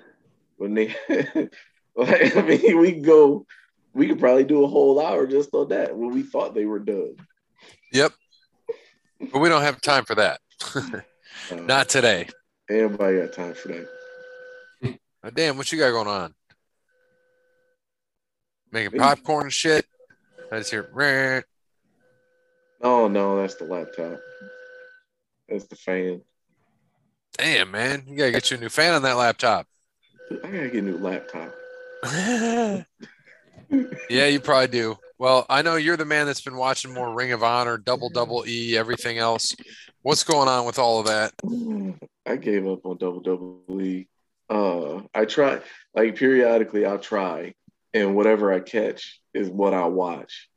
when 0.58 0.74
they 0.74 0.96
like 1.96 2.36
I 2.36 2.42
mean 2.42 2.80
we 2.80 2.94
go 2.94 3.46
we 3.94 4.08
could 4.08 4.20
probably 4.20 4.44
do 4.44 4.64
a 4.64 4.68
whole 4.68 5.04
hour 5.06 5.28
just 5.28 5.54
on 5.54 5.70
that 5.70 5.96
when 5.96 6.12
we 6.12 6.24
thought 6.24 6.56
they 6.56 6.66
were 6.66 6.80
done. 6.80 7.16
Yep. 7.92 8.12
But 9.32 9.40
we 9.40 9.50
don't 9.50 9.62
have 9.62 9.82
time 9.82 10.06
for 10.06 10.16
that. 10.16 10.40
Uh, 11.52 11.56
Not 11.56 11.90
today. 11.90 12.28
Anybody 12.70 13.18
got 13.18 13.34
time 13.34 13.54
for 13.54 13.70
that? 13.70 15.00
Oh, 15.24 15.30
damn, 15.30 15.58
what 15.58 15.72
you 15.72 15.80
got 15.80 15.92
going 15.92 16.08
on? 16.08 16.34
Making 18.72 19.00
popcorn 19.00 19.46
and 19.46 19.54
shit. 19.54 19.86
I 20.52 20.60
just 20.60 20.72
hear. 20.72 21.44
Oh 22.82 23.08
no, 23.08 23.38
that's 23.42 23.56
the 23.56 23.66
laptop. 23.66 24.20
That's 25.50 25.66
the 25.66 25.76
fan. 25.76 26.22
Damn, 27.38 27.72
man, 27.72 28.04
you 28.08 28.16
gotta 28.16 28.32
get 28.32 28.52
you 28.52 28.58
a 28.58 28.60
new 28.60 28.70
fan 28.70 28.94
on 28.94 29.02
that 29.04 29.18
laptop. 29.18 29.68
I 30.32 30.36
gotta 30.36 30.70
get 30.70 30.76
a 30.76 30.82
new 30.82 30.98
laptop. 30.98 31.54
yeah, 34.10 34.26
you 34.28 34.40
probably 34.40 34.68
do. 34.68 34.98
Well, 35.18 35.46
I 35.50 35.62
know 35.62 35.76
you're 35.76 35.98
the 35.98 36.06
man 36.06 36.26
that's 36.26 36.42
been 36.42 36.58
watching 36.58 36.94
more 36.94 37.14
Ring 37.14 37.32
of 37.32 37.44
Honor, 37.44 37.78
Double 37.78 38.10
Double 38.10 38.44
E, 38.48 38.78
everything 38.78 39.18
else. 39.18 39.56
What's 40.02 40.24
going 40.24 40.50
on 40.50 40.66
with 40.66 40.78
all 40.78 41.00
of 41.00 41.08
that? 41.08 41.34
I 42.26 42.36
gave 42.36 42.68
up 42.68 42.86
on 42.86 42.98
double 42.98 43.22
double 43.22 43.82
E. 43.82 44.08
Uh, 44.50 45.02
I 45.14 45.26
try 45.26 45.62
like 45.96 46.16
periodically. 46.16 46.86
I'll 46.86 47.00
try, 47.00 47.54
and 47.94 48.16
whatever 48.16 48.52
I 48.52 48.60
catch 48.60 49.22
is 49.34 49.50
what 49.50 49.74
I 49.74 49.86
watch. 49.86 50.50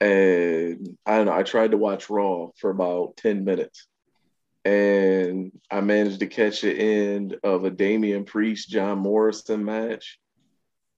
And 0.00 0.96
I 1.06 1.16
don't 1.16 1.26
know. 1.26 1.34
I 1.34 1.42
tried 1.42 1.70
to 1.70 1.76
watch 1.76 2.10
Raw 2.10 2.48
for 2.58 2.70
about 2.70 3.16
ten 3.16 3.44
minutes, 3.44 3.86
and 4.66 5.52
I 5.70 5.80
managed 5.80 6.18
to 6.20 6.26
catch 6.26 6.62
the 6.62 6.72
end 6.72 7.36
of 7.44 7.64
a 7.64 7.70
Damian 7.70 8.24
Priest 8.24 8.68
John 8.68 8.98
Morrison 8.98 9.64
match. 9.64 10.18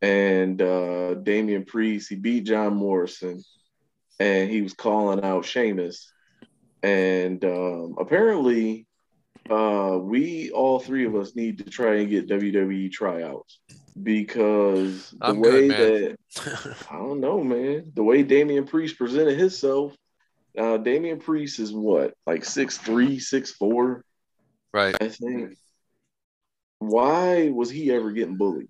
And 0.01 0.63
uh, 0.63 1.15
Damian 1.15 1.67
Priest 1.67 2.09
he 2.09 2.17
beat 2.17 2.47
John 2.47 2.75
Morrison, 2.77 3.43
and 4.19 4.49
he 4.49 4.63
was 4.63 4.73
calling 4.73 5.23
out 5.23 5.45
Sheamus. 5.45 6.11
And 6.83 7.45
um, 7.45 7.97
apparently, 7.99 8.87
uh, 9.51 9.99
we 10.01 10.51
all 10.51 10.79
three 10.79 11.05
of 11.05 11.15
us 11.15 11.37
need 11.37 11.59
to 11.59 11.65
try 11.65 11.97
and 11.97 12.09
get 12.09 12.29
WWE 12.29 12.91
tryouts 12.91 13.59
because 14.03 15.11
the 15.11 15.27
I'm 15.27 15.41
way 15.41 15.69
good, 15.69 16.19
that 16.37 16.77
I 16.91 16.97
don't 16.97 17.21
know, 17.21 17.45
man, 17.45 17.93
the 17.95 18.05
way 18.05 18.23
Damian 18.23 18.67
Priest 18.67 18.97
presented 18.97 19.39
himself, 19.39 19.95
uh, 20.59 20.77
Damian 20.79 21.19
Priest 21.21 21.59
is 21.61 21.73
what 21.73 22.15
like 22.27 22.45
six 22.45 22.77
three, 22.79 23.19
six 23.19 23.53
four, 23.53 24.05
right. 24.73 24.97
I 25.01 25.09
think. 25.09 25.55
Why 26.81 27.49
was 27.49 27.71
he 27.71 27.91
ever 27.93 28.13
getting 28.13 28.37
bullied? 28.37 28.69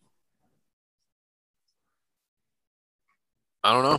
I 3.63 3.73
don't 3.73 3.83
know. 3.85 3.99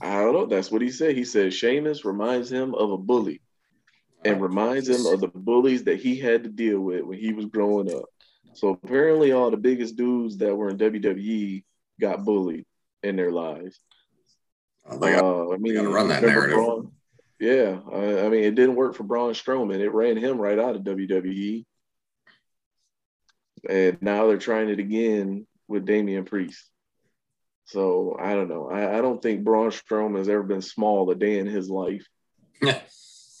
I 0.00 0.14
don't 0.20 0.32
know. 0.32 0.46
That's 0.46 0.70
what 0.70 0.82
he 0.82 0.90
said. 0.90 1.14
He 1.14 1.24
said 1.24 1.52
Sheamus 1.54 2.04
reminds 2.04 2.50
him 2.50 2.74
of 2.74 2.90
a 2.90 2.98
bully 2.98 3.40
and 4.24 4.42
reminds 4.42 4.88
him 4.88 5.06
of 5.06 5.20
the 5.20 5.28
bullies 5.28 5.84
that 5.84 6.00
he 6.00 6.18
had 6.18 6.42
to 6.44 6.48
deal 6.48 6.80
with 6.80 7.02
when 7.02 7.18
he 7.18 7.32
was 7.32 7.46
growing 7.46 7.94
up. 7.94 8.06
So 8.54 8.70
apparently, 8.70 9.32
all 9.32 9.50
the 9.50 9.56
biggest 9.56 9.96
dudes 9.96 10.38
that 10.38 10.56
were 10.56 10.70
in 10.70 10.78
WWE 10.78 11.62
got 12.00 12.24
bullied 12.24 12.64
in 13.02 13.14
their 13.16 13.30
lives. 13.30 13.78
Oh, 14.88 14.98
they 14.98 15.12
got- 15.12 15.24
Uh, 15.24 15.52
I 15.52 15.56
mean, 15.58 15.74
gotta 15.74 15.88
run 15.88 16.08
that 16.08 16.22
narrative. 16.22 16.56
Braun? 16.56 16.92
Yeah, 17.38 17.80
I, 17.92 18.26
I 18.26 18.28
mean, 18.28 18.44
it 18.44 18.54
didn't 18.54 18.76
work 18.76 18.94
for 18.94 19.04
Braun 19.04 19.32
Strowman. 19.34 19.80
It 19.80 19.90
ran 19.90 20.16
him 20.16 20.38
right 20.38 20.58
out 20.58 20.76
of 20.76 20.82
WWE, 20.82 21.64
and 23.68 23.98
now 24.00 24.26
they're 24.26 24.38
trying 24.38 24.70
it 24.70 24.78
again 24.78 25.46
with 25.68 25.84
Damian 25.84 26.24
Priest. 26.24 26.70
So 27.66 28.16
I 28.18 28.34
don't 28.34 28.48
know. 28.48 28.70
I, 28.70 28.98
I 28.98 29.00
don't 29.02 29.20
think 29.20 29.44
Braun 29.44 29.70
Strowman 29.70 30.18
has 30.18 30.28
ever 30.28 30.44
been 30.44 30.62
small 30.62 31.10
a 31.10 31.14
day 31.14 31.38
in 31.38 31.46
his 31.46 31.68
life. 31.68 32.06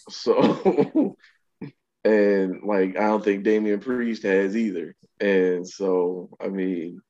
So 0.08 1.16
and 2.04 2.62
like 2.62 2.96
I 2.96 3.08
don't 3.08 3.24
think 3.24 3.42
Damian 3.42 3.80
Priest 3.80 4.22
has 4.22 4.56
either. 4.56 4.94
And 5.20 5.68
so 5.68 6.30
I 6.40 6.48
mean, 6.48 7.00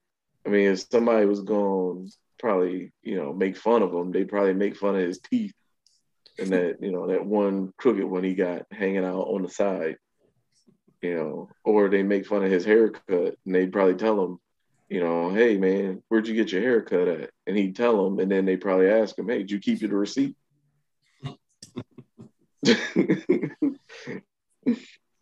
I 0.46 0.48
mean, 0.48 0.70
if 0.70 0.86
somebody 0.90 1.26
was 1.26 1.40
going 1.42 2.06
to 2.06 2.12
probably 2.38 2.92
you 3.02 3.16
know 3.16 3.34
make 3.34 3.56
fun 3.58 3.82
of 3.82 3.92
him, 3.92 4.12
they'd 4.12 4.28
probably 4.30 4.54
make 4.54 4.76
fun 4.76 4.94
of 4.96 5.02
his 5.02 5.20
teeth 5.20 5.52
and 6.38 6.50
that 6.50 6.76
you 6.80 6.92
know 6.92 7.06
that 7.08 7.24
one 7.24 7.72
crooked 7.76 8.04
one 8.04 8.24
he 8.24 8.34
got 8.34 8.66
hanging 8.70 9.04
out 9.04 9.28
on 9.28 9.42
the 9.42 9.48
side. 9.48 9.96
You 11.02 11.14
know, 11.14 11.48
or 11.64 11.88
they 11.88 12.02
make 12.02 12.26
fun 12.26 12.44
of 12.44 12.50
his 12.50 12.64
haircut 12.64 13.36
and 13.44 13.54
they'd 13.54 13.72
probably 13.72 13.94
tell 13.94 14.24
him, 14.24 14.38
you 14.88 15.00
know, 15.00 15.30
hey 15.30 15.56
man, 15.58 16.02
where'd 16.08 16.26
you 16.26 16.34
get 16.34 16.50
your 16.50 16.62
haircut 16.62 17.06
at? 17.06 17.30
And 17.46 17.56
he'd 17.56 17.76
tell 17.76 18.02
them, 18.02 18.18
and 18.18 18.30
then 18.30 18.44
they 18.44 18.56
probably 18.56 18.88
ask 18.88 19.16
him, 19.16 19.28
hey, 19.28 19.38
did 19.38 19.50
you 19.50 19.60
keep 19.60 19.82
your 19.82 19.90
receipt? 19.90 20.36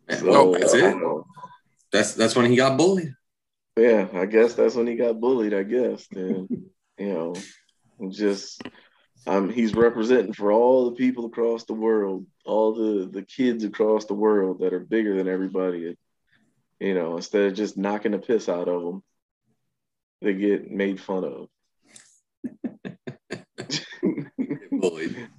Yeah, 0.07 0.21
well, 0.21 0.51
that's 0.51 0.73
it. 0.73 0.95
That's 1.91 2.13
that's 2.13 2.35
when 2.35 2.49
he 2.49 2.55
got 2.55 2.77
bullied. 2.77 3.13
Yeah, 3.77 4.07
I 4.13 4.25
guess 4.25 4.53
that's 4.53 4.75
when 4.75 4.87
he 4.87 4.95
got 4.95 5.19
bullied. 5.19 5.53
I 5.53 5.63
guess, 5.63 6.07
and 6.11 6.47
you 6.97 7.13
know, 7.13 7.33
just 8.09 8.61
um, 9.27 9.49
he's 9.49 9.73
representing 9.73 10.33
for 10.33 10.51
all 10.51 10.85
the 10.85 10.95
people 10.95 11.25
across 11.25 11.63
the 11.65 11.73
world, 11.73 12.25
all 12.45 12.73
the 12.73 13.07
the 13.07 13.23
kids 13.23 13.63
across 13.63 14.05
the 14.05 14.13
world 14.13 14.59
that 14.59 14.73
are 14.73 14.79
bigger 14.79 15.17
than 15.17 15.27
everybody. 15.27 15.95
You 16.79 16.93
know, 16.93 17.15
instead 17.15 17.45
of 17.45 17.53
just 17.55 17.77
knocking 17.77 18.11
the 18.11 18.19
piss 18.19 18.49
out 18.49 18.67
of 18.67 18.83
them, 18.83 19.03
they 20.21 20.33
get 20.33 20.69
made 20.69 20.99
fun 20.99 21.23
of. 21.23 21.47
Bullied. 24.71 25.29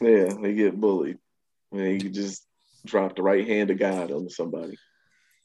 yeah, 0.00 0.34
they 0.40 0.54
get 0.54 0.78
bullied. 0.78 1.18
I 1.72 1.76
mean, 1.76 2.00
you 2.00 2.10
just 2.10 2.46
drop 2.84 3.16
the 3.16 3.22
right 3.22 3.46
hand 3.46 3.70
of 3.70 3.78
God 3.78 4.12
on 4.12 4.28
somebody. 4.28 4.76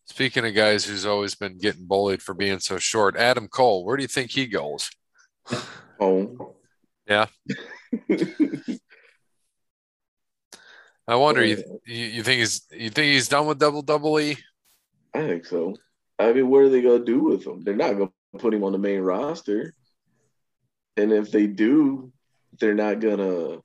Speaking 0.05 0.45
of 0.45 0.53
guys 0.53 0.85
who's 0.85 1.05
always 1.05 1.35
been 1.35 1.57
getting 1.57 1.85
bullied 1.85 2.21
for 2.21 2.33
being 2.33 2.59
so 2.59 2.77
short, 2.77 3.15
Adam 3.15 3.47
Cole, 3.47 3.85
where 3.85 3.97
do 3.97 4.03
you 4.03 4.07
think 4.07 4.31
he 4.31 4.45
goes? 4.45 4.89
Home. 5.99 6.37
Yeah. 7.11 7.27
I 11.07 11.15
wonder. 11.15 11.43
You, 11.43 11.57
Yeah. 11.57 11.63
you 11.85 12.05
you 12.05 12.23
think 12.23 12.39
he's 12.39 12.61
you 12.71 12.89
think 12.89 13.11
he's 13.11 13.27
done 13.27 13.47
with 13.47 13.59
double 13.59 13.81
double 13.81 14.17
E? 14.19 14.37
I 15.13 15.19
think 15.27 15.45
so. 15.45 15.75
I 16.17 16.31
mean, 16.31 16.49
what 16.49 16.63
are 16.63 16.69
they 16.69 16.81
gonna 16.81 17.03
do 17.03 17.19
with 17.19 17.45
him? 17.45 17.63
They're 17.63 17.75
not 17.75 17.97
gonna 17.97 18.11
put 18.39 18.53
him 18.53 18.63
on 18.63 18.71
the 18.71 18.77
main 18.77 19.01
roster. 19.01 19.73
And 20.95 21.11
if 21.11 21.31
they 21.31 21.47
do, 21.47 22.13
they're 22.59 22.75
not 22.75 23.01
gonna 23.01 23.59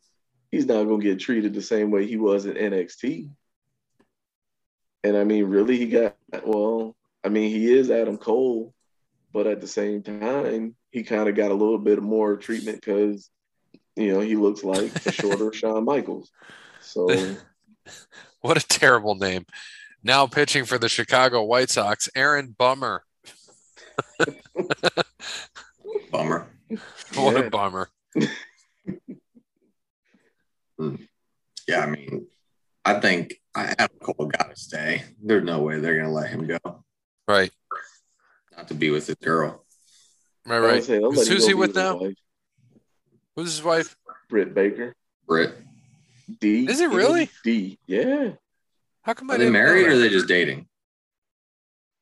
he's 0.51 0.67
not 0.67 0.85
gonna 0.85 1.03
get 1.03 1.21
treated 1.21 1.55
the 1.55 1.63
same 1.63 1.93
way 1.93 2.05
he 2.05 2.17
was 2.17 2.47
in 2.47 2.55
NXT. 2.55 3.31
And 5.05 5.17
I 5.17 5.23
mean, 5.23 5.45
really, 5.45 5.77
he 5.77 5.87
got 5.87 6.17
well, 6.45 6.97
I 7.23 7.29
mean, 7.29 7.51
he 7.51 7.73
is 7.73 7.93
Adam 7.93 8.17
Cole, 8.17 8.75
but 9.33 9.47
at 9.47 9.61
the 9.61 9.69
same 9.69 10.03
time, 10.03 10.75
he 10.91 11.05
kind 11.05 11.29
of 11.29 11.37
got 11.37 11.53
a 11.53 11.55
little 11.55 11.79
bit 11.79 12.03
more 12.03 12.37
treatment 12.37 12.81
because 12.81 13.31
you 13.97 14.13
know 14.13 14.21
he 14.21 14.37
looks 14.37 14.63
like 14.65 14.95
a 15.07 15.13
shorter 15.13 15.53
Shawn 15.55 15.85
Michaels. 15.85 16.31
So 16.81 17.09
What 18.41 18.57
a 18.63 18.67
terrible 18.67 19.15
name. 19.17 19.47
Now 20.05 20.27
pitching 20.27 20.65
for 20.65 20.79
the 20.79 20.89
Chicago 20.89 21.43
White 21.43 21.71
Sox, 21.71 22.09
Aaron 22.15 22.55
Bummer. 22.57 23.03
Bummer. 26.13 26.47
What 27.15 27.35
Yeah. 27.35 27.41
a 27.41 27.51
bummer. 27.51 27.89
Hmm. 30.79 30.97
Yeah, 31.67 31.81
I 31.81 31.87
mean, 31.87 32.27
I 32.85 33.01
think 33.01 33.35
Adam 33.55 33.89
Cole 34.01 34.27
got 34.27 34.51
to 34.55 34.57
stay. 34.61 35.03
There's 35.23 35.43
no 35.45 35.61
way 35.63 35.81
they're 35.81 35.97
gonna 35.97 36.13
let 36.13 36.31
him 36.31 36.47
go. 36.47 36.85
Right. 37.27 37.51
Not 38.57 38.69
to 38.69 38.75
be 38.75 38.91
with 38.91 39.07
his 39.07 39.17
girl. 39.17 39.65
Right, 40.45 40.59
right. 40.61 40.85
say, 40.85 41.01
Who's, 41.01 41.27
him 41.27 41.33
who's 41.35 41.43
go 41.43 41.49
he 41.49 41.55
be 41.55 41.59
with 41.59 41.75
now? 41.75 41.97
wife, 41.99 42.15
Who's 43.37 43.53
his 43.55 43.62
wife? 43.62 43.97
Britt 44.28 44.55
Baker. 44.55 44.95
Britt. 45.26 45.55
D. 46.41 46.66
Is 46.68 46.80
it 46.80 46.91
really? 46.91 47.30
D. 47.45 47.78
Yeah. 47.87 48.30
How 49.03 49.14
come 49.14 49.30
I 49.30 49.34
Are 49.34 49.39
they 49.39 49.45
didn't 49.45 49.53
know 49.53 49.59
married 49.61 49.87
or 49.87 49.91
that? 49.91 49.97
are 49.97 49.99
they 50.01 50.09
just 50.09 50.26
dating? 50.26 50.66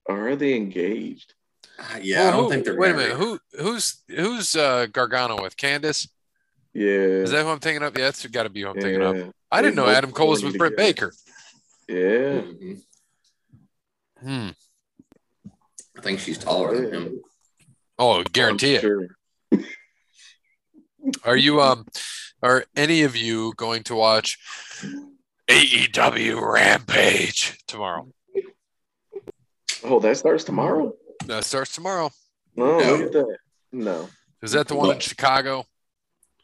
Or 0.06 0.28
are 0.30 0.36
they 0.36 0.54
engaged? 0.54 1.34
Uh, 1.78 1.98
yeah, 2.00 2.28
I 2.28 2.30
don't 2.30 2.44
who- 2.44 2.50
think 2.50 2.64
they're 2.64 2.76
Wait 2.78 2.94
married. 2.94 3.12
a 3.12 3.16
minute. 3.18 3.40
Who 3.52 3.62
who's 3.62 4.02
who's 4.08 4.54
uh, 4.54 4.86
Gargano 4.86 5.42
with? 5.42 5.56
Candice? 5.56 6.08
Yeah. 6.72 6.84
Is 7.24 7.30
that 7.32 7.42
who 7.42 7.48
I'm 7.50 7.58
thinking 7.60 7.82
of? 7.82 7.96
Yeah, 7.98 8.04
that's 8.06 8.24
got 8.26 8.44
to 8.44 8.48
be 8.50 8.62
who 8.62 8.68
I'm 8.68 8.74
thinking 8.80 9.02
of. 9.02 9.16
yeah. 9.16 9.24
I 9.50 9.60
didn't 9.62 9.76
know 9.76 9.86
Adam 9.88 10.12
Cole 10.12 10.28
was 10.28 10.42
with 10.44 10.56
Britt. 10.56 10.76
Baker. 10.76 11.12
Yeah. 11.88 11.94
Mhm. 12.42 12.80
Hmm. 14.20 14.48
I 15.96 16.00
think 16.00 16.20
she's 16.20 16.38
taller 16.38 16.74
than 16.80 16.92
him. 16.94 17.20
Oh, 17.98 18.22
guarantee 18.24 18.70
I'm 18.72 18.76
it. 18.78 18.80
Sure. 18.80 19.06
Are 21.24 21.36
you 21.36 21.60
um 21.60 21.86
are 22.42 22.64
any 22.76 23.02
of 23.02 23.16
you 23.16 23.52
going 23.56 23.82
to 23.84 23.94
watch 23.94 24.38
AEW 25.48 26.40
Rampage 26.40 27.58
tomorrow? 27.66 28.08
Oh, 29.82 30.00
that 30.00 30.16
starts 30.16 30.44
tomorrow? 30.44 30.94
That 31.26 31.44
starts 31.44 31.74
tomorrow. 31.74 32.10
No, 32.56 32.78
No. 32.78 32.92
look 32.96 33.00
at 33.02 33.12
that. 33.12 33.36
No. 33.72 34.08
Is 34.42 34.52
that 34.52 34.68
the 34.68 34.74
one 34.74 34.90
in 34.94 35.00
Chicago? 35.00 35.64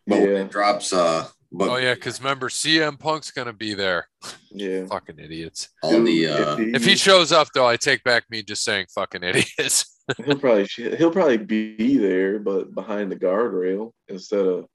But 0.07 0.21
when 0.21 0.31
Yeah. 0.31 0.39
it 0.41 0.51
drops, 0.51 0.93
uh, 0.93 1.29
but 1.53 1.69
Oh 1.69 1.77
yeah, 1.77 1.95
because 1.95 2.21
remember 2.21 2.49
CM 2.49 2.99
Punk's 2.99 3.31
gonna 3.31 3.53
be 3.53 3.75
there. 3.75 4.09
Yeah. 4.51 4.87
Fucking 4.87 5.19
idiots. 5.19 5.69
all 5.83 6.03
the 6.03 6.27
uh, 6.27 6.57
If 6.59 6.85
he 6.85 6.97
shows 6.97 7.33
up 7.33 7.49
though, 7.55 7.67
I 7.67 7.77
take 7.77 8.03
back 8.05 8.25
me 8.31 8.43
just 8.43 8.65
saying 8.65 8.87
fucking 8.95 9.23
idiots. 9.25 9.97
He'll 10.25 10.39
probably 10.39 10.67
he'll 10.97 11.11
probably 11.13 11.39
be 11.39 11.97
there, 11.99 12.39
but 12.39 12.75
behind 12.75 13.11
the 13.11 13.17
guardrail 13.17 13.93
instead 14.09 14.47
of 14.47 14.67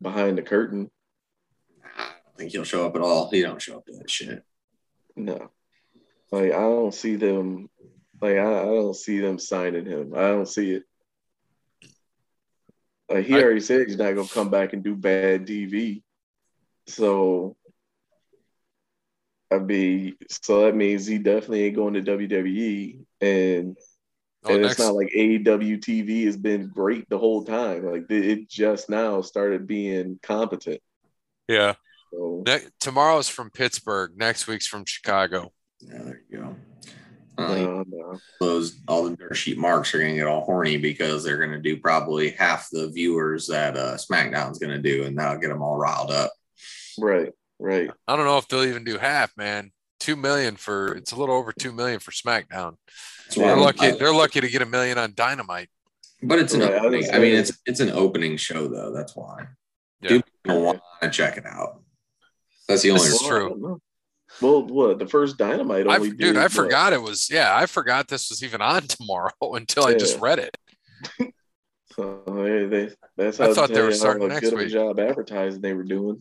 behind 0.00 0.38
the 0.38 0.42
curtain. 0.42 0.90
I 1.96 2.06
don't 2.24 2.36
think 2.36 2.52
he'll 2.52 2.64
show 2.64 2.86
up 2.86 2.96
at 2.96 3.02
all. 3.02 3.30
He 3.30 3.42
don't 3.42 3.60
show 3.62 3.78
up 3.78 3.86
to 3.86 3.92
that 3.92 4.10
shit. 4.10 4.42
No. 5.16 5.50
Like 6.30 6.52
I 6.52 6.60
don't 6.60 6.94
see 6.94 7.16
them 7.16 7.68
like 8.20 8.36
I, 8.36 8.60
I 8.62 8.64
don't 8.64 8.96
see 8.96 9.20
them 9.20 9.38
signing 9.38 9.86
him. 9.86 10.12
I 10.14 10.28
don't 10.28 10.48
see 10.48 10.72
it. 10.72 10.82
Like 13.08 13.26
he 13.26 13.34
I- 13.34 13.42
already 13.42 13.60
said 13.60 13.86
he's 13.86 13.98
not 13.98 14.14
gonna 14.14 14.28
come 14.28 14.50
back 14.50 14.72
and 14.72 14.82
do 14.82 14.94
bad 14.96 15.46
TV. 15.46 16.02
So 16.86 17.56
I 19.50 19.58
mean, 19.58 20.16
so 20.30 20.62
that 20.62 20.74
means 20.74 21.06
he 21.06 21.18
definitely 21.18 21.64
ain't 21.64 21.76
going 21.76 21.94
to 21.94 22.02
WWE 22.02 22.98
and 23.20 23.76
Oh, 24.46 24.52
and 24.52 24.62
next, 24.62 24.72
it's 24.72 24.80
not 24.80 24.94
like 24.94 25.10
AEW 25.16 25.78
TV 25.80 26.24
has 26.26 26.36
been 26.36 26.68
great 26.68 27.08
the 27.08 27.18
whole 27.18 27.44
time. 27.44 27.84
Like 27.86 28.10
it 28.10 28.24
it 28.24 28.48
just 28.48 28.90
now 28.90 29.20
started 29.22 29.66
being 29.66 30.18
competent. 30.22 30.80
yeah. 31.48 31.74
So 32.12 32.42
Ne- 32.46 32.68
tomorrow's 32.78 33.28
from 33.28 33.50
Pittsburgh. 33.50 34.12
Next 34.16 34.46
week's 34.46 34.66
from 34.66 34.84
Chicago. 34.84 35.52
Yeah, 35.80 36.02
there 36.04 36.22
you 36.30 36.38
go. 36.38 36.56
Uh, 37.36 37.54
no, 37.56 37.84
no. 37.88 38.18
those 38.38 38.80
all 38.86 39.02
the 39.08 39.16
dirt 39.16 39.34
sheet 39.36 39.58
marks 39.58 39.92
are 39.94 39.98
gonna 39.98 40.14
get 40.14 40.26
all 40.28 40.44
horny 40.44 40.76
because 40.76 41.24
they're 41.24 41.38
gonna 41.38 41.60
do 41.60 41.76
probably 41.78 42.30
half 42.30 42.68
the 42.70 42.88
viewers 42.90 43.48
that 43.48 43.76
uh, 43.76 43.96
SmackDown's 43.96 44.60
gonna 44.60 44.78
do, 44.78 45.02
and 45.04 45.18
that'll 45.18 45.40
get 45.40 45.48
them 45.48 45.60
all 45.62 45.76
riled 45.76 46.12
up. 46.12 46.30
right, 46.98 47.32
right. 47.58 47.90
I 48.06 48.14
don't 48.16 48.26
know 48.26 48.38
if 48.38 48.46
they'll 48.46 48.62
even 48.64 48.84
do 48.84 48.98
half, 48.98 49.32
man. 49.36 49.72
Two 50.04 50.16
million 50.16 50.56
for 50.56 50.94
it's 50.96 51.12
a 51.12 51.16
little 51.16 51.34
over 51.34 51.50
two 51.50 51.72
million 51.72 51.98
for 51.98 52.10
SmackDown. 52.10 52.76
That's 53.24 53.38
why 53.38 53.44
They're 53.44 53.50
I'm- 53.52 53.60
lucky. 53.60 53.86
I- 53.86 53.90
they're 53.92 54.12
lucky 54.12 54.40
to 54.42 54.48
get 54.48 54.60
a 54.60 54.66
million 54.66 54.98
on 54.98 55.14
Dynamite. 55.16 55.70
but 56.22 56.38
it's 56.38 56.52
an 56.52 56.60
Right, 56.60 56.74
I 56.74 56.78
opening. 56.78 57.00
gonna 57.06 57.16
I 57.16 57.20
mean, 57.20 57.34
it's 57.34 57.52
it's 57.64 57.80
an 57.80 57.88
opening 57.90 58.36
show 58.36 58.68
though. 58.68 58.92
That's 58.92 59.16
why 59.16 59.46
Yeah. 60.02 60.20
people 60.44 60.62
want 60.62 60.80
to 61.02 61.08
check 61.08 61.38
it 61.38 61.46
out. 61.46 61.80
That's 62.68 62.82
the 62.82 62.90
only. 62.90 63.02
This 63.04 63.14
is 63.14 63.26
true. 63.26 63.46
I 63.46 63.48
don't 63.48 63.62
know. 63.62 63.80
Well, 64.42 64.66
what 64.66 64.98
the 64.98 65.06
first 65.06 65.38
Dynamite 65.38 65.88
I, 65.88 65.98
dude, 65.98 66.18
did, 66.18 66.36
I 66.36 66.42
what, 66.42 66.52
forgot 66.52 66.92
it 66.92 67.00
was. 67.00 67.30
Yeah, 67.30 67.56
I 67.56 67.64
forgot 67.64 68.08
this 68.08 68.28
was 68.28 68.42
even 68.42 68.60
on 68.60 68.82
tomorrow 68.88 69.32
until 69.40 69.86
I 69.86 69.94
just 69.94 70.20
read 70.20 70.38
it. 70.38 70.56
So 71.94 72.24
they, 72.26 72.66
they, 72.66 72.92
that's 73.16 73.38
I 73.38 73.52
thought 73.54 73.68
they 73.68 73.80
were 73.80 73.90
how 73.90 73.92
starting 73.94 74.26
next 74.26 74.40
good 74.50 74.54
of 74.54 74.58
a 74.58 74.66
job 74.66 74.98
advertising 74.98 75.60
they 75.60 75.74
were 75.74 75.84
doing. 75.84 76.20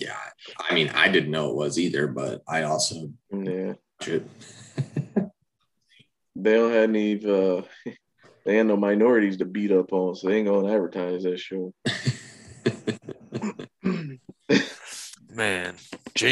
Yeah, 0.00 0.16
I 0.58 0.74
mean, 0.74 0.88
I 0.94 1.08
didn't 1.08 1.30
know 1.30 1.50
it 1.50 1.56
was 1.56 1.78
either, 1.78 2.06
but 2.06 2.42
I 2.48 2.62
also 2.62 3.10
Yeah, 3.30 3.74
they 4.00 4.22
don't 6.54 6.72
have 6.72 6.88
any. 6.88 7.22
Uh, 7.22 7.62
they 8.46 8.58
ain't 8.58 8.68
no 8.68 8.78
minorities 8.78 9.36
to 9.38 9.44
beat 9.44 9.70
up 9.70 9.92
on, 9.92 10.16
so 10.16 10.28
they 10.28 10.38
ain't 10.38 10.48
gonna 10.48 10.72
advertise 10.72 11.24
that 11.24 11.38
show. 11.38 11.74
Man, 15.30 15.76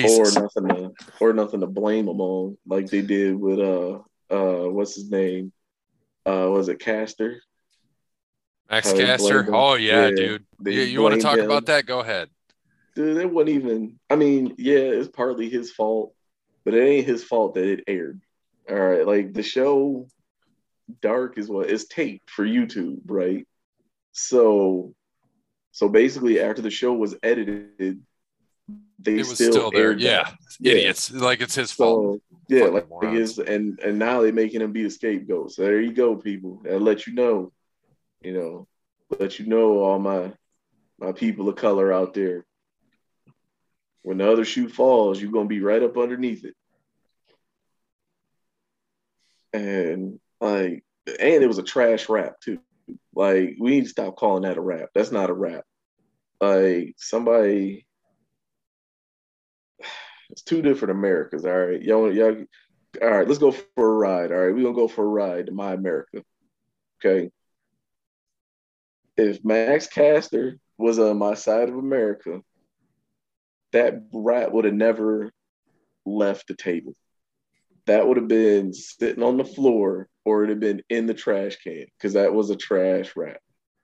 or 0.02 0.30
nothing 0.30 0.68
to 0.68 0.92
or 1.20 1.34
nothing 1.34 1.60
to 1.60 1.66
blame 1.66 2.06
them 2.06 2.22
on, 2.22 2.56
like 2.66 2.88
they 2.88 3.02
did 3.02 3.36
with 3.38 3.60
uh 3.60 3.98
uh 4.30 4.64
what's 4.70 4.94
his 4.94 5.10
name? 5.10 5.52
Uh, 6.24 6.48
was 6.50 6.70
it 6.70 6.78
Caster? 6.78 7.42
Max 8.70 8.92
Caster. 8.92 9.46
Oh 9.54 9.74
yeah, 9.74 10.04
Yeah, 10.04 10.10
dude. 10.10 10.46
They 10.58 10.72
Yeah, 10.72 10.84
you 10.84 11.02
want 11.02 11.16
to 11.16 11.20
talk 11.20 11.38
him. 11.38 11.44
about 11.44 11.66
that? 11.66 11.84
Go 11.84 12.00
ahead. 12.00 12.30
Dude, 12.98 13.16
it 13.16 13.30
wasn't 13.30 13.50
even. 13.50 14.00
I 14.10 14.16
mean, 14.16 14.56
yeah, 14.58 14.78
it's 14.78 15.08
partly 15.08 15.48
his 15.48 15.70
fault, 15.70 16.14
but 16.64 16.74
it 16.74 16.82
ain't 16.82 17.06
his 17.06 17.22
fault 17.22 17.54
that 17.54 17.62
it 17.62 17.84
aired. 17.86 18.20
All 18.68 18.74
right, 18.76 19.06
like 19.06 19.32
the 19.32 19.42
show 19.44 20.08
Dark 21.00 21.38
is 21.38 21.48
what 21.48 21.70
is 21.70 21.86
taped 21.86 22.28
for 22.28 22.44
YouTube, 22.44 23.02
right? 23.06 23.46
So, 24.10 24.96
so 25.70 25.88
basically, 25.88 26.40
after 26.40 26.60
the 26.60 26.72
show 26.72 26.92
was 26.92 27.14
edited, 27.22 28.02
they 28.98 29.12
It 29.12 29.18
was 29.18 29.34
still, 29.34 29.52
still, 29.52 29.70
there. 29.70 29.90
aired 29.90 30.00
Yeah. 30.00 30.28
Yeah. 30.58 30.72
Idiots. 30.72 31.12
Like 31.12 31.40
it's 31.40 31.54
his 31.54 31.70
fault. 31.70 32.20
Yeah, 32.48 32.62
Fucking 32.62 32.74
like 32.74 32.88
morons. 32.88 33.38
and 33.38 33.78
and 33.78 33.96
now 33.96 34.22
they're 34.22 34.32
making 34.32 34.60
him 34.60 34.72
be 34.72 34.82
the 34.82 34.90
scapegoat. 34.90 35.52
So 35.52 35.62
there 35.62 35.80
you 35.80 35.92
go, 35.92 36.16
people. 36.16 36.62
I 36.68 36.74
let 36.74 37.06
you 37.06 37.14
know, 37.14 37.52
you 38.22 38.32
know, 38.32 38.66
let 39.20 39.38
you 39.38 39.46
know 39.46 39.84
all 39.84 40.00
my 40.00 40.32
my 40.98 41.12
people 41.12 41.48
of 41.48 41.54
color 41.54 41.92
out 41.92 42.12
there. 42.12 42.44
When 44.02 44.18
the 44.18 44.30
other 44.30 44.44
shoe 44.44 44.68
falls, 44.68 45.20
you're 45.20 45.32
gonna 45.32 45.48
be 45.48 45.60
right 45.60 45.82
up 45.82 45.96
underneath 45.96 46.44
it. 46.44 46.54
And 49.52 50.20
like, 50.40 50.84
and 51.06 51.42
it 51.42 51.46
was 51.46 51.58
a 51.58 51.62
trash 51.62 52.08
rap 52.08 52.40
too. 52.40 52.60
Like, 53.14 53.56
we 53.58 53.70
need 53.70 53.84
to 53.84 53.90
stop 53.90 54.16
calling 54.16 54.42
that 54.42 54.56
a 54.56 54.60
rap. 54.60 54.90
That's 54.94 55.12
not 55.12 55.30
a 55.30 55.34
rap. 55.34 55.64
Like 56.40 56.94
somebody 56.98 57.86
it's 60.30 60.42
two 60.42 60.62
different 60.62 60.92
Americas. 60.92 61.44
All 61.44 61.52
right, 61.52 61.82
y'all, 61.82 62.12
y'all. 62.12 62.44
All 63.02 63.08
right, 63.08 63.26
let's 63.28 63.38
go 63.38 63.52
for 63.52 63.66
a 63.76 63.96
ride. 63.96 64.32
All 64.32 64.38
right, 64.38 64.54
we're 64.54 64.62
gonna 64.62 64.74
go 64.74 64.88
for 64.88 65.04
a 65.04 65.08
ride 65.08 65.46
to 65.46 65.52
my 65.52 65.72
America. 65.72 66.22
Okay. 67.04 67.30
If 69.16 69.44
Max 69.44 69.88
Caster 69.88 70.58
was 70.78 70.98
on 70.98 71.18
my 71.18 71.34
side 71.34 71.68
of 71.68 71.76
America, 71.76 72.40
that 73.72 74.02
rat 74.12 74.52
would 74.52 74.64
have 74.64 74.74
never 74.74 75.32
left 76.06 76.48
the 76.48 76.54
table. 76.54 76.94
That 77.86 78.06
would 78.06 78.16
have 78.16 78.28
been 78.28 78.72
sitting 78.72 79.22
on 79.22 79.36
the 79.36 79.44
floor 79.44 80.08
or 80.24 80.44
it'd 80.44 80.50
have 80.50 80.60
been 80.60 80.82
in 80.90 81.06
the 81.06 81.14
trash 81.14 81.56
can 81.56 81.86
because 81.96 82.14
that 82.14 82.34
was 82.34 82.50
a 82.50 82.56
trash 82.56 83.14
rat. 83.16 83.40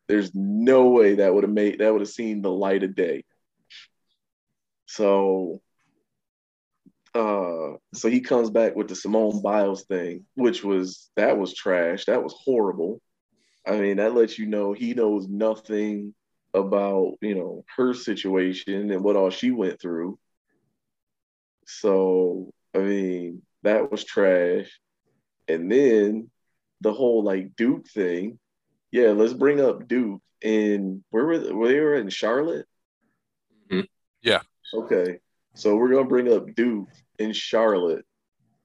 There's 0.08 0.34
no 0.34 0.88
way 0.88 1.16
that 1.16 1.34
would 1.34 1.44
have 1.44 1.52
made 1.52 1.78
that 1.78 1.92
would 1.92 2.02
have 2.02 2.08
seen 2.08 2.42
the 2.42 2.50
light 2.50 2.82
of 2.82 2.94
day. 2.94 3.24
So 4.86 5.62
uh 7.14 7.78
so 7.94 8.08
he 8.08 8.20
comes 8.20 8.50
back 8.50 8.76
with 8.76 8.88
the 8.88 8.96
Simone 8.96 9.40
Biles 9.40 9.84
thing, 9.84 10.26
which 10.34 10.62
was 10.62 11.10
that 11.16 11.38
was 11.38 11.54
trash. 11.54 12.04
That 12.04 12.22
was 12.22 12.34
horrible. 12.44 13.00
I 13.66 13.78
mean, 13.78 13.96
that 13.96 14.14
lets 14.14 14.38
you 14.38 14.46
know 14.46 14.74
he 14.74 14.92
knows 14.92 15.26
nothing 15.28 16.14
about, 16.54 17.16
you 17.20 17.34
know, 17.34 17.64
her 17.76 17.92
situation 17.92 18.90
and 18.90 19.02
what 19.02 19.16
all 19.16 19.30
she 19.30 19.50
went 19.50 19.80
through. 19.80 20.18
So, 21.66 22.52
I 22.74 22.78
mean, 22.78 23.42
that 23.62 23.90
was 23.90 24.04
trash. 24.04 24.70
And 25.48 25.70
then 25.70 26.30
the 26.80 26.92
whole 26.92 27.22
like 27.24 27.56
Duke 27.56 27.88
thing. 27.88 28.38
Yeah, 28.92 29.08
let's 29.08 29.32
bring 29.32 29.60
up 29.60 29.88
Duke 29.88 30.22
and 30.42 31.02
where 31.10 31.24
were 31.24 31.38
they, 31.38 31.52
were 31.52 31.68
they 31.68 31.80
were 31.80 31.96
in 31.96 32.10
Charlotte? 32.10 32.66
Mhm. 33.70 33.88
Yeah. 34.22 34.42
Okay. 34.72 35.18
So 35.54 35.76
we're 35.76 35.88
gonna 35.88 36.08
bring 36.08 36.32
up 36.32 36.54
Duke 36.54 36.90
in 37.18 37.32
Charlotte. 37.32 38.04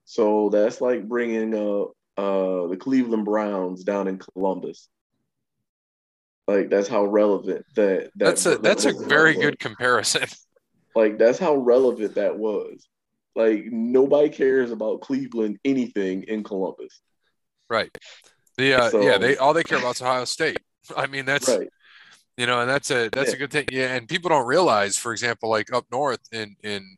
So 0.04 0.50
that's 0.50 0.80
like 0.80 1.08
bringing 1.08 1.54
up 1.54 1.92
uh, 2.16 2.66
the 2.66 2.76
Cleveland 2.78 3.24
Browns 3.24 3.84
down 3.84 4.08
in 4.08 4.18
Columbus. 4.18 4.88
Like 6.50 6.68
that's 6.70 6.88
how 6.88 7.04
relevant 7.04 7.64
that, 7.76 8.10
that 8.16 8.24
That's 8.24 8.46
a 8.46 8.58
that's 8.58 8.84
a 8.84 8.92
very 8.92 9.36
was. 9.36 9.44
good 9.46 9.58
comparison. 9.58 10.22
Like 10.92 11.18
that's 11.18 11.38
how 11.38 11.54
relevant 11.54 12.16
that 12.16 12.36
was. 12.36 12.88
Like 13.36 13.66
nobody 13.70 14.28
cares 14.28 14.72
about 14.72 15.00
Cleveland 15.00 15.60
anything 15.64 16.24
in 16.24 16.42
Columbus. 16.42 17.00
Right. 17.68 17.96
The 18.58 18.74
uh, 18.74 18.90
So- 18.90 19.00
yeah, 19.00 19.16
they 19.16 19.36
all 19.36 19.54
they 19.54 19.62
care 19.62 19.78
about 19.78 19.94
is 19.94 20.02
Ohio 20.02 20.24
State. 20.24 20.58
I 20.96 21.06
mean, 21.06 21.26
that's 21.26 21.48
Right. 21.48 21.68
you 22.36 22.46
know, 22.46 22.60
and 22.60 22.68
that's 22.68 22.90
a 22.90 23.08
that's 23.12 23.28
Yeah. 23.30 23.36
a 23.36 23.38
good 23.38 23.52
thing. 23.52 23.66
Yeah, 23.70 23.94
and 23.94 24.08
people 24.08 24.30
don't 24.30 24.46
realize, 24.48 24.96
for 24.98 25.12
example, 25.12 25.48
like 25.48 25.72
up 25.72 25.86
north 25.92 26.20
in 26.32 26.56
in 26.64 26.96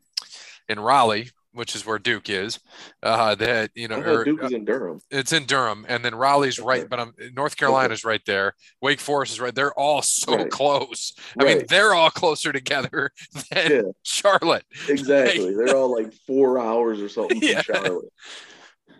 in 0.67 0.79
Raleigh, 0.79 1.29
which 1.53 1.75
is 1.75 1.85
where 1.85 1.99
Duke 1.99 2.29
is, 2.29 2.59
uh, 3.03 3.35
that 3.35 3.71
you 3.75 3.87
know, 3.87 4.01
or- 4.01 4.23
Duke 4.23 4.43
is 4.43 4.51
in 4.51 4.65
Durham. 4.65 4.99
it's 5.11 5.31
in 5.33 5.45
Durham, 5.45 5.85
and 5.87 6.03
then 6.03 6.13
Raleigh's 6.15 6.59
right, 6.59 6.87
but 6.89 6.99
I'm 6.99 7.13
North 7.35 7.55
Carolina's 7.57 8.03
right 8.03 8.21
there. 8.25 8.53
Wake 8.81 8.99
Forest 8.99 9.33
is 9.33 9.39
right. 9.39 9.53
They're 9.53 9.73
all 9.79 10.01
so 10.01 10.35
Right. 10.35 10.49
close. 10.49 11.13
I 11.39 11.43
mean, 11.43 11.63
they're 11.69 11.93
all 11.93 12.09
closer 12.09 12.51
together 12.51 13.11
than 13.51 13.71
Yeah. 13.71 13.81
Charlotte. 14.03 14.65
Exactly. 14.89 15.53
They're 15.55 15.75
all 15.75 15.91
like 15.97 16.11
four 16.27 16.59
hours 16.59 17.01
or 17.01 17.09
something 17.09 17.39
from 17.39 17.61
Charlotte. 17.63 18.05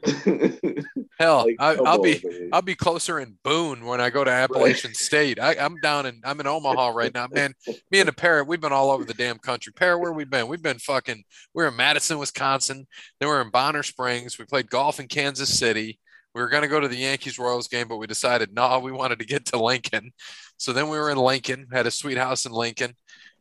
Hell, 1.20 1.46
Like, 1.46 1.56
I, 1.60 1.76
I'll 1.76 1.88
on, 1.88 2.02
be 2.02 2.22
man. 2.24 2.50
I'll 2.52 2.62
be 2.62 2.76
closer 2.76 3.20
in 3.20 3.38
Boone 3.44 3.86
when 3.86 4.02
I 4.02 4.10
go 4.10 4.24
to 4.24 4.32
Appalachian 4.32 4.94
State. 4.94 5.40
I, 5.40 5.56
I'm 5.56 5.78
down 5.82 6.06
in 6.06 6.22
I'm 6.24 6.40
in 6.40 6.48
Omaha 6.48 6.90
right 6.90 7.14
now, 7.14 7.28
man. 7.32 7.54
Me 7.92 8.00
and 8.00 8.10
a 8.10 8.14
parrot, 8.14 8.48
we've 8.48 8.62
been 8.62 8.74
all 8.74 8.92
over 8.92 9.04
the 9.04 9.14
damn 9.14 9.38
country. 9.38 9.74
Parrot, 9.74 10.00
where 10.00 10.12
we 10.12 10.26
been? 10.26 10.48
We've 10.48 10.62
been 10.62 10.80
fucking. 10.80 11.24
We're 11.54 11.68
in 11.68 11.76
Madison, 11.76 12.18
Wisconsin. 12.18 12.88
Then 13.20 13.30
we're 13.30 13.42
in 13.42 13.50
Bonner 13.50 13.84
Springs. 13.84 14.38
We 14.38 14.46
played 14.46 14.70
golf 14.70 15.00
in 15.00 15.08
Kansas 15.08 15.58
City. 15.58 16.00
We 16.36 16.42
were 16.42 16.50
gonna 16.50 16.68
go 16.68 16.80
to 16.80 16.88
the 16.88 16.98
Yankees 16.98 17.38
Royals 17.38 17.68
game, 17.68 17.88
but 17.88 17.98
we 17.98 18.08
decided 18.08 18.54
no, 18.54 18.80
we 18.80 18.92
wanted 18.92 19.20
to 19.20 19.26
get 19.26 19.46
to 19.48 19.58
Lincoln. 19.62 20.12
So 20.58 20.74
then 20.74 20.90
we 20.90 20.98
were 20.98 21.10
in 21.12 21.18
Lincoln, 21.18 21.68
had 21.72 21.88
a 21.88 21.92
sweet 21.92 22.18
house 22.18 22.46
in 22.46 22.52
Lincoln, 22.52 22.96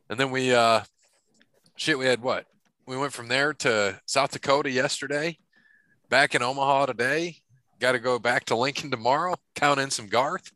and 0.09 0.19
then 0.19 0.31
we 0.31 0.53
uh, 0.53 0.81
shit, 1.75 1.97
we 1.97 2.05
had 2.05 2.21
what? 2.21 2.45
We 2.85 2.97
went 2.97 3.13
from 3.13 3.29
there 3.29 3.53
to 3.53 3.99
South 4.05 4.31
Dakota 4.31 4.69
yesterday. 4.69 5.37
Back 6.13 6.35
in 6.35 6.43
Omaha 6.43 6.85
today 6.85 7.37
got 7.79 7.93
to 7.93 7.99
go 7.99 8.19
back 8.19 8.45
to 8.45 8.55
Lincoln 8.55 8.91
tomorrow, 8.91 9.33
count 9.55 9.79
in 9.79 9.89
some 9.89 10.05
Garth, 10.05 10.51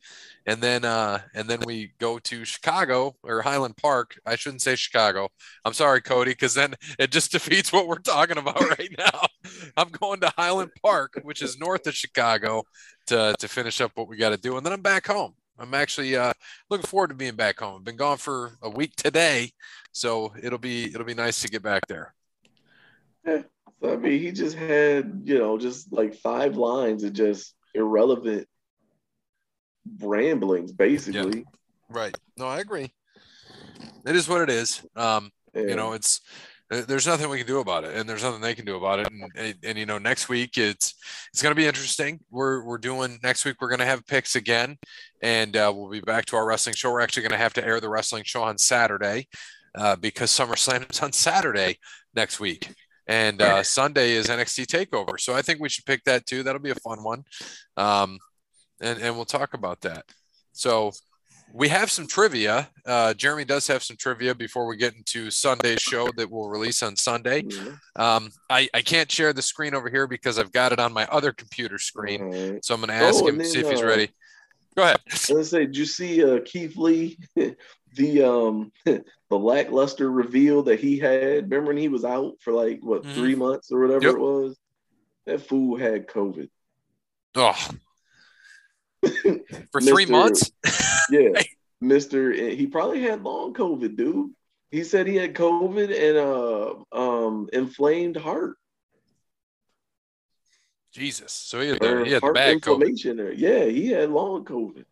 and 0.45 0.61
then 0.61 0.85
uh, 0.85 1.21
and 1.33 1.49
then 1.49 1.61
we 1.65 1.93
go 1.97 2.19
to 2.19 2.45
Chicago 2.45 3.15
or 3.23 3.41
Highland 3.41 3.75
Park. 3.75 4.19
I 4.23 4.35
shouldn't 4.35 4.61
say 4.61 4.75
Chicago. 4.75 5.29
I'm 5.65 5.73
sorry, 5.73 5.99
Cody, 6.01 6.29
because 6.29 6.53
then 6.53 6.75
it 6.99 7.09
just 7.09 7.31
defeats 7.37 7.73
what 7.73 7.87
we're 7.87 7.95
talking 7.95 8.37
about 8.37 8.61
right 8.77 8.95
now. 8.99 9.25
I'm 9.75 9.89
going 9.89 10.19
to 10.19 10.31
Highland 10.37 10.73
Park, 10.79 11.21
which 11.23 11.41
is 11.41 11.57
north 11.57 11.87
of 11.87 11.95
Chicago, 11.95 12.61
to 13.07 13.33
to 13.39 13.47
finish 13.47 13.81
up 13.81 13.93
what 13.95 14.07
we 14.07 14.15
got 14.15 14.29
to 14.29 14.37
do, 14.37 14.57
and 14.57 14.63
then 14.63 14.73
I'm 14.73 14.83
back 14.83 15.07
home. 15.07 15.33
I'm 15.57 15.73
actually 15.73 16.15
uh, 16.15 16.33
looking 16.69 16.85
forward 16.85 17.07
to 17.07 17.15
being 17.15 17.35
back 17.35 17.61
home. 17.61 17.77
I've 17.77 17.83
been 17.83 17.95
gone 17.95 18.17
for 18.19 18.59
a 18.61 18.69
week 18.69 18.95
today, 18.95 19.53
so 19.91 20.35
it'll 20.39 20.59
be 20.59 20.93
it'll 20.93 21.03
be 21.03 21.15
nice 21.15 21.41
to 21.41 21.49
get 21.49 21.63
back 21.63 21.87
there. 21.87 22.13
So, 23.81 23.93
I 23.93 23.97
mean, 23.97 24.19
he 24.19 24.31
just 24.31 24.55
had, 24.57 25.21
you 25.25 25.37
know, 25.37 25.57
just 25.57 25.93
like 25.93 26.15
five 26.15 26.57
lines 26.57 27.03
of 27.03 27.13
just 27.13 27.53
irrelevant 27.73 28.47
ramblings, 29.99 30.71
basically. 30.71 31.45
Right. 31.89 32.15
No, 32.37 32.47
I 32.47 32.59
agree. 32.59 32.91
It 34.05 34.15
is 34.15 34.27
what 34.27 34.41
it 34.41 34.49
is. 34.49 34.81
Um, 34.95 35.31
And, 35.53 35.69
you 35.69 35.75
know 35.75 35.93
it's 35.93 36.21
there's 36.69 37.07
nothing 37.07 37.29
we 37.29 37.37
can 37.37 37.47
do 37.47 37.59
about 37.59 37.85
it 37.85 37.95
and 37.95 38.07
there's 38.09 38.23
nothing 38.23 38.41
they 38.41 38.53
can 38.53 38.65
do 38.65 38.75
about 38.75 38.99
it 38.99 39.07
and, 39.09 39.31
and, 39.35 39.55
and, 39.63 39.77
you 39.77 39.85
know 39.85 39.97
next 39.97 40.27
week 40.27 40.57
it's 40.57 40.95
it's 41.31 41.41
going 41.41 41.55
to 41.55 41.59
be 41.59 41.65
interesting 41.65 42.19
we're 42.29 42.63
we're 42.63 42.77
doing 42.77 43.17
next 43.23 43.45
week 43.45 43.55
we're 43.61 43.69
going 43.69 43.79
to 43.79 43.85
have 43.85 44.05
picks 44.05 44.35
again 44.35 44.77
and 45.21 45.55
uh, 45.55 45.71
we'll 45.73 45.89
be 45.89 46.01
back 46.01 46.25
to 46.25 46.35
our 46.35 46.45
wrestling 46.45 46.75
show 46.75 46.91
we're 46.91 46.99
actually 47.01 47.23
going 47.23 47.31
to 47.31 47.37
have 47.37 47.53
to 47.53 47.65
air 47.65 47.79
the 47.79 47.89
wrestling 47.89 48.23
show 48.25 48.43
on 48.43 48.57
saturday 48.57 49.27
uh, 49.75 49.95
because 49.95 50.29
SummerSlam 50.31 50.89
is 50.91 51.01
on 51.01 51.13
saturday 51.13 51.77
next 52.13 52.39
week 52.39 52.73
and 53.07 53.41
uh, 53.41 53.63
sunday 53.63 54.11
is 54.11 54.27
nxt 54.27 54.65
takeover 54.65 55.19
so 55.19 55.33
i 55.33 55.41
think 55.41 55.59
we 55.59 55.69
should 55.69 55.85
pick 55.85 56.03
that 56.03 56.25
too 56.25 56.43
that'll 56.43 56.61
be 56.61 56.71
a 56.71 56.75
fun 56.75 57.03
one 57.03 57.23
um, 57.77 58.17
and 58.81 58.99
and 59.01 59.15
we'll 59.15 59.25
talk 59.25 59.53
about 59.53 59.81
that 59.81 60.05
so 60.53 60.91
we 61.53 61.69
have 61.69 61.89
some 61.89 62.07
trivia. 62.07 62.69
Uh, 62.85 63.13
Jeremy 63.13 63.45
does 63.45 63.67
have 63.67 63.81
some 63.81 63.95
trivia 63.97 64.35
before 64.35 64.67
we 64.67 64.75
get 64.77 64.95
into 64.95 65.31
Sunday's 65.31 65.81
show 65.81 66.09
that 66.17 66.29
we'll 66.29 66.49
release 66.49 66.83
on 66.83 66.95
Sunday. 66.95 67.45
Um, 67.95 68.29
I, 68.49 68.67
I 68.73 68.81
can't 68.81 69.09
share 69.09 69.33
the 69.33 69.41
screen 69.41 69.73
over 69.73 69.89
here 69.89 70.07
because 70.07 70.37
I've 70.39 70.51
got 70.51 70.71
it 70.73 70.79
on 70.79 70.91
my 70.91 71.05
other 71.07 71.31
computer 71.31 71.77
screen. 71.77 72.59
So 72.61 72.73
I'm 72.73 72.81
going 72.81 72.89
to 72.89 72.95
ask 73.05 73.23
Oh, 73.23 73.27
him 73.27 73.39
to 73.39 73.45
see 73.45 73.59
if 73.59 73.69
he's 73.69 73.81
uh, 73.81 73.85
ready. 73.85 74.09
Go 74.75 74.83
ahead. 74.83 74.99
Gonna 75.27 75.43
say, 75.43 75.65
did 75.65 75.77
you 75.77 75.85
see 75.85 76.23
uh, 76.23 76.39
Keith 76.45 76.77
Lee, 76.77 77.17
the 77.97 78.23
um, 78.23 78.71
the 78.85 79.03
lackluster 79.37 80.09
reveal 80.11 80.63
that 80.63 80.79
he 80.79 80.97
had? 80.97 81.43
Remember 81.51 81.67
when 81.69 81.77
he 81.77 81.89
was 81.89 82.05
out 82.05 82.35
for 82.39 82.53
like 82.53 82.79
what 82.81 83.03
Mhm. 83.03 83.13
three 83.13 83.35
months 83.35 83.71
or 83.71 83.81
whatever 83.81 84.05
Yep. 84.07 84.15
it 84.15 84.19
was? 84.19 84.57
That 85.25 85.41
fool 85.41 85.75
had 85.77 86.07
COVID. 86.07 86.49
Oh, 87.35 87.69
for 89.71 89.81
three 89.81 90.05
months? 90.05 90.51
Yeah, 91.09 91.41
Mister. 91.79 92.31
He 92.33 92.67
probably 92.67 93.01
had 93.01 93.23
long 93.23 93.53
COVID, 93.53 93.95
dude. 93.95 94.31
He 94.71 94.83
said 94.83 95.07
he 95.07 95.15
had 95.15 95.33
COVID 95.33 95.89
and 95.95 96.17
uh 96.17 96.97
um 96.97 97.49
inflamed 97.53 98.17
heart 98.17 98.57
Jesus. 100.91 101.31
So 101.31 101.61
he 101.61 101.69
had 101.69 101.79
the, 101.79 102.03
he 102.05 102.11
had 102.11 102.21
heart 102.21 102.35
bad 102.35 102.55
COVID. 102.61 102.81
inflammation. 102.81 103.19
Or, 103.21 103.31
yeah, 103.31 103.65
he 103.65 103.87
had 103.87 104.09
long 104.09 104.43
COVID. 104.43 104.83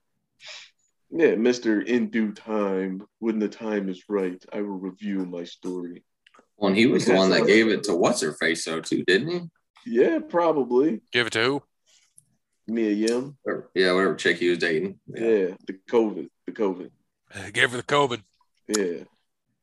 Yeah, 1.18 1.36
Mister. 1.36 1.80
In 1.80 2.10
due 2.10 2.34
time, 2.34 3.02
when 3.20 3.40
the 3.40 3.48
time 3.48 3.88
is 3.88 4.04
right, 4.10 4.44
I 4.52 4.58
will 4.58 4.78
review 4.78 5.26
my 5.26 5.46
story. 5.46 6.04
Well, 6.58 6.68
and 6.70 6.78
he 6.78 6.88
was 6.88 7.06
the 7.06 7.16
one 7.16 7.30
that 7.30 7.48
gave 7.48 7.70
it 7.70 7.84
to 7.84 7.96
what's 7.96 8.20
her 8.22 8.34
face 8.34 8.66
though 8.66 8.82
too, 8.82 9.06
didn't 9.06 9.30
he? 9.30 9.42
Yeah, 9.86 10.20
probably. 10.20 11.02
Give 11.14 11.28
it 11.28 11.34
to 11.34 11.44
who? 11.44 11.64
Mia 12.68 12.92
Yim. 12.92 13.38
Or, 13.46 13.70
yeah, 13.74 13.94
whatever 13.94 14.16
chick 14.16 14.40
he 14.40 14.50
was 14.50 14.58
dating. 14.58 15.00
Yeah. 15.08 15.56
the 15.66 15.80
COVID. 15.90 16.28
The 16.48 16.52
COVID. 16.52 16.90
Give 17.54 17.72
her 17.72 17.78
the 17.78 17.84
COVID. 17.84 18.22
Yeah. 18.68 19.04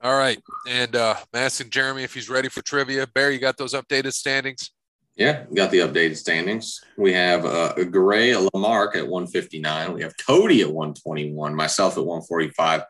All 0.01 0.17
right. 0.17 0.41
And 0.67 0.97
uh 0.97 1.17
I'm 1.19 1.41
asking 1.41 1.69
Jeremy 1.69 2.03
if 2.03 2.15
he's 2.15 2.31
ready 2.31 2.49
for 2.49 2.63
trivia. 2.63 3.07
Barry, 3.09 3.35
you 3.35 3.41
got 3.41 3.59
those 3.59 3.75
updated 3.75 4.15
standings? 4.15 4.71
Yeah, 5.17 5.45
got 5.55 5.71
the 5.71 5.81
updated 5.81 6.17
standings. 6.17 6.81
We 6.97 7.13
have 7.13 7.45
uh, 7.45 7.75
Gray 7.85 8.35
Lamarck 8.35 8.97
at 8.97 9.07
159. 9.07 9.93
We 9.93 10.03
have 10.03 10.15
Cody 10.17 10.63
at 10.63 10.73
121. 10.73 11.55
Myself 11.55 11.99
at 11.99 12.05
145. 12.05 12.83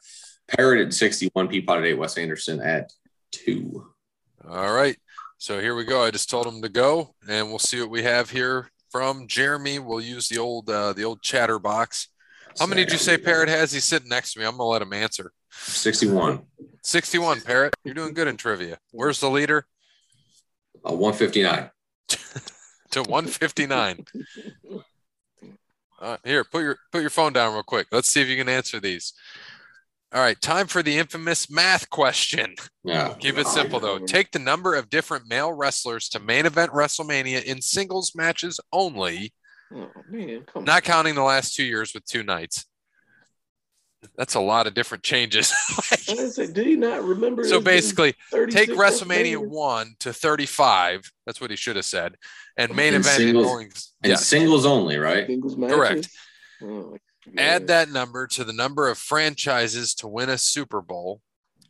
Parrot 0.47 0.87
at 0.87 0.95
61. 0.95 1.49
Peapod 1.49 1.79
at 1.79 1.85
8. 1.85 1.95
Wes 1.95 2.17
Anderson 2.17 2.61
at 2.61 2.93
2. 3.33 3.87
All 4.49 4.73
right. 4.73 4.97
So 5.39 5.61
here 5.61 5.75
we 5.75 5.85
go. 5.85 6.05
I 6.05 6.13
just 6.13 6.31
told 6.31 6.47
him 6.47 6.63
to 6.63 6.69
go, 6.69 7.17
and 7.29 7.49
we'll 7.49 7.59
see 7.59 7.81
what 7.81 7.91
we 7.91 8.05
have 8.05 8.31
here 8.31 8.71
from 8.91 9.27
Jeremy. 9.27 9.81
We'll 9.81 10.01
use 10.01 10.29
the 10.29 10.39
old 10.39 10.71
uh 10.71 10.93
the 10.93 11.03
old 11.03 11.23
chatter 11.23 11.59
box. 11.59 12.09
How 12.61 12.67
many 12.67 12.85
did 12.85 12.93
you 12.93 12.99
say 12.99 13.19
Parrot 13.19 13.49
has? 13.49 13.73
He's 13.73 13.85
sitting 13.85 14.09
next 14.09 14.35
to 14.35 14.39
me. 14.39 14.45
I'm 14.45 14.53
gonna 14.53 14.65
let 14.65 14.83
him 14.83 14.93
answer. 14.93 15.33
61. 15.51 16.43
61, 16.83 17.41
Parrot. 17.41 17.75
You're 17.85 17.95
doing 17.95 18.15
good 18.15 18.29
in 18.29 18.37
trivia. 18.37 18.79
Where's 18.93 19.21
the 19.21 19.31
leader? 19.31 19.67
Uh, 20.85 20.95
159. 20.95 21.71
To 22.93 23.03
159. 23.03 24.05
Uh, 25.99 26.17
here, 26.25 26.45
put 26.45 26.63
your 26.63 26.77
put 26.91 27.01
your 27.01 27.11
phone 27.11 27.33
down 27.33 27.55
real 27.55 27.63
quick. 27.63 27.87
Let's 27.91 28.09
see 28.09 28.21
if 28.21 28.29
you 28.29 28.37
can 28.37 28.49
answer 28.49 28.81
these. 28.81 29.15
All 30.13 30.21
right, 30.21 30.39
time 30.43 30.67
for 30.67 30.83
the 30.83 30.99
infamous 30.99 31.49
math 31.51 31.89
question. 31.89 32.55
Yeah. 32.85 33.15
Keep 33.19 33.39
it 33.39 33.47
simple 33.47 33.81
though. 33.81 33.99
Take 33.99 34.31
the 34.31 34.39
number 34.39 34.75
of 34.75 34.91
different 34.91 35.27
male 35.27 35.55
wrestlers 35.55 36.11
to 36.11 36.21
main 36.21 36.45
event 36.45 36.73
WrestleMania 36.73 37.45
in 37.45 37.63
singles 37.63 38.13
matches 38.15 38.61
only, 38.73 39.33
Oh 39.75 39.91
man, 40.11 40.45
come 40.53 40.65
not 40.65 40.83
counting 40.83 41.15
the 41.15 41.23
last 41.23 41.55
two 41.55 41.65
years 41.65 41.95
with 41.95 42.05
two 42.05 42.23
nights. 42.23 42.67
That's 44.17 44.35
a 44.35 44.41
lot 44.41 44.67
of 44.67 44.75
different 44.75 45.03
changes. 45.05 45.53
on. 46.09 46.19
I 46.19 46.29
said, 46.29 46.55
do 46.55 46.63
you 46.63 46.77
not 46.77 47.03
remember? 47.03 47.45
so 47.45 47.61
basically, 47.61 48.15
take 48.51 48.71
WrestleMania 48.71 49.37
WrestleManias? 49.37 49.49
1 49.49 49.95
to 50.01 50.13
35. 50.13 51.11
That's 51.27 51.41
what 51.41 51.51
he 51.51 51.57
should 51.57 51.77
have 51.77 51.85
said. 51.85 52.17
And 52.57 52.75
main 52.75 52.95
And 52.95 53.05
event 53.05 53.17
singles- 53.17 53.47
going. 53.47 53.73
And 54.03 54.11
Yeah. 54.11 54.17
singles 54.17 54.67
only, 54.67 54.99
right? 54.99 55.27
Singles? 55.27 55.55
Correct. 55.55 56.09
Oh, 56.63 56.97
Add 57.39 57.69
that 57.69 57.89
number 57.91 58.27
to 58.29 58.43
the 58.45 58.53
number 58.53 58.89
of 58.89 58.99
franchises 58.99 59.95
to 59.95 60.09
win 60.09 60.29
a 60.29 60.37
Super 60.37 60.81
Bowl, 60.81 61.21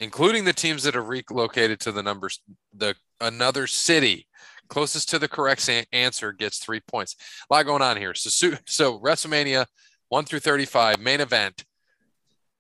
including 0.01 0.45
the 0.45 0.55
teams 0.55 0.83
that 0.85 0.95
have 0.95 1.09
relocated 1.09 1.79
to 1.81 1.93
the 1.93 2.03
numbers 2.03 2.41
the 2.75 2.95
another 3.21 3.67
city. 3.67 4.27
Closest 4.69 5.11
to 5.11 5.19
the 5.19 5.29
correct 5.29 5.69
answer 5.93 6.33
gets 6.33 6.59
three 6.59 6.81
points. 6.81 7.15
A 7.51 7.55
lot 7.55 7.67
going 7.67 7.83
on 7.83 7.99
here. 7.99 8.15
So, 8.15 8.57
so 8.67 8.99
WrestleMania 8.99 9.67
1 10.09 10.25
through 10.25 10.41
35, 10.41 10.99
main 10.99 11.21
event, 11.21 11.65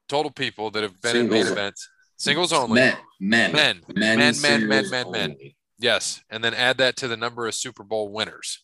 total 0.09 0.31
people 0.31 0.71
that 0.71 0.83
have 0.83 1.01
been 1.01 1.17
in 1.17 1.29
main 1.29 1.47
events, 1.47 1.89
singles 2.17 2.53
only. 2.53 2.75
Men. 2.75 2.97
Men. 3.21 3.53
Men. 3.53 3.81
Men, 3.95 4.19
Men, 4.19 4.41
men, 4.41 4.69
men, 4.69 4.91
men, 4.91 5.11
men. 5.11 5.37
Yes. 5.79 6.23
And 6.31 6.43
then 6.43 6.55
add 6.55 6.79
that 6.79 6.97
to 6.97 7.09
the 7.09 7.17
number 7.17 7.47
of 7.47 7.55
Super 7.55 7.83
Bowl 7.83 8.13
winners. 8.13 8.61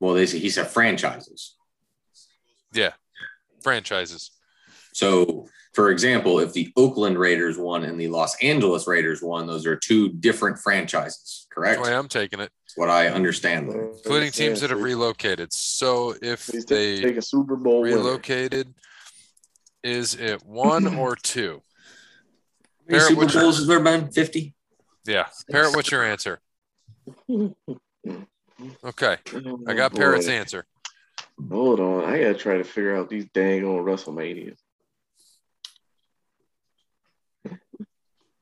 Well, 0.00 0.14
they 0.14 0.26
he 0.26 0.50
said 0.50 0.68
franchises. 0.68 1.56
Yeah, 2.72 2.92
franchises. 3.62 4.30
So, 4.92 5.48
for 5.74 5.90
example, 5.90 6.38
if 6.38 6.52
the 6.52 6.72
Oakland 6.76 7.18
Raiders 7.18 7.58
won 7.58 7.84
and 7.84 7.98
the 7.98 8.08
Los 8.08 8.36
Angeles 8.42 8.86
Raiders 8.86 9.22
won, 9.22 9.46
those 9.46 9.66
are 9.66 9.76
two 9.76 10.10
different 10.10 10.58
franchises, 10.58 11.46
correct? 11.52 11.82
the 11.82 11.90
way 11.90 11.96
I'm 11.96 12.08
taking 12.08 12.40
it, 12.40 12.50
That's 12.64 12.76
what 12.76 12.90
I 12.90 13.08
understand. 13.08 13.70
Them. 13.70 13.92
including 13.96 14.30
teams 14.30 14.60
that 14.60 14.70
have 14.70 14.82
relocated. 14.82 15.52
So 15.52 16.14
if 16.20 16.46
they 16.46 17.00
take 17.00 17.16
a 17.16 17.22
Super 17.22 17.56
Bowl 17.56 17.82
winner. 17.82 17.96
Relocated, 19.86 19.96
is 19.98 20.14
it 20.14 20.42
one 20.46 20.96
or 20.96 21.16
two? 21.16 21.62
How 22.88 22.96
many 22.96 22.98
Barrett, 22.98 23.08
Super 23.28 23.40
Bowls 23.40 23.58
has 23.58 23.66
there 23.66 23.80
been? 23.80 24.10
50? 24.10 24.54
Yeah. 25.06 25.26
Parrot, 25.50 25.74
what's 25.74 25.90
your 25.90 26.04
answer? 26.04 26.40
Okay. 28.84 29.16
I 29.68 29.74
got 29.74 29.92
Oh, 29.92 29.96
Parrot's 29.96 30.28
answer. 30.28 30.66
Hold 31.50 31.80
on, 31.80 32.04
I 32.04 32.18
gotta 32.20 32.34
try 32.34 32.56
to 32.56 32.64
figure 32.64 32.96
out 32.96 33.08
these 33.10 33.26
dang 33.34 33.64
on 33.64 33.84
WrestleMania. 33.84 34.54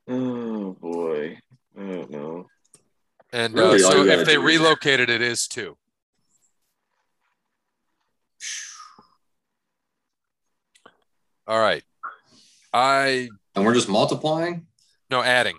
oh 0.08 0.72
boy, 0.80 1.38
I 1.76 1.80
don't 1.80 2.10
know. 2.10 2.46
And 3.32 3.54
Really, 3.54 3.82
uh, 3.82 3.86
all 3.86 3.92
so 3.92 4.04
if 4.04 4.26
they 4.26 4.38
relocated, 4.38 5.10
it 5.10 5.20
is 5.22 5.48
two. 5.48 5.76
All 11.46 11.60
right. 11.60 11.82
I 12.72 13.28
And 13.54 13.64
we're 13.64 13.74
just 13.74 13.88
multiplying? 13.88 14.66
no 15.10 15.22
adding, 15.22 15.56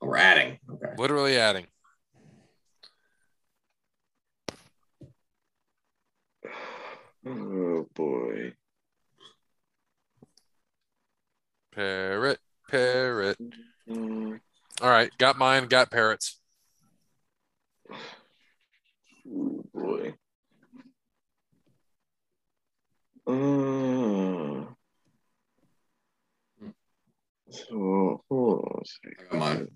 Or 0.00 0.08
we're 0.10 0.16
adding. 0.16 0.58
Okay. 0.70 0.94
literally 0.96 1.36
adding. 1.38 1.66
Oh 7.26 7.86
boy. 7.94 8.54
Parrot, 11.74 12.38
parrot. 12.68 13.38
Mm, 13.88 14.40
All 14.80 14.90
right, 14.90 15.10
got 15.18 15.38
mine. 15.38 15.66
Got 15.66 15.90
parrots. 15.90 16.38
oh 19.28 19.64
boy. 19.72 20.14
Uh, 23.26 24.41
so 27.52 28.22
hold 28.28 28.64
on 28.64 28.82
a 28.82 28.86
second. 28.86 29.26
I 29.30 29.32
got 29.32 29.38
mine. 29.38 29.68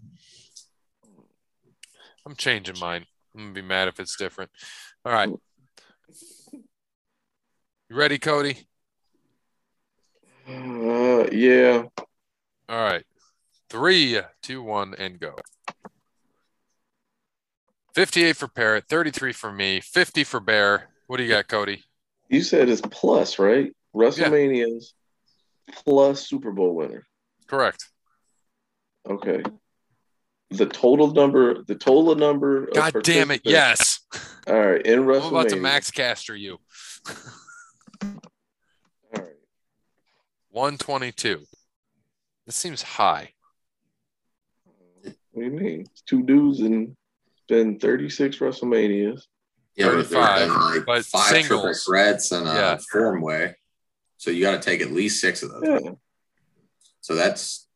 I'm 2.26 2.34
changing 2.34 2.78
mine. 2.80 3.06
I'm 3.34 3.42
gonna 3.42 3.54
be 3.54 3.62
mad 3.62 3.88
if 3.88 4.00
it's 4.00 4.16
different. 4.16 4.50
All 5.04 5.12
right. 5.12 5.28
You 7.88 7.96
ready, 7.96 8.18
Cody? 8.18 8.66
Uh, 10.48 11.28
yeah. 11.30 11.84
All 12.68 12.80
right. 12.80 13.04
Three, 13.68 14.20
two, 14.42 14.62
one, 14.62 14.94
and 14.98 15.20
go. 15.20 15.36
58 17.94 18.36
for 18.36 18.48
Parrot, 18.48 18.84
33 18.88 19.32
for 19.32 19.52
me, 19.52 19.80
50 19.80 20.24
for 20.24 20.40
Bear. 20.40 20.90
What 21.06 21.16
do 21.16 21.22
you 21.22 21.30
got, 21.30 21.48
Cody? 21.48 21.82
You 22.28 22.42
said 22.42 22.68
it's 22.68 22.82
plus, 22.82 23.38
right? 23.38 23.72
WrestleMania's 23.94 24.94
plus 25.84 26.26
Super 26.26 26.52
Bowl 26.52 26.74
winner. 26.74 27.06
Correct. 27.46 27.84
Okay. 29.08 29.42
The 30.50 30.66
total 30.66 31.12
number, 31.12 31.62
the 31.64 31.74
total 31.74 32.14
number. 32.14 32.64
Of 32.64 32.74
God 32.74 33.02
damn 33.02 33.30
it. 33.30 33.40
Yes. 33.44 34.00
All 34.46 34.54
right. 34.54 34.84
In 34.84 35.00
I'm 35.00 35.04
WrestleMania. 35.06 35.28
about 35.28 35.48
to 35.50 35.56
max 35.56 35.90
caster 35.90 36.36
you. 36.36 36.58
All 37.08 38.10
right. 39.12 39.36
122. 40.50 41.40
This 42.46 42.54
seems 42.56 42.82
high. 42.82 43.32
What 45.02 45.14
do 45.34 45.42
you 45.44 45.50
mean? 45.50 45.86
Two 46.06 46.22
dudes 46.22 46.60
and 46.60 46.96
been 47.48 47.78
36 47.78 48.38
WrestleManias. 48.38 49.22
Yeah, 49.76 49.86
but 49.88 49.92
there's 49.94 50.08
35, 50.08 50.38
been 50.48 50.58
like 50.76 50.86
but 50.86 51.04
five 51.04 51.28
triple 51.30 51.58
singles. 51.58 51.84
threats 51.84 52.32
and 52.32 52.46
a 52.48 52.52
Yeah. 52.54 52.78
form 52.90 53.20
way. 53.20 53.56
So 54.16 54.30
you 54.30 54.42
got 54.42 54.62
to 54.62 54.70
take 54.70 54.80
at 54.80 54.92
least 54.92 55.20
six 55.20 55.42
of 55.42 55.50
those. 55.50 55.62
Yeah. 55.84 55.90
So 57.06 57.14
that's 57.14 57.68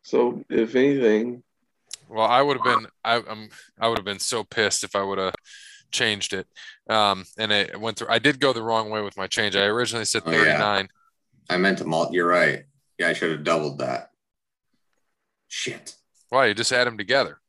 So 0.00 0.42
if 0.48 0.74
anything, 0.74 1.42
Well, 2.08 2.26
I 2.26 2.40
would 2.40 2.56
have 2.56 2.64
been 2.64 2.86
I, 3.04 3.16
I'm 3.16 3.50
I 3.78 3.88
would 3.88 3.98
have 3.98 4.06
been 4.06 4.18
so 4.18 4.42
pissed 4.42 4.84
if 4.84 4.96
I 4.96 5.02
would 5.02 5.18
have 5.18 5.34
changed 5.92 6.32
it. 6.32 6.46
Um, 6.88 7.26
and 7.36 7.52
it 7.52 7.78
went 7.78 7.98
through. 7.98 8.08
I 8.08 8.18
did 8.18 8.40
go 8.40 8.54
the 8.54 8.62
wrong 8.62 8.88
way 8.88 9.02
with 9.02 9.18
my 9.18 9.26
change. 9.26 9.54
I 9.54 9.64
originally 9.64 10.06
said 10.06 10.22
Oh, 10.24 10.30
yeah. 10.30 10.56
39. 10.56 10.88
I 11.50 11.56
meant 11.58 11.76
to 11.78 11.84
malt. 11.84 12.14
You're 12.14 12.26
right. 12.26 12.64
Yeah, 12.98 13.08
I 13.08 13.12
should 13.12 13.32
have 13.32 13.44
doubled 13.44 13.80
that. 13.80 14.12
Shit. 15.48 15.96
Why? 16.30 16.46
You 16.46 16.54
just 16.54 16.72
add 16.72 16.86
them 16.86 16.96
together. 16.96 17.40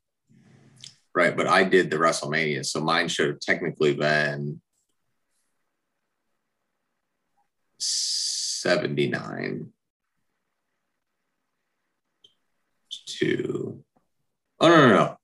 Right, 1.13 1.38
but 1.38 1.47
I 1.47 1.63
did 1.63 1.89
the 1.89 1.95
WrestleMania, 1.95 2.66
so 2.66 2.82
mine 2.82 3.07
should 3.07 3.30
have 3.30 3.39
technically 3.39 3.93
been 3.95 4.59
79 7.80 9.72
to 13.20 13.84
Oh 14.59 14.68
no 14.70 14.88
no 14.88 14.95
no. 14.95 15.18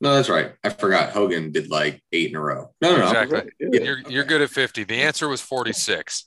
No, 0.00 0.14
that's 0.14 0.28
right. 0.28 0.52
I 0.62 0.68
forgot. 0.70 1.10
Hogan 1.10 1.50
did 1.50 1.70
like 1.70 2.00
eight 2.12 2.30
in 2.30 2.36
a 2.36 2.40
row. 2.40 2.72
No, 2.80 2.92
no, 2.92 2.98
no. 2.98 3.06
Exactly. 3.08 3.38
right, 3.38 3.48
yeah. 3.58 3.80
You're 3.82 3.98
you're 4.08 4.24
good 4.24 4.40
at 4.42 4.50
50. 4.50 4.84
The 4.84 5.02
answer 5.02 5.28
was 5.28 5.40
46. 5.40 6.24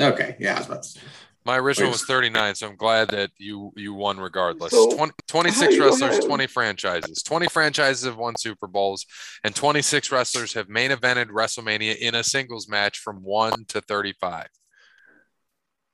Okay. 0.00 0.36
Yeah, 0.40 0.54
I 0.54 0.58
was 0.58 0.66
about 0.66 0.82
to 0.82 0.88
say. 0.88 1.00
My 1.44 1.56
original 1.58 1.88
Like- 1.88 1.94
was 1.94 2.04
39, 2.04 2.54
so 2.56 2.68
I'm 2.68 2.76
glad 2.76 3.08
that 3.10 3.30
you 3.38 3.72
you 3.76 3.94
won 3.94 4.18
regardless. 4.18 4.72
So, 4.72 4.94
20, 4.96 5.12
26 5.28 5.78
wrestlers, 5.78 6.16
have- 6.16 6.24
20 6.26 6.46
franchises. 6.48 7.22
20 7.22 7.46
franchises 7.48 8.04
have 8.04 8.16
won 8.16 8.34
Super 8.36 8.66
Bowls, 8.66 9.06
and 9.44 9.54
26 9.54 10.10
wrestlers 10.12 10.52
have 10.54 10.68
main 10.68 10.90
evented 10.90 11.30
WrestleMania 11.30 11.96
in 11.96 12.14
a 12.16 12.22
singles 12.24 12.68
match 12.68 12.98
from 12.98 13.22
1 13.22 13.64
to 13.68 13.80
35. 13.80 14.48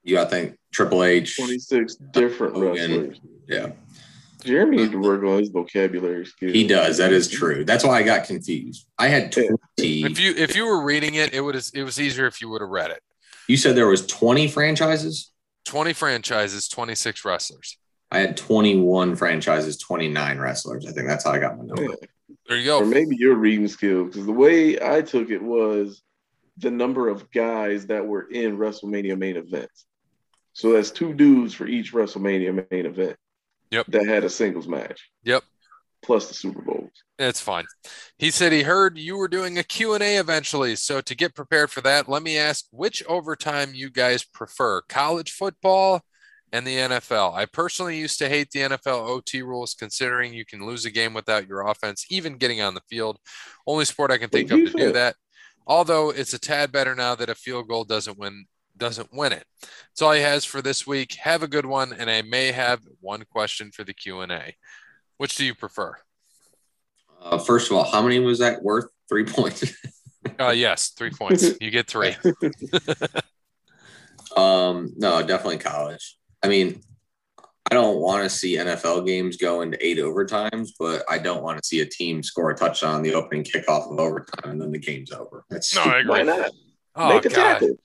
You, 0.02 0.20
I 0.20 0.24
think 0.26 0.56
Triple 0.72 1.02
H. 1.04 1.36
26 1.36 1.96
different 1.96 2.54
Hogan. 2.54 2.74
wrestlers. 3.08 3.20
Yeah, 3.48 3.72
Jeremy 4.44 4.76
needs 4.78 4.92
to 4.92 4.98
work 4.98 5.22
on 5.24 5.40
his 5.40 5.48
vocabulary 5.48 6.24
skills. 6.26 6.52
he 6.52 6.66
does. 6.66 6.98
That 6.98 7.12
is 7.12 7.28
true. 7.28 7.64
That's 7.64 7.84
why 7.84 7.98
I 7.98 8.02
got 8.02 8.26
confused. 8.26 8.86
I 8.98 9.08
had 9.08 9.34
Yeah. 9.36 9.48
20. 9.76 10.04
If 10.04 10.20
you 10.20 10.34
if 10.36 10.54
you 10.54 10.66
were 10.66 10.82
reading 10.82 11.14
it, 11.14 11.34
it 11.34 11.40
would 11.40 11.56
it 11.56 11.82
was 11.82 12.00
easier 12.00 12.26
if 12.26 12.40
you 12.40 12.48
would 12.48 12.60
have 12.60 12.70
read 12.70 12.90
it. 12.90 13.02
You 13.48 13.56
said 13.56 13.76
there 13.76 13.88
was 13.88 14.06
20 14.06 14.48
franchises. 14.48 15.32
20 15.64 15.92
franchises, 15.92 16.68
26 16.68 17.24
wrestlers. 17.24 17.78
I 18.10 18.20
had 18.20 18.36
21 18.36 19.16
franchises, 19.16 19.76
29 19.78 20.38
wrestlers. 20.38 20.86
I 20.86 20.92
think 20.92 21.06
that's 21.08 21.24
how 21.24 21.32
I 21.32 21.38
got 21.38 21.58
my 21.58 21.64
number. 21.64 21.82
Yeah. 21.82 21.94
There 22.46 22.56
you 22.56 22.64
go. 22.64 22.78
Or 22.80 22.86
maybe 22.86 23.16
your 23.16 23.34
reading 23.34 23.68
skill, 23.68 24.04
because 24.04 24.24
the 24.24 24.32
way 24.32 24.80
I 24.80 25.02
took 25.02 25.30
it 25.30 25.42
was 25.42 26.02
the 26.56 26.70
number 26.70 27.08
of 27.08 27.30
guys 27.30 27.86
that 27.86 28.06
were 28.06 28.22
in 28.30 28.56
WrestleMania 28.56 29.18
main 29.18 29.36
events. 29.36 29.84
So 30.54 30.72
that's 30.72 30.90
two 30.90 31.12
dudes 31.12 31.52
for 31.54 31.66
each 31.66 31.92
WrestleMania 31.92 32.66
main 32.70 32.86
event. 32.86 33.16
Yep. 33.70 33.86
That 33.88 34.06
had 34.06 34.24
a 34.24 34.30
singles 34.30 34.68
match. 34.68 35.10
Yep. 35.24 35.44
Plus 36.02 36.28
the 36.28 36.34
Super 36.34 36.62
Bowls. 36.62 36.90
It's 37.18 37.40
fine. 37.40 37.64
He 38.18 38.30
said 38.30 38.52
he 38.52 38.62
heard 38.62 38.96
you 38.96 39.16
were 39.16 39.28
doing 39.28 39.58
a 39.58 39.64
Q&A 39.64 40.16
eventually. 40.16 40.76
So 40.76 41.00
to 41.00 41.14
get 41.14 41.34
prepared 41.34 41.70
for 41.70 41.80
that, 41.80 42.08
let 42.08 42.22
me 42.22 42.38
ask 42.38 42.66
which 42.70 43.04
overtime 43.06 43.70
you 43.74 43.90
guys 43.90 44.24
prefer, 44.24 44.82
college 44.82 45.32
football 45.32 46.02
and 46.52 46.66
the 46.66 46.76
NFL. 46.76 47.34
I 47.34 47.46
personally 47.46 47.98
used 47.98 48.18
to 48.20 48.28
hate 48.28 48.50
the 48.50 48.60
NFL 48.60 49.08
OT 49.08 49.42
rules 49.42 49.74
considering 49.74 50.32
you 50.32 50.44
can 50.46 50.64
lose 50.64 50.84
a 50.84 50.90
game 50.90 51.12
without 51.12 51.48
your 51.48 51.66
offense 51.66 52.06
even 52.10 52.38
getting 52.38 52.60
on 52.60 52.74
the 52.74 52.80
field. 52.88 53.18
Only 53.66 53.84
sport 53.84 54.10
I 54.10 54.18
can 54.18 54.30
think 54.30 54.50
of 54.50 54.58
to 54.58 54.72
do 54.72 54.92
that. 54.92 55.16
Although 55.66 56.10
it's 56.10 56.32
a 56.32 56.38
tad 56.38 56.72
better 56.72 56.94
now 56.94 57.14
that 57.16 57.28
a 57.28 57.34
field 57.34 57.68
goal 57.68 57.84
doesn't 57.84 58.18
win 58.18 58.46
doesn't 58.78 59.12
win 59.12 59.32
it. 59.32 59.44
That's 59.60 60.02
all 60.02 60.12
he 60.12 60.22
has 60.22 60.44
for 60.44 60.62
this 60.62 60.86
week. 60.86 61.14
Have 61.14 61.42
a 61.42 61.48
good 61.48 61.66
one 61.66 61.92
and 61.92 62.10
I 62.10 62.22
may 62.22 62.52
have 62.52 62.80
one 63.00 63.24
question 63.30 63.70
for 63.70 63.84
the 63.84 63.92
Q&A. 63.92 64.56
Which 65.16 65.34
do 65.34 65.44
you 65.44 65.54
prefer? 65.54 65.96
Uh, 67.20 67.38
first 67.38 67.70
of 67.70 67.76
all, 67.76 67.84
how 67.84 68.02
many 68.02 68.20
was 68.20 68.38
that 68.38 68.62
worth? 68.62 68.86
Three 69.08 69.24
points. 69.24 69.64
Uh, 70.38 70.50
yes, 70.50 70.90
three 70.90 71.10
points. 71.10 71.48
You 71.60 71.70
get 71.70 71.86
three. 71.86 72.08
um, 74.36 74.92
no, 74.96 75.22
definitely 75.22 75.58
college. 75.58 76.16
I 76.42 76.48
mean, 76.48 76.80
I 77.70 77.74
don't 77.74 77.98
want 77.98 78.24
to 78.24 78.30
see 78.30 78.56
NFL 78.56 79.06
games 79.06 79.36
go 79.36 79.60
into 79.60 79.84
eight 79.84 79.98
overtimes, 79.98 80.70
but 80.78 81.04
I 81.08 81.18
don't 81.18 81.42
want 81.42 81.60
to 81.62 81.66
see 81.66 81.80
a 81.80 81.86
team 81.86 82.22
score 82.22 82.50
a 82.50 82.56
touchdown 82.56 82.96
on 82.96 83.02
the 83.02 83.14
opening 83.14 83.44
kickoff 83.44 83.92
of 83.92 83.98
overtime 83.98 84.52
and 84.52 84.60
then 84.60 84.72
the 84.72 84.78
game's 84.78 85.12
over. 85.12 85.44
That's 85.50 85.74
No, 85.74 85.82
I 85.82 86.02
Why 86.04 86.22
not? 86.22 86.50
Oh, 86.94 87.08
Make 87.10 87.26
a 87.26 87.28
God. 87.28 87.34
tackle. 87.34 87.76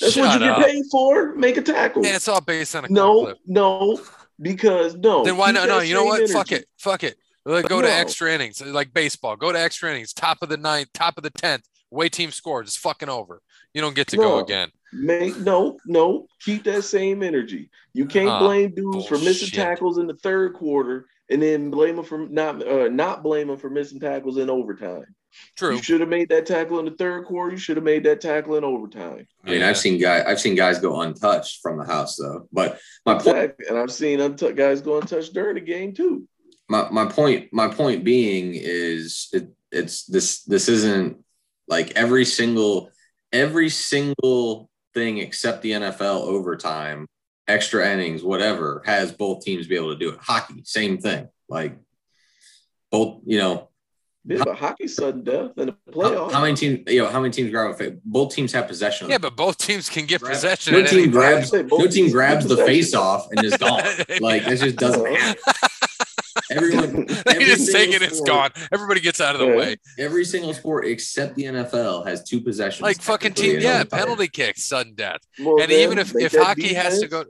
That's 0.00 0.16
what 0.16 0.32
Shut 0.32 0.40
you 0.40 0.46
get 0.46 0.66
paid 0.66 0.84
for. 0.90 1.34
Make 1.34 1.56
a 1.56 1.62
tackle. 1.62 2.04
Yeah, 2.04 2.16
it's 2.16 2.28
all 2.28 2.40
based 2.40 2.74
on 2.74 2.84
a 2.84 2.88
no, 2.88 3.24
clip. 3.24 3.38
no, 3.46 4.00
because 4.40 4.94
no. 4.96 5.24
Then 5.24 5.36
why 5.36 5.50
not? 5.50 5.68
No, 5.68 5.80
you 5.80 5.94
know 5.94 6.04
what? 6.04 6.28
Fuck 6.30 6.52
it. 6.52 6.66
Fuck 6.78 7.04
it. 7.04 7.16
Like, 7.44 7.68
go 7.68 7.82
to 7.82 7.92
extra 7.92 8.32
innings, 8.32 8.64
like 8.64 8.94
baseball. 8.94 9.36
Go 9.36 9.52
to 9.52 9.60
extra 9.60 9.90
innings, 9.90 10.12
top 10.12 10.38
of 10.42 10.48
the 10.48 10.56
ninth, 10.56 10.88
top 10.94 11.16
of 11.16 11.24
the 11.24 11.30
tenth. 11.30 11.64
Way 11.90 12.08
team 12.08 12.30
scores. 12.30 12.68
It's 12.68 12.76
fucking 12.78 13.10
over. 13.10 13.42
You 13.74 13.82
don't 13.82 13.94
get 13.94 14.06
to 14.08 14.16
go 14.16 14.38
again. 14.38 14.70
Make 14.94 15.36
no, 15.38 15.78
no. 15.84 16.26
Keep 16.40 16.64
that 16.64 16.82
same 16.84 17.22
energy. 17.22 17.68
You 17.92 18.06
can't 18.06 18.30
Ah, 18.30 18.38
blame 18.38 18.74
dudes 18.74 19.06
for 19.06 19.18
missing 19.18 19.48
tackles 19.50 19.98
in 19.98 20.06
the 20.06 20.14
third 20.16 20.54
quarter, 20.54 21.06
and 21.30 21.42
then 21.42 21.70
blame 21.70 21.96
them 21.96 22.04
for 22.04 22.18
not 22.28 22.66
uh, 22.66 22.88
not 22.88 23.22
blame 23.22 23.48
them 23.48 23.56
for 23.56 23.70
missing 23.70 24.00
tackles 24.00 24.38
in 24.38 24.50
overtime. 24.50 25.04
True. 25.56 25.76
You 25.76 25.82
should 25.82 26.00
have 26.00 26.10
made 26.10 26.28
that 26.28 26.44
tackle 26.44 26.78
in 26.78 26.84
the 26.84 26.90
third 26.90 27.24
quarter. 27.24 27.52
You 27.52 27.56
should 27.56 27.76
have 27.78 27.84
made 27.84 28.04
that 28.04 28.20
tackle 28.20 28.56
in 28.56 28.64
overtime. 28.64 29.26
I 29.44 29.50
mean, 29.50 29.60
Yeah. 29.60 29.70
I've 29.70 29.78
seen 29.78 29.98
guys, 29.98 30.24
I've 30.26 30.40
seen 30.40 30.54
guys 30.54 30.78
go 30.78 31.00
untouched 31.00 31.60
from 31.62 31.78
the 31.78 31.84
house 31.86 32.16
though. 32.16 32.48
But 32.52 32.78
my 33.06 33.14
point, 33.14 33.26
Exactly. 33.28 33.66
And 33.68 33.78
I've 33.78 33.92
seen 33.92 34.20
untouched 34.20 34.56
guys 34.56 34.82
go 34.82 34.98
untouched 35.00 35.32
during 35.32 35.54
the 35.54 35.62
game 35.62 35.94
too. 35.94 36.28
my, 36.68 36.86
my 36.90 37.06
point, 37.06 37.48
my 37.50 37.68
point 37.68 38.04
being 38.04 38.52
is 38.54 39.28
it, 39.32 39.48
it's 39.70 40.04
this, 40.04 40.42
this 40.44 40.68
isn't 40.68 41.16
like 41.66 41.92
every 41.96 42.26
single, 42.26 42.90
every 43.32 43.70
single 43.70 44.68
thing 44.92 45.16
except 45.16 45.62
the 45.62 45.70
NFL 45.70 46.20
overtime, 46.26 47.06
extra 47.52 47.88
innings, 47.92 48.22
whatever, 48.22 48.82
has 48.86 49.12
both 49.12 49.44
teams 49.44 49.66
be 49.66 49.76
able 49.76 49.92
to 49.92 49.98
do 49.98 50.10
it. 50.10 50.18
Hockey, 50.20 50.62
same 50.64 50.98
thing. 50.98 51.28
Like 51.48 51.76
both, 52.90 53.20
you 53.26 53.38
know, 53.38 53.68
Yeah, 54.24 54.42
but 54.44 54.56
hockey's 54.56 54.94
sudden 54.96 55.24
death 55.24 55.52
in 55.58 55.66
the 55.66 55.76
how, 55.86 55.92
playoffs. 55.92 56.32
how 56.32 56.40
many 56.42 56.54
teams, 56.54 56.80
you 56.90 57.02
know, 57.02 57.08
how 57.08 57.20
many 57.20 57.32
teams 57.32 57.50
grab 57.50 57.70
a 57.70 57.74
fa- 57.74 57.96
both 58.04 58.34
teams 58.34 58.52
have 58.52 58.68
possession. 58.68 59.08
Yeah, 59.10 59.18
but 59.18 59.36
both 59.36 59.58
teams 59.58 59.88
can 59.88 60.06
get 60.06 60.20
Grab- 60.20 60.34
possession. 60.34 60.72
no 60.74 60.80
at 60.80 60.88
team 60.88 61.10
grabs, 61.10 61.52
no 61.52 61.86
team 61.86 62.10
grabs 62.10 62.46
the 62.46 62.56
face 62.58 62.94
off 62.94 63.28
and 63.30 63.44
is 63.44 63.56
gone. 63.56 63.82
like 64.20 64.42
it 64.46 64.56
just 64.58 64.76
doesn't 64.76 65.00
Uh-huh. 65.06 65.14
happen. 65.16 65.42
Everyone, 66.50 67.06
They 67.06 67.14
every 67.26 67.44
just 67.46 67.72
take 67.72 67.90
single 67.92 68.02
it's 68.02 68.20
gone. 68.20 68.50
Everybody 68.72 69.00
gets 69.00 69.20
out 69.20 69.34
of 69.34 69.40
the 69.40 69.46
Yeah. 69.48 69.56
way. 69.56 69.76
Every 69.98 70.24
single 70.24 70.52
sport 70.54 70.86
except 70.86 71.34
the 71.34 71.44
NFL 71.44 72.06
has 72.06 72.22
two 72.24 72.40
possessions. 72.40 72.82
Like 72.82 73.00
fucking 73.00 73.34
team. 73.34 73.60
Yeah, 73.60 73.84
penalty 73.84 74.28
kicks, 74.28 74.64
sudden 74.64 74.94
death. 74.94 75.20
Well, 75.40 75.60
and 75.62 75.70
then 75.70 75.80
even 75.80 75.98
if, 75.98 76.14
if 76.16 76.32
that 76.32 76.42
hockey 76.44 76.74
has 76.74 77.00
to 77.00 77.08
go 77.08 77.24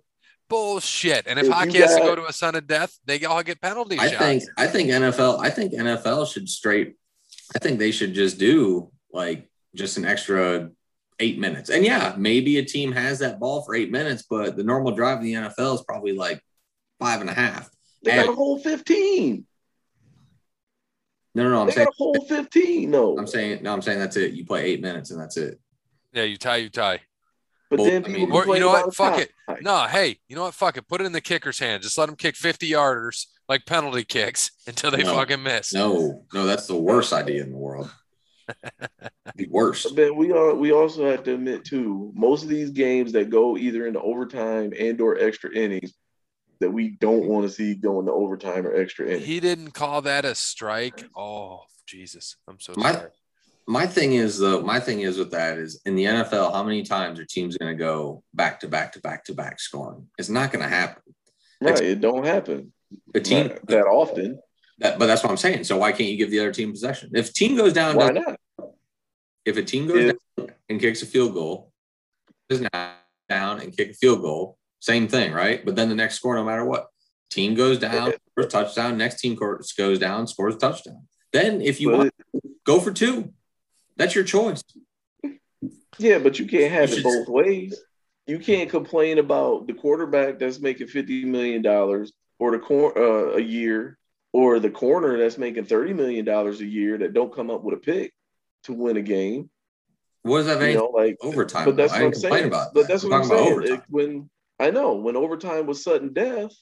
bullshit, 0.53 1.27
and 1.27 1.39
if, 1.39 1.47
If 1.47 1.53
hockey 1.53 1.79
has 1.79 1.97
to 1.97 2.03
go 2.03 2.15
to 2.15 2.27
a 2.27 2.33
son 2.33 2.55
of 2.55 2.67
death, 2.67 2.99
they 3.07 3.25
all 3.25 3.43
get 3.43 3.61
penalty 3.61 3.99
I 3.99 4.09
shots. 4.09 4.19
think 4.19 4.43
I 4.57 4.67
think 4.67 4.91
NFL 4.91 5.41
I 5.41 5.51
think 5.51 5.73
NFL 5.73 6.33
should 6.33 6.49
straight 6.49 6.95
I 7.57 7.59
think 7.59 7.79
they 7.79 7.91
should 7.91 8.15
just 8.15 8.39
do 8.39 8.91
like 9.13 9.49
just 9.75 9.97
an 9.97 10.05
extra 10.05 10.71
eight 11.19 11.39
minutes. 11.39 11.71
And 11.71 11.85
yeah, 11.85 12.15
maybe 12.17 12.59
a 12.59 12.65
team 12.65 12.93
has 12.93 13.19
that 13.21 13.39
ball 13.41 13.63
for 13.63 13.75
eight 13.75 13.91
minutes, 13.91 14.25
but 14.29 14.57
the 14.57 14.63
normal 14.65 14.93
drive 14.93 15.19
in 15.19 15.25
the 15.25 15.35
NFL 15.35 15.75
is 15.77 15.83
probably 15.83 16.13
like 16.13 16.41
five 17.01 17.21
and 17.21 17.31
a 17.31 17.35
half. 17.35 17.71
They 18.05 18.17
got 18.17 18.29
a 18.29 18.33
whole 18.33 18.59
15. 18.59 19.47
No, 21.35 21.45
no, 21.45 21.51
no. 21.51 21.61
I'm 21.61 21.67
They 21.69 21.73
saying 21.73 21.87
got 21.87 21.95
a 21.95 21.97
whole 21.99 22.25
15. 22.27 22.91
No. 22.91 23.17
I'm 23.19 23.27
saying 23.27 23.63
no, 23.63 23.73
I'm 23.73 23.83
saying 23.83 23.99
that's 24.01 24.17
it. 24.17 24.33
You 24.33 24.45
play 24.45 24.65
eight 24.65 24.83
minutes 24.83 25.11
and 25.11 25.21
that's 25.21 25.37
it. 25.37 25.59
yeah, 26.13 26.25
you 26.25 26.37
tie, 26.37 26.57
you 26.57 26.69
tie. 26.69 27.01
But 27.73 27.81
Well, 27.81 27.91
then 27.91 28.05
I 28.05 28.09
mean- 28.09 28.17
Or 28.17 28.21
you 28.21 28.41
complain 28.43 28.61
know 28.61 28.69
what? 28.69 28.95
Fuck 28.95 29.17
a 29.19 29.23
it. 29.23 29.33
tie. 29.49 29.57
No, 29.63 29.87
hey, 29.87 30.19
you 30.29 30.37
know 30.37 30.43
what? 30.43 30.53
Fuck 30.53 30.77
it. 30.77 30.87
Put 30.87 31.01
it 31.01 31.05
in 31.05 31.13
the 31.13 31.23
kicker's 31.23 31.59
hand. 31.59 31.83
Just 31.83 31.97
let 31.97 32.05
them 32.05 32.17
kick 32.17 32.37
50 32.37 32.71
yarders 32.71 33.29
like 33.49 33.65
penalty 33.65 34.05
kicks 34.05 34.51
until 34.67 34.91
they 34.91 35.03
No. 35.03 35.15
fucking 35.15 35.43
miss. 35.43 35.73
No, 35.73 36.27
no, 36.35 36.45
that's 36.45 36.67
the 36.67 36.77
worst 36.77 37.15
idea 37.15 37.43
in 37.43 37.51
the 37.51 37.57
world. 37.57 37.91
the 39.37 39.47
worst. 39.49 39.97
But 39.97 40.15
we 40.17 40.33
are 40.33 40.55
we 40.55 40.71
also 40.73 41.11
have 41.11 41.23
to 41.25 41.33
admit 41.33 41.65
too, 41.65 42.13
most 42.15 42.43
of 42.43 42.51
these 42.51 42.69
games 42.73 43.13
that 43.13 43.31
go 43.31 43.57
either 43.57 43.87
into 43.87 44.03
overtime 44.03 44.75
and 44.79 45.01
or 45.01 45.17
extra 45.19 45.51
innings 45.57 45.95
that 46.61 46.71
we 46.71 46.91
don't 46.91 47.27
want 47.27 47.47
to 47.47 47.51
see 47.51 47.75
going 47.75 48.05
to 48.05 48.13
overtime 48.13 48.67
or 48.67 48.75
extra 48.75 49.07
innings. 49.07 49.25
He 49.25 49.41
didn't 49.41 49.71
call 49.71 50.03
that 50.03 50.27
a 50.27 50.35
strike. 50.35 51.09
Oh, 51.17 51.63
Jesus. 51.87 52.37
I'm 52.47 52.61
so 52.61 52.75
My- 52.77 52.93
sorry. 52.93 53.11
My 53.67 53.87
thing 53.87 54.15
is 54.15 54.39
though, 54.39 54.61
my 54.63 54.81
thing 54.81 55.01
is 55.01 55.19
with 55.19 55.31
that 55.31 55.59
is 55.59 55.81
in 55.85 55.95
the 55.95 56.05
NFL, 56.05 56.53
how 56.53 56.63
many 56.63 56.83
times 56.83 57.19
are 57.21 57.25
teams 57.25 57.57
going 57.57 57.77
to 57.77 57.79
go 57.79 58.23
back 58.35 58.61
to 58.61 58.69
back 58.69 58.93
to 58.95 59.01
back 59.01 59.25
to 59.27 59.35
back 59.35 59.61
scoring? 59.61 60.09
It's 60.19 60.29
not 60.29 60.53
going 60.53 60.63
to 60.63 60.69
happen. 60.69 61.03
right, 61.61 61.81
it 61.81 62.01
don't 62.01 62.25
happen 62.25 62.73
The 63.15 63.21
team, 63.21 63.49
that, 63.49 63.67
that 63.69 63.85
often. 63.87 64.41
that, 64.79 64.99
but 64.99 65.07
that's 65.07 65.23
what 65.23 65.31
I'm 65.31 65.37
saying. 65.37 65.65
So 65.65 65.77
why 65.77 65.93
can't 65.93 66.09
you 66.11 66.17
give 66.17 66.31
the 66.31 66.41
other 66.41 66.53
team 66.53 66.73
possession? 66.73 67.11
If 67.15 67.33
team 67.33 67.57
goes 67.57 67.73
down, 67.73 67.97
Why 67.97 68.11
not? 68.11 68.39
if 69.45 69.57
a 69.57 69.63
team 69.63 69.87
goes 69.87 69.97
If- 70.13 70.17
down 70.37 70.49
and 70.69 70.81
kicks 70.81 71.03
a 71.03 71.07
field 71.07 71.35
goal, 71.35 71.73
is 72.49 72.61
now 72.61 72.95
down 73.29 73.61
and 73.61 73.75
kick 73.77 73.91
a 73.91 73.95
field 73.95 74.21
goal, 74.23 74.59
same 74.81 75.07
thing, 75.09 75.33
right? 75.33 75.65
But 75.65 75.77
then 75.77 75.89
the 75.89 75.95
next 75.95 76.17
score, 76.17 76.35
no 76.35 76.45
matter 76.45 76.65
what, 76.65 76.89
team 77.31 77.55
goes 77.55 77.79
down, 77.79 78.13
first 78.35 78.51
touchdown. 78.51 78.99
Next 78.99 79.21
team 79.21 79.37
goes 79.37 79.99
down, 79.99 80.27
scores 80.27 80.57
touchdown. 80.57 81.07
Then 81.33 81.63
if 81.63 81.81
you 81.81 81.91
want, 81.91 82.13
go 82.67 82.79
for 82.81 82.91
two. 82.93 83.33
That's 83.97 84.15
your 84.15 84.25
choice. 84.25 84.63
Yeah, 85.99 86.19
but 86.19 86.39
you 86.39 86.47
can't 86.47 86.73
have 86.73 86.91
You 86.91 86.97
it 86.99 87.03
both 87.05 87.29
ways. 87.29 87.81
You 88.27 88.39
can't 88.39 88.71
complain 88.71 89.19
about 89.19 89.67
the 89.67 89.75
quarterback 89.75 90.39
that's 90.39 90.61
making 90.61 90.87
fifty 90.89 91.25
million 91.25 91.63
dollars 91.63 92.13
or 92.39 92.53
the 92.53 92.59
cor- 92.59 92.97
uh, 92.97 93.37
a 93.37 93.41
year, 93.41 93.99
or 94.33 94.59
the 94.59 94.71
corner 94.71 95.19
that's 95.19 95.39
making 95.39 95.65
thirty 95.67 95.93
million 95.93 96.25
dollars 96.25 96.61
a 96.61 96.67
year 96.67 96.99
that 96.99 97.13
don't 97.13 97.35
come 97.35 97.51
up 97.51 97.63
with 97.63 97.75
a 97.75 97.81
pick 97.81 98.13
to 98.65 98.73
win 98.73 98.97
a 98.97 99.03
game. 99.03 99.51
What 100.23 100.39
does 100.39 100.47
that 100.47 100.61
You 100.61 100.67
mean? 100.69 100.77
know, 100.77 100.87
like 100.87 101.17
overtime. 101.21 101.65
But 101.67 101.77
that's 101.77 101.93
though. 101.93 101.99
what 101.99 102.07
I'm 102.07 102.15
saying. 102.15 102.47
about 102.47 102.75
But 102.75 102.89
that's 102.89 103.05
what 103.05 103.13
I'm 103.13 103.25
saying. 103.25 103.63
It- 103.65 103.81
when 103.89 104.31
I 104.59 104.71
know 104.71 104.95
when 104.95 105.17
overtime 105.17 105.67
was 105.67 105.83
sudden 105.83 106.13
death, 106.13 106.53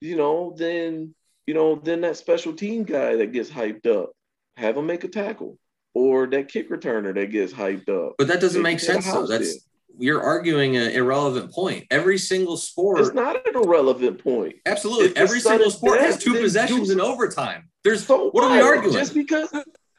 you 0.00 0.16
know, 0.16 0.54
then 0.56 1.14
you 1.46 1.54
know, 1.54 1.76
then 1.76 2.00
that 2.02 2.16
special 2.16 2.52
team 2.54 2.84
guy 2.84 3.16
that 3.16 3.32
gets 3.32 3.50
hyped 3.50 3.86
up, 3.86 4.10
have 4.56 4.76
him 4.76 4.86
make 4.86 5.04
a 5.04 5.08
tackle, 5.08 5.58
or 5.98 6.26
that 6.28 6.48
kick 6.48 6.70
returner 6.70 7.12
that 7.12 7.26
gets 7.32 7.52
hyped 7.52 7.88
up. 7.88 8.14
But 8.18 8.28
that 8.28 8.40
doesn't 8.40 8.62
Maybe 8.62 8.74
make 8.74 8.80
sense 8.80 9.04
though. 9.10 9.26
That's 9.26 9.54
in. 9.54 9.60
you're 9.98 10.22
arguing 10.22 10.76
an 10.76 10.92
irrelevant 10.92 11.50
point. 11.52 11.86
Every 11.90 12.18
single 12.18 12.56
sport, 12.56 13.00
It's 13.00 13.14
not 13.14 13.34
an 13.34 13.54
irrelevant 13.56 14.22
point. 14.22 14.56
absolutely, 14.64 15.06
If 15.06 15.14
the 15.14 15.20
every 15.20 15.40
single 15.40 15.70
sport 15.72 16.00
has 16.00 16.16
two 16.18 16.34
possessions 16.34 16.90
in 16.90 17.00
overtime. 17.00 17.68
There's 17.82 18.06
So 18.06 18.30
what 18.30 18.44
are 18.44 18.52
we 18.52 18.60
arguing? 18.60 18.96
Just 18.96 19.12
because 19.14 19.52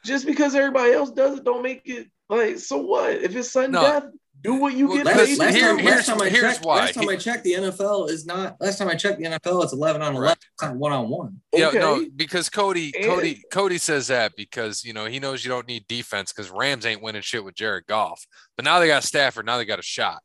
just 0.04 0.24
because 0.24 0.54
everybody 0.54 0.92
else 0.92 1.10
does 1.10 1.36
it, 1.38 1.44
don't 1.44 1.62
make 1.62 1.82
it 1.84 2.06
like 2.30 2.58
so 2.58 2.78
what? 2.78 3.10
If 3.10 3.36
it's 3.36 3.50
sudden 3.52 3.72
No. 3.72 3.82
death, 3.82 4.04
do 4.42 4.54
what 4.54 4.74
you 4.74 4.88
Well, 4.88 4.96
get 4.98 5.06
last- 5.06 5.16
Last, 5.18 5.28
paid. 5.28 5.38
last, 5.38 5.54
here- 5.54 5.66
time, 5.68 5.78
here's- 5.78 5.96
last 5.96 6.06
time 6.06 6.22
I 6.22 6.28
here's 6.28 6.42
checked, 6.54 6.64
why. 6.64 6.76
last 6.78 6.94
time 6.94 7.08
I 7.08 7.16
checked, 7.16 7.44
the 7.44 7.52
NFL 7.54 8.08
is 8.10 8.26
not. 8.26 8.56
Last 8.60 8.78
time 8.78 8.88
I 8.88 8.94
checked, 8.94 9.18
the 9.18 9.24
NFL 9.26 9.62
it's 9.62 9.72
eleven 9.72 10.02
on 10.02 10.14
Right. 10.14 10.18
eleven. 10.20 10.38
It's 10.54 10.62
not 10.62 10.76
one 10.76 10.92
on 10.92 11.08
one. 11.08 11.40
Yeah, 11.52 11.70
no, 11.70 12.06
because 12.16 12.48
Cody, 12.48 12.92
And- 12.96 13.04
Cody, 13.06 13.42
Cody 13.52 13.78
says 13.78 14.06
that 14.08 14.32
because 14.36 14.84
you 14.84 14.92
know 14.92 15.06
he 15.06 15.18
knows 15.18 15.44
you 15.44 15.50
don't 15.50 15.66
need 15.68 15.86
defense 15.88 16.32
because 16.32 16.50
Rams 16.50 16.86
ain't 16.86 17.02
winning 17.02 17.22
shit 17.22 17.44
with 17.44 17.54
Jared 17.54 17.86
Goff. 17.86 18.26
But 18.56 18.64
now 18.64 18.78
they 18.80 18.86
got 18.86 19.04
Stafford. 19.04 19.46
Now 19.46 19.58
they 19.58 19.64
got 19.64 19.78
a 19.78 19.82
shot. 19.82 20.22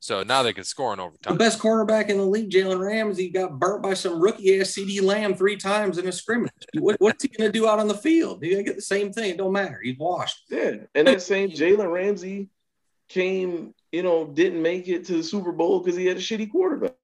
So 0.00 0.22
now 0.22 0.44
they 0.44 0.52
can 0.52 0.62
score 0.62 0.92
in 0.92 1.00
overtime. 1.00 1.32
The 1.34 1.38
best 1.40 1.58
quarterback 1.58 2.08
in 2.08 2.18
the 2.18 2.24
league, 2.24 2.50
Jalen 2.50 2.78
Ramsey, 2.78 3.30
got 3.30 3.58
burnt 3.58 3.82
by 3.82 3.94
some 3.94 4.20
rookie 4.20 4.60
ass 4.60 4.68
CeeDee 4.68 5.02
Lamb 5.02 5.34
three 5.34 5.56
times 5.56 5.98
in 5.98 6.06
a 6.06 6.12
scrimmage. 6.12 6.52
What, 6.78 7.00
what's 7.00 7.24
he 7.24 7.28
going 7.28 7.50
to 7.50 7.58
do 7.58 7.66
out 7.66 7.80
on 7.80 7.88
the 7.88 7.96
field? 7.96 8.40
He's 8.40 8.52
going 8.54 8.64
to 8.64 8.70
get 8.70 8.76
the 8.76 8.82
same 8.82 9.12
thing. 9.12 9.30
It 9.30 9.38
don't 9.38 9.52
matter. 9.52 9.80
He's 9.82 9.98
washed. 9.98 10.44
Yeah, 10.50 10.74
and 10.94 11.08
that 11.08 11.20
same 11.20 11.50
Jalen 11.50 11.90
Ramsey 11.92 12.48
came, 13.08 13.74
you 13.92 14.02
know, 14.02 14.26
didn't 14.26 14.62
make 14.62 14.88
it 14.88 15.06
to 15.06 15.14
the 15.18 15.22
Super 15.22 15.52
Bowl 15.52 15.80
because 15.80 15.96
he 15.96 16.06
had 16.06 16.16
a 16.16 16.20
shitty 16.20 16.50
quarterback. 16.50 16.94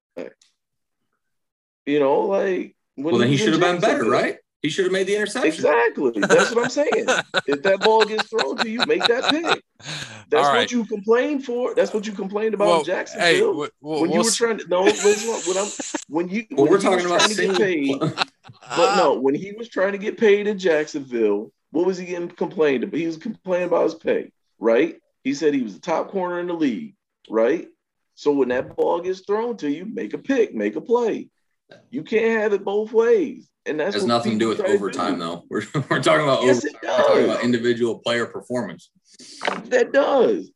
You 1.86 2.00
know, 2.00 2.22
like 2.22 2.76
when 2.94 3.12
Well, 3.12 3.18
then 3.18 3.28
he 3.28 3.36
should 3.36 3.52
have 3.52 3.60
been 3.60 3.80
better, 3.80 4.04
right? 4.04 4.38
He 4.62 4.70
should 4.70 4.86
have 4.86 4.92
made 4.92 5.06
the 5.06 5.14
interception. 5.14 5.52
Exactly. 5.52 6.12
That's 6.22 6.54
what 6.54 6.64
I'm 6.64 6.70
saying. 6.70 7.06
if 7.46 7.62
that 7.64 7.80
ball 7.80 8.06
gets 8.06 8.28
thrown 8.28 8.56
to 8.56 8.66
you, 8.66 8.78
make 8.86 9.06
that 9.06 9.24
pick. 9.30 9.62
That's 10.30 10.48
right. 10.48 10.60
what 10.60 10.72
you 10.72 10.86
complained 10.86 11.44
for. 11.44 11.74
That's 11.74 11.92
what 11.92 12.06
you 12.06 12.14
complained 12.14 12.54
about 12.54 12.68
Well, 12.68 12.78
in 12.78 12.86
Jacksonville. 12.86 13.48
w- 13.48 13.70
w- 13.82 14.00
when 14.00 14.10
you 14.10 14.16
we'll 14.20 14.24
were 14.24 14.30
trying 14.30 14.56
to 14.56 14.68
no, 14.68 14.84
listen, 14.84 15.52
when 15.52 15.62
I'm 15.62 15.70
when 16.08 16.28
you 16.30 16.46
Well, 16.50 16.62
when 16.62 16.72
we're 16.72 16.80
talking 16.80 17.04
about 17.04 17.20
to 17.20 17.34
get 17.34 17.58
paid, 17.58 18.00
but 18.76 18.96
no, 18.96 19.20
when 19.20 19.34
he 19.34 19.52
was 19.52 19.68
trying 19.68 19.92
to 19.92 19.98
get 19.98 20.16
paid 20.16 20.46
in 20.46 20.58
Jacksonville, 20.58 21.52
what 21.70 21.84
was 21.84 21.98
he 21.98 22.06
getting 22.06 22.30
complained 22.30 22.84
about? 22.84 22.96
He 22.98 23.04
was 23.04 23.18
complaining 23.18 23.66
about 23.68 23.84
his 23.84 23.94
pay, 23.96 24.32
right? 24.58 24.96
He 25.24 25.34
said 25.34 25.54
he 25.54 25.62
was 25.62 25.74
the 25.74 25.80
top 25.80 26.10
corner 26.10 26.38
in 26.38 26.46
the 26.46 26.54
league, 26.54 26.94
right? 27.28 27.66
So 28.14 28.32
when 28.32 28.48
that 28.48 28.76
ball 28.76 29.00
gets 29.00 29.20
thrown 29.20 29.56
to 29.56 29.70
you, 29.70 29.86
make 29.86 30.14
a 30.14 30.18
pick, 30.18 30.54
make 30.54 30.76
a 30.76 30.80
play. 30.80 31.30
You 31.90 32.04
can't 32.04 32.40
have 32.40 32.52
it 32.52 32.62
both 32.62 32.92
ways. 32.92 33.48
And 33.66 33.80
that's 33.80 33.94
has 33.94 34.06
nothing 34.06 34.32
to 34.32 34.38
do 34.38 34.48
with 34.48 34.58
people 34.58 34.90
try 34.90 35.08
overtime, 35.08 35.18
though. 35.18 35.44
We're, 35.50 35.62
we're 35.88 36.02
talking 36.02 36.24
about 36.24 36.42
Yes, 36.42 36.64
it 36.64 36.76
overtime. 36.76 36.90
We're 36.98 37.08
talking 37.08 37.24
about 37.24 37.42
individual 37.42 37.98
player 38.00 38.26
performance. 38.26 38.90
That 39.64 39.90
does. 39.92 40.50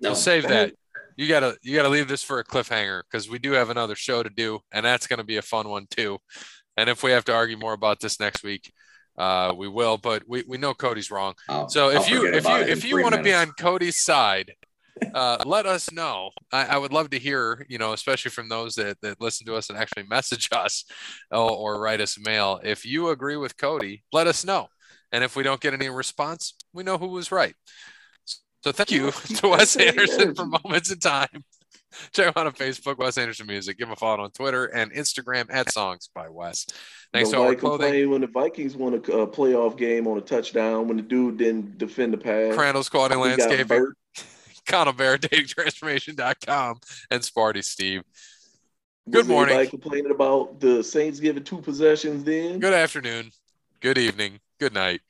No, 0.00 0.10
We'll 0.10 0.16
save 0.16 0.42
that. 0.48 0.74
You 1.16 1.28
gotta 1.28 1.56
you 1.62 1.74
gotta 1.74 1.88
leave 1.88 2.08
this 2.08 2.22
for 2.22 2.40
a 2.40 2.44
cliffhanger 2.44 3.02
because 3.10 3.30
we 3.30 3.38
do 3.38 3.52
have 3.52 3.70
another 3.70 3.94
show 3.94 4.22
to 4.22 4.28
do, 4.28 4.60
and 4.72 4.84
that's 4.84 5.06
gonna 5.06 5.24
be 5.24 5.36
a 5.36 5.42
fun 5.42 5.68
one 5.68 5.86
too. 5.88 6.18
And 6.76 6.90
if 6.90 7.02
we 7.02 7.12
have 7.12 7.24
to 7.26 7.34
argue 7.34 7.56
more 7.56 7.72
about 7.72 8.00
this 8.00 8.20
next 8.20 8.42
week, 8.42 8.70
uh, 9.18 9.54
we 9.56 9.68
will. 9.68 9.96
But 9.98 10.22
we, 10.26 10.44
we 10.46 10.58
know 10.58 10.74
Cody's 10.74 11.10
wrong. 11.10 11.34
I'll- 11.48 11.68
So 11.68 11.90
if 11.90 12.08
you 12.08 12.26
if 12.26 12.44
you 12.44 12.56
it 12.56 12.68
in 12.68 12.78
if 12.78 12.84
you 12.84 13.02
want 13.02 13.14
to 13.14 13.22
be 13.22 13.32
on 13.34 13.52
Cody's 13.58 14.02
side, 14.02 14.52
uh, 15.14 15.38
let 15.44 15.66
us 15.66 15.92
know. 15.92 16.30
I, 16.52 16.64
I 16.66 16.78
would 16.78 16.92
love 16.92 17.10
to 17.10 17.18
hear, 17.18 17.66
you 17.68 17.76
know, 17.78 17.92
especially 17.92 18.30
from 18.30 18.48
those 18.48 18.74
that, 18.76 18.98
that 19.02 19.20
listen 19.20 19.46
to 19.46 19.54
us 19.54 19.68
and 19.68 19.78
actually 19.78 20.02
message 20.08 20.48
us 20.52 20.84
or, 21.30 21.50
or 21.50 21.80
write 21.80 22.00
us 22.00 22.18
mail. 22.18 22.60
If 22.64 22.86
you 22.86 23.10
agree 23.10 23.36
with 23.36 23.56
Cody, 23.58 24.04
let 24.12 24.26
us 24.26 24.44
know. 24.44 24.68
And 25.12 25.22
if 25.22 25.36
we 25.36 25.42
don't 25.42 25.60
get 25.60 25.74
any 25.74 25.88
response, 25.88 26.54
we 26.72 26.82
know 26.82 26.98
who 26.98 27.08
was 27.08 27.30
right. 27.30 27.54
So 28.64 28.72
thank 28.72 28.90
you 28.90 29.10
to 29.36 29.48
Wes 29.48 29.76
Anderson 29.76 30.34
for 30.34 30.46
moments 30.46 30.90
in 30.90 30.98
time. 30.98 31.44
Check 32.12 32.26
him 32.26 32.32
out 32.36 32.46
on 32.46 32.52
Facebook, 32.52 32.98
Wes 32.98 33.18
Anderson 33.18 33.46
Music. 33.46 33.78
Give 33.78 33.88
him 33.88 33.92
a 33.92 33.96
follow 33.96 34.24
on 34.24 34.30
Twitter 34.30 34.66
and 34.66 34.92
Instagram 34.92 35.46
at 35.50 35.72
Songs 35.72 36.10
by 36.14 36.28
Wes. 36.28 36.66
Thanks 37.12 37.30
to 37.30 37.40
our 37.40 37.54
clothing. 37.54 38.10
when 38.10 38.20
the 38.20 38.26
Vikings 38.26 38.76
won 38.76 38.94
a 38.94 38.96
uh, 38.96 39.26
playoff 39.26 39.76
game 39.76 40.06
on 40.06 40.18
a 40.18 40.20
touchdown 40.20 40.88
when 40.88 40.96
the 40.96 41.02
dude 41.02 41.38
didn't 41.38 41.78
defend 41.78 42.12
the 42.12 42.18
pass. 42.18 42.54
Crandall's 42.54 42.88
Quality 42.88 43.16
Landscaping. 43.16 43.92
Connell 44.66 44.92
Bear, 44.92 45.16
datingtransformation.com, 45.16 46.80
and 47.10 47.22
Sparty 47.22 47.64
Steve. 47.64 48.02
Was 49.06 49.14
Good 49.14 49.28
morning. 49.28 49.54
Anybody 49.54 49.70
complaining 49.70 50.10
about 50.10 50.58
the 50.58 50.82
Saints 50.82 51.20
giving 51.20 51.44
two 51.44 51.58
possessions 51.62 52.24
then? 52.24 52.58
Good 52.58 52.72
afternoon. 52.74 53.30
Good 53.80 53.98
evening. 53.98 54.40
Good 54.58 54.74
night. 54.74 55.00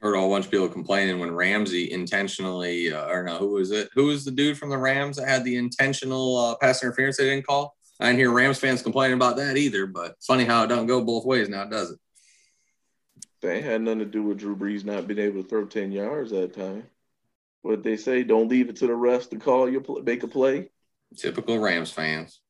Heard 0.00 0.14
a 0.14 0.20
whole 0.20 0.30
bunch 0.30 0.46
of 0.46 0.50
people 0.50 0.68
complaining 0.68 1.18
when 1.18 1.34
Ramsey 1.34 1.90
intentionally, 1.90 2.92
uh, 2.92 3.08
or 3.08 3.24
no, 3.24 3.38
who 3.38 3.50
was 3.52 3.70
it? 3.70 3.88
Who 3.94 4.06
was 4.06 4.24
the 4.24 4.30
dude 4.30 4.58
from 4.58 4.70
the 4.70 4.78
Rams 4.78 5.16
that 5.16 5.28
had 5.28 5.44
the 5.44 5.56
intentional 5.56 6.36
uh, 6.36 6.56
pass 6.56 6.82
interference 6.82 7.16
they 7.16 7.24
didn't 7.24 7.46
call? 7.46 7.76
I 8.00 8.06
didn't 8.06 8.20
hear 8.20 8.30
Rams 8.30 8.58
fans 8.58 8.82
complaining 8.82 9.16
about 9.16 9.36
that 9.36 9.56
either. 9.56 9.86
But 9.86 10.14
funny 10.20 10.44
how 10.44 10.64
it 10.64 10.68
don't 10.68 10.86
go 10.86 11.04
both 11.04 11.24
ways 11.24 11.48
now, 11.48 11.64
does 11.64 11.90
it? 11.90 11.98
Ain't 13.46 13.64
had 13.64 13.82
nothing 13.82 14.00
to 14.00 14.04
do 14.04 14.22
with 14.22 14.38
Drew 14.38 14.56
Brees 14.56 14.84
not 14.84 15.06
being 15.06 15.20
able 15.20 15.42
to 15.42 15.48
throw 15.48 15.64
10 15.64 15.92
yards 15.92 16.32
that 16.32 16.54
time. 16.54 16.86
What 17.62 17.82
they 17.82 17.96
say, 17.96 18.24
don't 18.24 18.48
leave 18.48 18.68
it 18.68 18.76
to 18.76 18.86
the 18.86 18.92
refs 18.92 19.30
to 19.30 19.36
call 19.36 19.68
your 19.68 19.80
play, 19.80 20.02
make 20.02 20.22
a 20.22 20.28
play. 20.28 20.70
Typical 21.16 21.58
Rams 21.58 21.90
fans. 21.90 22.40